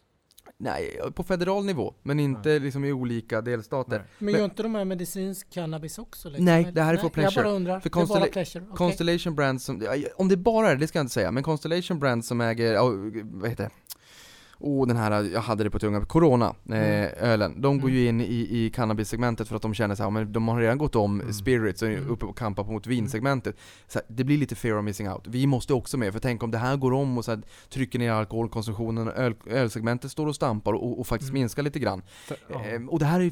[0.58, 3.98] Nej, på federal nivå, men inte liksom i olika delstater.
[3.98, 4.08] Nej.
[4.18, 6.30] Men gör inte de här medicinsk cannabis också?
[6.30, 6.46] Liksom?
[6.46, 7.44] Nej, det här är Jag pleasure.
[7.44, 7.80] bara undrar.
[7.80, 8.64] För det är bara Constella- pleasure.
[8.66, 8.78] Okej.
[8.78, 11.44] Constellation Brands som, ja, om det bara är det, det ska jag inte säga, men
[11.44, 12.92] Constellation Brands som äger, ja,
[13.24, 13.70] vad heter det?
[14.64, 17.10] Oh, den här, jag hade det på tungan, Corona, eh, Mm.
[17.20, 17.62] ölen.
[17.62, 18.00] De går Mm.
[18.02, 20.78] ju in i, i cannabissegmentet för att de känner så här, men de har redan
[20.78, 21.34] gått om Mm.
[21.34, 22.10] spirits och är Mm.
[22.10, 23.56] uppe och kampar mot vinsegmentet.
[23.88, 25.28] Så här, det blir lite fear of missing out.
[25.28, 28.00] Vi måste också med, för tänk om det här går om och så här, trycker
[28.00, 31.40] ner alkoholkonsumtionen och öl, ölsegmentet står och stampar och, och faktiskt Mm.
[31.42, 32.02] minskar lite grann.
[32.28, 32.64] Så- ja.
[32.64, 33.32] Ehm, och det här är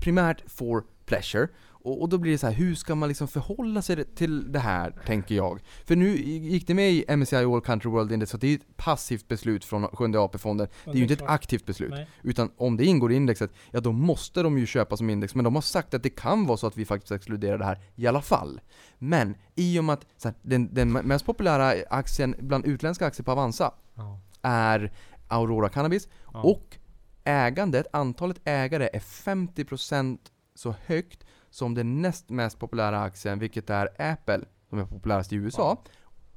[0.00, 1.48] primärt for pleasure.
[1.82, 4.58] Och, och då blir det så här, hur ska man liksom förhålla sig till det
[4.58, 5.60] här, tänker jag?
[5.84, 8.76] För nu gick det med i MSCI All Country World Index, så det är ett
[8.76, 10.68] passivt beslut från Sjunde AP-fonden.
[10.84, 11.90] Det är ju inte ett aktivt beslut.
[11.90, 12.08] Nej.
[12.22, 15.34] Utan om det ingår i indexet, ja då måste de ju köpa som index.
[15.34, 17.78] Men de har sagt att det kan vara så att vi faktiskt exkluderar det här
[17.94, 18.60] i alla fall.
[18.98, 23.32] Men i och med att här, den, den mest populära aktien bland utländska aktier på
[23.32, 24.20] Avanza Ja.
[24.42, 24.92] är
[25.28, 26.42] Aurora Cannabis Ja.
[26.42, 26.76] och
[27.24, 30.18] ägandet, antalet ägare är 50%
[30.54, 35.36] så högt som den näst mest populära aktien, vilket är Apple, som är populärast i
[35.36, 35.76] USA.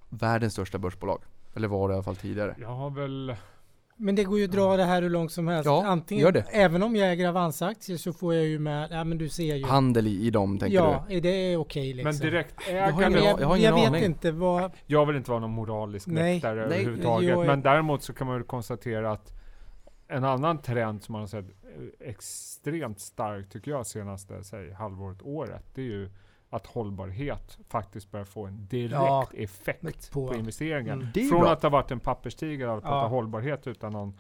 [0.09, 1.21] Världens största börsbolag.
[1.55, 2.55] Eller var det i alla fall tidigare.
[2.59, 3.35] Jag har väl...
[3.95, 5.65] Men det går ju att dra det här hur långt som helst.
[5.65, 6.41] Ja, Antingen, gör det.
[6.41, 9.65] Även om jag äger Avanza-aktier så får jag ju med, ja men du ser ju.
[9.65, 12.09] Handel i, i dem, tänker ja, är det okej liksom?
[12.11, 13.29] Men direkt Jag har Men ingen ägande...
[13.29, 14.03] jag, jag har ingen jag vet aning.
[14.03, 14.71] inte vad...
[14.85, 17.29] Jag vill inte vara någon moralisk väktare överhuvudtaget.
[17.29, 19.33] jag är- Men däremot så kan man väl konstatera att
[20.13, 25.21] en annan trend som man har sett eh, extremt starkt tycker jag senaste säg, halvåret,
[25.21, 25.63] året.
[25.73, 26.09] Det är ju
[26.49, 31.01] att hållbarhet faktiskt börjar få en direkt Ja, effekt på- på, investeringen.
[31.15, 31.29] Mm.
[31.29, 31.51] Från bra.
[31.53, 33.07] att ha varit en papperstiger och prata Ja.
[33.07, 34.19] hållbarhet utan någon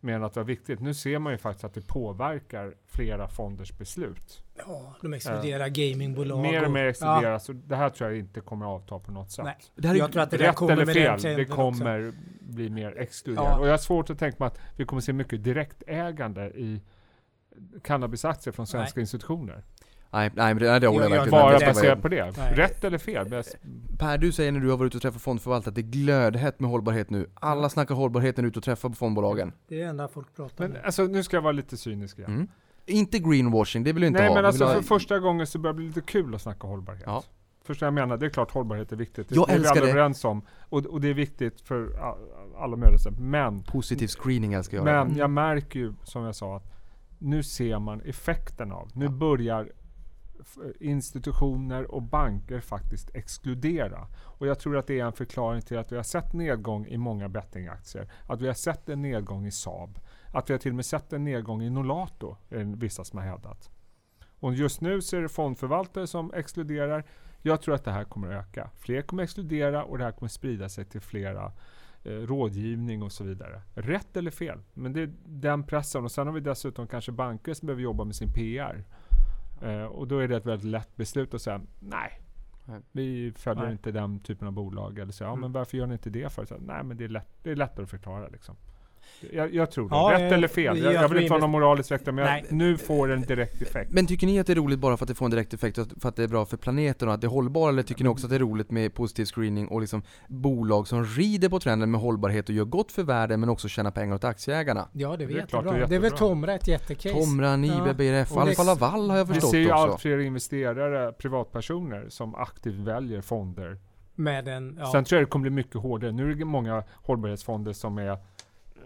[0.00, 0.80] mer än att det var viktigt.
[0.80, 4.44] Nu ser man ju faktiskt att det påverkar flera fonders beslut.
[4.66, 6.42] Ja, de exkluderar gamingbolag.
[6.42, 9.12] Mer och mer Ja, exkluderas och det här tror jag inte kommer att avta på
[9.12, 9.44] något sätt.
[9.44, 9.56] nej.
[9.74, 11.54] Det här är, Jag tror att det Rätt kommer eller med fel, trenden det också.
[11.54, 13.48] kommer bli mer exkluderat.
[13.50, 13.58] Ja.
[13.58, 16.80] Och jag har svårt att tänka mig att vi kommer se mycket direktägande i
[17.82, 19.62] cannabisaktier från svenska institutioner.
[20.10, 21.58] Nej, nej, men det, nej, det håller jag Jag- verkligen Bara.
[21.58, 22.36] Det baserat på det.
[22.36, 22.54] Nej.
[22.54, 23.28] Rätt eller fel?
[23.30, 23.42] Men
[23.98, 26.60] Per, du säger när du har varit ute och träffat fondförvaltare att det är glödhett
[26.60, 27.30] med hållbarhet nu.
[27.34, 29.52] Alla snackar hållbarhet när du är ute och träffar på fondbolagen.
[29.68, 30.70] Det är det enda folk pratar om.
[30.70, 32.34] Men alltså, nu ska jag vara lite cynisk igen.
[32.34, 32.48] Mm.
[32.86, 34.34] Inte greenwashing, det vill du inte Nej ha.
[34.34, 36.66] men Du alltså ha- för första gången så börjar det bli lite kul att snacka
[36.66, 37.02] hållbarhet.
[37.06, 37.22] Ja.
[37.64, 38.16] Förstår jag menar?
[38.16, 39.28] Det är klart hållbarhet är viktigt.
[39.28, 39.90] Det Jag är vi alla det.
[39.90, 40.42] överens om.
[40.60, 41.88] Och, och det är viktigt för
[42.58, 43.10] alla möjligheter.
[43.10, 44.84] Men, Positiv screening älskar jag.
[44.84, 45.16] men Mm.
[45.16, 46.72] jag märker ju som jag sa att
[47.18, 48.88] nu ser man effekten av.
[48.94, 49.77] Nu börjar f-
[50.80, 54.06] institutioner och banker faktiskt exkludera.
[54.24, 56.96] Och jag tror att det är en förklaring till att vi har sett nedgång i
[56.96, 58.10] många bettingaktier.
[58.26, 59.98] Att vi har sett en nedgång i Saab.
[60.34, 63.18] Att vi har till och med sett en nedgång i Nolato, är det vissa som
[63.18, 63.70] har hävdat.
[64.40, 67.04] Och just nu så är det fondförvaltare som exkluderar.
[67.42, 68.70] Jag tror att det här kommer att öka.
[68.76, 71.52] Fler kommer att exkludera och det här kommer sprida sig till flera
[72.04, 73.62] eh, rådgivning och så vidare.
[73.74, 76.04] Rätt eller fel, men det är den pressen.
[76.04, 78.84] Och sen har vi dessutom kanske banker som behöver jobba med sin PR.
[79.62, 82.20] Eh, och då är det ett väldigt lätt beslut att säga nej.
[82.92, 83.72] Vi följer Nej.
[83.72, 84.98] inte den typen av bolag.
[84.98, 85.40] Eller så, ja, Mm.
[85.40, 86.44] men varför gör ni inte det för?
[86.44, 88.28] Så, nej, men det är, lätt, det är lättare att förklara.
[88.28, 88.56] Liksom.
[89.32, 89.94] Jag, jag tror det.
[89.96, 90.78] Ja, Rätt jag- eller fel.
[90.78, 93.62] jag Jag, vill inte vara någon moralisk väktare, men jag, nu får det en direkt
[93.62, 93.92] effekt.
[93.92, 95.78] Men tycker ni att det är roligt bara för att det får en direkt effekt
[96.00, 98.10] för att det är bra för planeten och att det är hållbart eller tycker ni
[98.10, 101.90] också att det är roligt med positiv screening och liksom bolag som rider på trenden
[101.90, 104.88] med hållbarhet och gör gott för världen men också tjänar pengar åt aktieägarna?
[104.92, 105.86] Ja, det är, Det är klart, det är jättebra.
[105.86, 106.10] Det är väl.
[106.10, 107.14] Tomra ett jättecase.
[107.14, 107.94] Tomra, Nibe, Ja.
[107.94, 109.74] BRF, Alfa Laval har jag Vi förstått ser ju också.
[109.76, 113.78] allt fler investerare, privatpersoner, som aktivt väljer fonder.
[114.14, 116.12] Med en, ja, Sen tror jag det kommer bli mycket hårdare.
[116.12, 118.18] Nu är det många hållbarhetsfonder som är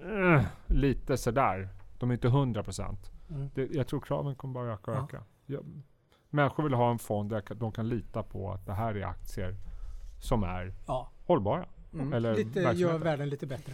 [0.02, 1.68] eh, lite sådär.
[1.98, 2.96] De är inte 100%.
[3.30, 3.50] Mm.
[3.54, 5.04] Det, jag tror kraven kommer bara öka och Ja.
[5.04, 5.24] öka.
[5.46, 5.60] Ja,
[6.30, 9.56] människor vill ha en fond där de kan lita på att det här är aktier
[10.20, 11.66] som är ja, hållbara.
[11.94, 12.12] Mm.
[12.12, 13.72] Eller lite, gör världen lite bättre.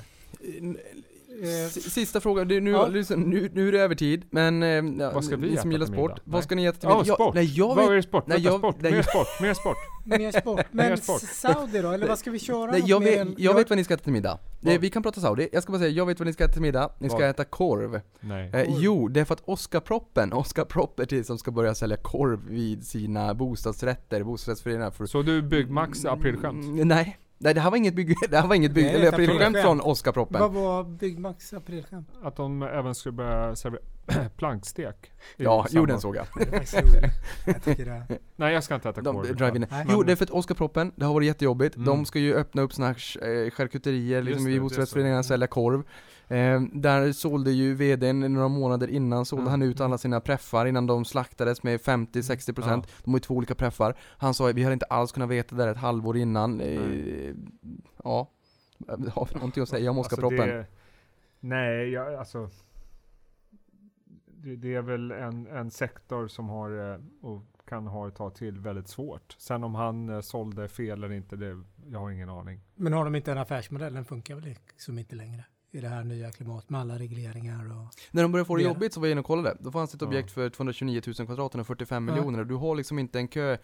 [1.43, 2.87] Eh, Sista frågan, nu, Ja.
[2.87, 5.69] lyssna, nu, nu är det övertid, men eh, ja, Vad ska vi ni som äta
[5.73, 6.19] gillar sport, middag?
[6.25, 6.43] vad Nej.
[6.43, 7.05] ska ni äta till middag?
[7.07, 7.35] Jag- sport.
[7.35, 8.25] Nej, jag Vad är det sport?
[8.27, 8.77] nej, jag- sport.
[8.81, 9.27] nej, mer sport.
[9.41, 9.77] Mer sport.
[10.05, 10.61] mer sport.
[10.71, 11.21] Men sport.
[11.21, 11.91] Saudi då?
[11.91, 12.71] Eller vad ska vi köra?
[12.71, 14.39] nej, jag, vet, jag vet vad ni ska äta till middag.
[14.61, 14.81] Vad?
[14.81, 16.63] vi kan prata Saudi, jag ska bara säga, jag vet vad ni ska äta till
[16.63, 16.91] middag.
[16.99, 17.29] Ni ska Vad?
[17.29, 18.01] äta korv.
[18.21, 18.51] Nej.
[18.55, 22.87] Eh, jo, det är för att Oscar-proppen, Oscar Property som ska börja sälja korv vid
[22.87, 26.65] sina bostadsrätter, bostadsrättsföreningar för Så du Byggmax aprilskämt?
[26.65, 27.19] Mm, Nej.
[27.39, 29.81] Nej det här var inget bygg, det här var inget bygg, Nej, eller aprilskämt från
[29.81, 30.41] Oscar-proppen.
[30.41, 32.09] Vad var Byggmax aprilskämt?
[32.23, 33.83] Att de även skulle börja servera
[34.37, 35.13] plankstek.
[35.37, 36.27] Ja, jo den såg jag.
[38.37, 39.27] Nej, jag ska inte äta De, korv.
[39.89, 41.77] Jo, det är för att Oscar-proppen, det har varit jättejobbigt.
[41.77, 41.87] Mm.
[41.87, 42.97] De ska ju öppna upp såna här
[43.45, 45.83] eh, charkuterier liksom det, i bostadsrättsföreningarna, sälja korv.
[46.29, 49.51] Eh, där sålde ju vdn några månader innan, sålde Mm.
[49.51, 52.87] han ut alla sina preffar innan de slaktades med 50-60%.
[53.05, 53.97] De har ju två olika preffar.
[54.19, 56.61] Han sa vi hade inte alls kunnat veta det där ett halvår innan.
[56.61, 57.35] Eh,
[58.05, 58.31] ja.
[59.13, 60.41] Har vi någonting att säga om Oscar-proppen?
[60.41, 60.67] Alltså det,
[61.41, 62.49] nej, jag, alltså.
[64.27, 68.35] Det, det är väl en, en sektor som har eh, och kan ha ett tag
[68.35, 69.35] till väldigt svårt.
[69.39, 72.61] Sen om han eh, sålde fel eller inte, det, jag har ingen aning.
[72.75, 73.95] Men har de inte en affärsmodell?
[73.95, 77.95] Den funkar väl liksom inte längre i det här nya klimatet med alla regleringar och...
[78.11, 79.57] När de började få det jobbigt så var jag inne och kollade.
[79.61, 80.07] Då fanns det ett Ja.
[80.09, 82.15] objekt för 229 000 kvadraten och 45 Ja.
[82.15, 82.45] miljoner.
[82.45, 83.57] Du har liksom inte en kö,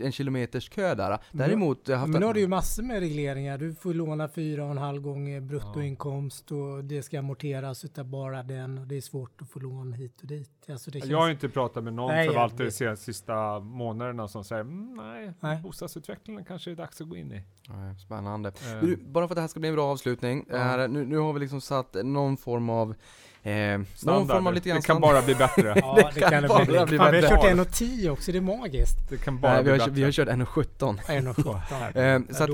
[0.00, 1.18] en kilometers kö där.
[1.32, 3.58] Däremot, jag har haft Men nu har du ju massor med regleringar.
[3.58, 8.42] Du får låna fyra och en halv gånger bruttoinkomst och det ska amorteras utav bara
[8.42, 10.50] den och det är svårt att få lån hit och dit.
[10.68, 11.10] Alltså det känns...
[11.10, 15.32] Jag har inte pratat med någon Nej, förvaltare de sista månaderna som säger mm, nej,
[15.40, 15.62] Nej.
[15.62, 17.42] bostadsutvecklingen kanske är dags att gå in i.
[17.68, 18.48] Nej, Spännande.
[18.48, 20.44] Eh, Du, bara för att det här ska bli en bra avslutning.
[20.50, 20.56] Ja.
[20.58, 22.94] Här, nu, nu har vi liksom satt någon form av...
[23.42, 25.74] Eh, någon form av lite grann det kan bara bli bättre.
[25.82, 26.72] Ja, det kan det bara bli.
[26.74, 27.28] bli Fan, vi har bättre.
[27.28, 28.32] kört 1,10 också.
[28.32, 28.96] Det är magiskt.
[29.10, 29.90] Det kan bara Nej, vi bli har, bättre.
[29.92, 30.98] vi har kört 1,17.
[30.98, 32.28] 1,17.
[32.28, 32.50] Eh, så att,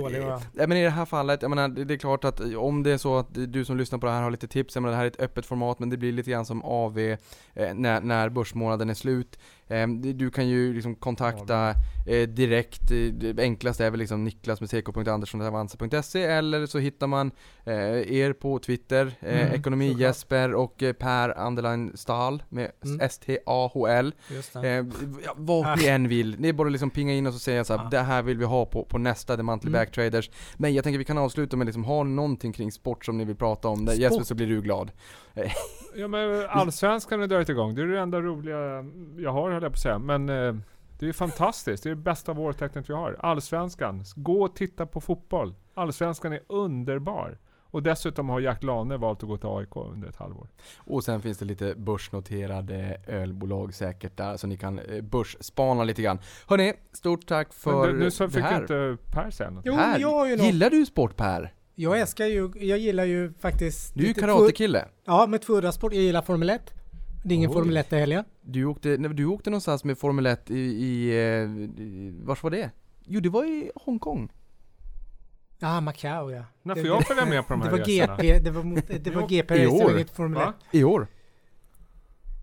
[0.61, 2.91] eh, men i det här fallet, jag menar, det, det är klart att om det
[2.91, 4.97] är så att du som lyssnar på det här har lite tips, jag menar det
[4.97, 7.17] här är ett öppet format men det blir lite grann som AV eh,
[7.75, 9.39] när, när börsmånaden är slut.
[9.69, 11.75] Eh, det- du kan ju liksom kontakta
[12.07, 17.31] eh, direkt, eh, det enklaste är väl liksom niklas med ck.andersson.avanza.se eller så hittar man
[17.65, 17.75] eh,
[18.13, 19.93] er på Twitter, Mm, Ekonomi.
[19.99, 23.01] Jesper och Per Anderlein Stahl med Mm.
[23.01, 24.15] S-T-A-H-L.
[24.65, 24.85] Eh,
[25.37, 26.37] vad ni än vill.
[26.43, 27.91] Det är bara liksom pinga in oss och säga så här, Ja.
[27.91, 29.81] det här vill vi ha på, på nästa The Monthly Mm.
[29.81, 30.31] Backtraders.
[30.57, 33.37] Men jag tänker vi kan avsluta med liksom, ni någonting kring sport som ni vill
[33.37, 33.87] prata om?
[33.87, 33.97] Sport?
[33.97, 34.91] Jesper så blir du glad.
[35.97, 37.75] Ja men allsvenskan har dragit igång.
[37.75, 38.85] Det är det enda roliga
[39.17, 39.99] jag har höll jag på att säga.
[39.99, 40.55] Men eh,
[40.99, 41.83] det är fantastiskt.
[41.83, 43.17] Det är det bästa vårtecknet vi har.
[43.21, 44.05] Allsvenskan.
[44.17, 45.55] Gå och titta på fotboll.
[45.75, 47.39] Allsvenskan är underbar.
[47.75, 50.49] Och dessutom har Jack Lane valt att gå till AIK under ett halvår.
[50.77, 56.03] Och sen finns det lite börsnoterade ölbolag säkert där, så ni kan eh, börsspana lite
[56.03, 56.19] grann.
[56.49, 58.61] Hörni, stort tack för du, nu så det fick här.
[58.61, 59.65] inte Per säga något.
[59.67, 60.47] Jo, Per, jag har ju något.
[60.47, 61.53] Gillar du sport Per?
[61.75, 63.95] Jag älskar ju, jag gillar ju faktiskt...
[63.95, 64.89] Du är ju karatekille.
[65.05, 65.93] Ja, med två sport.
[65.93, 66.75] Jag gillar Formel 1.
[67.25, 67.55] Det är ingen Oj.
[67.55, 68.25] Formel 1 i helgen.
[68.43, 72.51] Du åkte, nej, du åkte någonstans med Formel 1 i, i, eh, i vars var
[72.51, 72.71] det?
[73.05, 74.33] Jo det var i Hongkong.
[75.59, 76.45] Ja, Macau ja.
[76.63, 78.17] När Det- får jag följa med på de Det här var resorna?
[78.17, 80.15] GP, det var, mot, det var GP i det år.
[80.15, 80.47] Formel 1.
[80.47, 80.53] Va?
[80.73, 81.07] I år.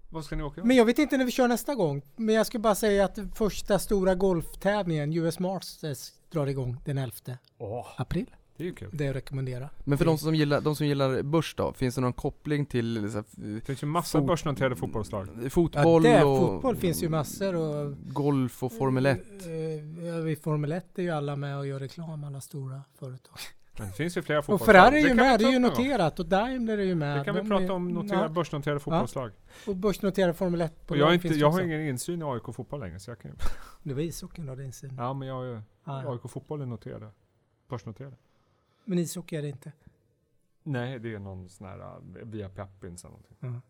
[0.09, 0.63] Vad ska ni åka?
[0.63, 2.01] Men jag vet inte när vi kör nästa gång.
[2.15, 7.13] Men jag skulle bara säga att första stora golftävlingen, US Masters, drar igång den 11
[7.57, 8.25] Åh, april.
[8.61, 8.89] Det är ju kul.
[8.93, 9.69] Det är att rekommendera.
[9.83, 13.11] Men för de som gillar, de som gillar börs då, finns det någon koppling till
[13.11, 13.25] så här,
[13.55, 15.27] Det finns ju massa Fot- börsnoterade fotbollslag.
[15.43, 19.21] Ja, fotboll det, och fotboll finns ju massor och golf och Formel 1?
[19.45, 23.37] Eh, ja, I Formel 1 är ju alla med och gör reklam, alla stora företag.
[23.77, 24.75] Men det finns ju flera Och fotbollslag.
[24.75, 27.19] Ferrari är ju med, det är ju noterat och Daimler är ju med.
[27.19, 29.31] Det kan vi De prata är- om notera, ja, börsnoterade fotbollslag.
[29.67, 32.79] och börsnoterade Formel 1 Och jag, är inte, jag har ingen insyn i AIK fotboll
[32.79, 32.99] längre.
[32.99, 33.37] Så jag kan, ju-
[33.83, 34.95] Det var ishockeyn då, din syn.
[34.97, 35.53] ja, men jag har ju
[35.85, 36.11] Ja, ja.
[36.13, 37.07] AIK fotboll är noterade.
[37.69, 38.15] Börsnoterade.
[38.85, 39.71] Men ishockey är det inte.
[40.63, 43.61] Nej, det är någon sån här uh, via Peppins eller någonting.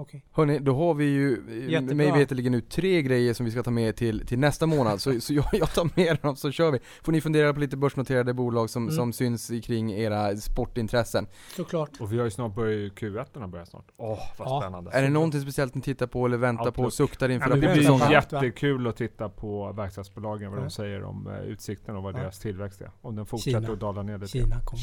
[0.00, 0.24] Okej.
[0.32, 1.32] Hörni, då har vi ju
[1.64, 1.94] eh, Jättebra.
[1.96, 5.20] mig veterligen nu tre grejer som vi ska ta med till, till nästa månad, så,
[5.20, 6.78] så jag, jag tar med dem så kör vi.
[7.02, 8.94] Får ni fundera på lite börsnoterade bolag som, Mm.
[8.94, 11.26] som syns i kring era sportintressen.
[11.56, 11.90] Såklart.
[12.00, 13.84] Och vi har ju snart börjat, Q1 börjar snart.
[13.96, 14.60] Åh, vad Ja.
[14.62, 14.90] spännande.
[14.90, 16.92] Är det någonting speciellt ni tittar på eller väntar på och Outlook.
[16.92, 20.64] suktar Ja, inför men det blir jättekul att titta på verkstadsbolagen, vad Ja.
[20.64, 22.18] de säger om uh, utsikten och vad Ja.
[22.18, 22.90] deras tillväxt är.
[23.02, 23.72] Om den fortsätter Kina.
[23.72, 24.32] att dala ner lite.
[24.32, 24.82] Kina kommer.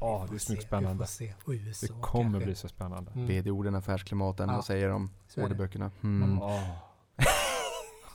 [0.00, 0.92] Ja, Vi det är så mycket se, spännande.
[0.92, 1.34] Vi får se.
[1.44, 2.44] Och USA Det kommer kanske.
[2.46, 3.10] bli så spännande.
[3.14, 3.26] Mm.
[3.26, 3.74] VD-orden,
[4.34, 4.54] affärsklimaten, Ja.
[4.54, 5.10] vad säger de?
[5.36, 5.90] Orderböckerna.
[6.02, 6.40] Mm.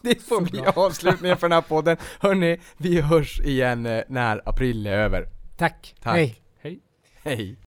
[0.01, 1.97] Det får bli avslutningen för den här podden.
[2.19, 5.29] Hörni, vi hörs igen eh, när april är över.
[5.57, 5.95] Tack.
[6.01, 6.15] Tack.
[6.15, 6.41] Hej.
[6.61, 6.79] Hej.
[7.23, 7.57] Hej!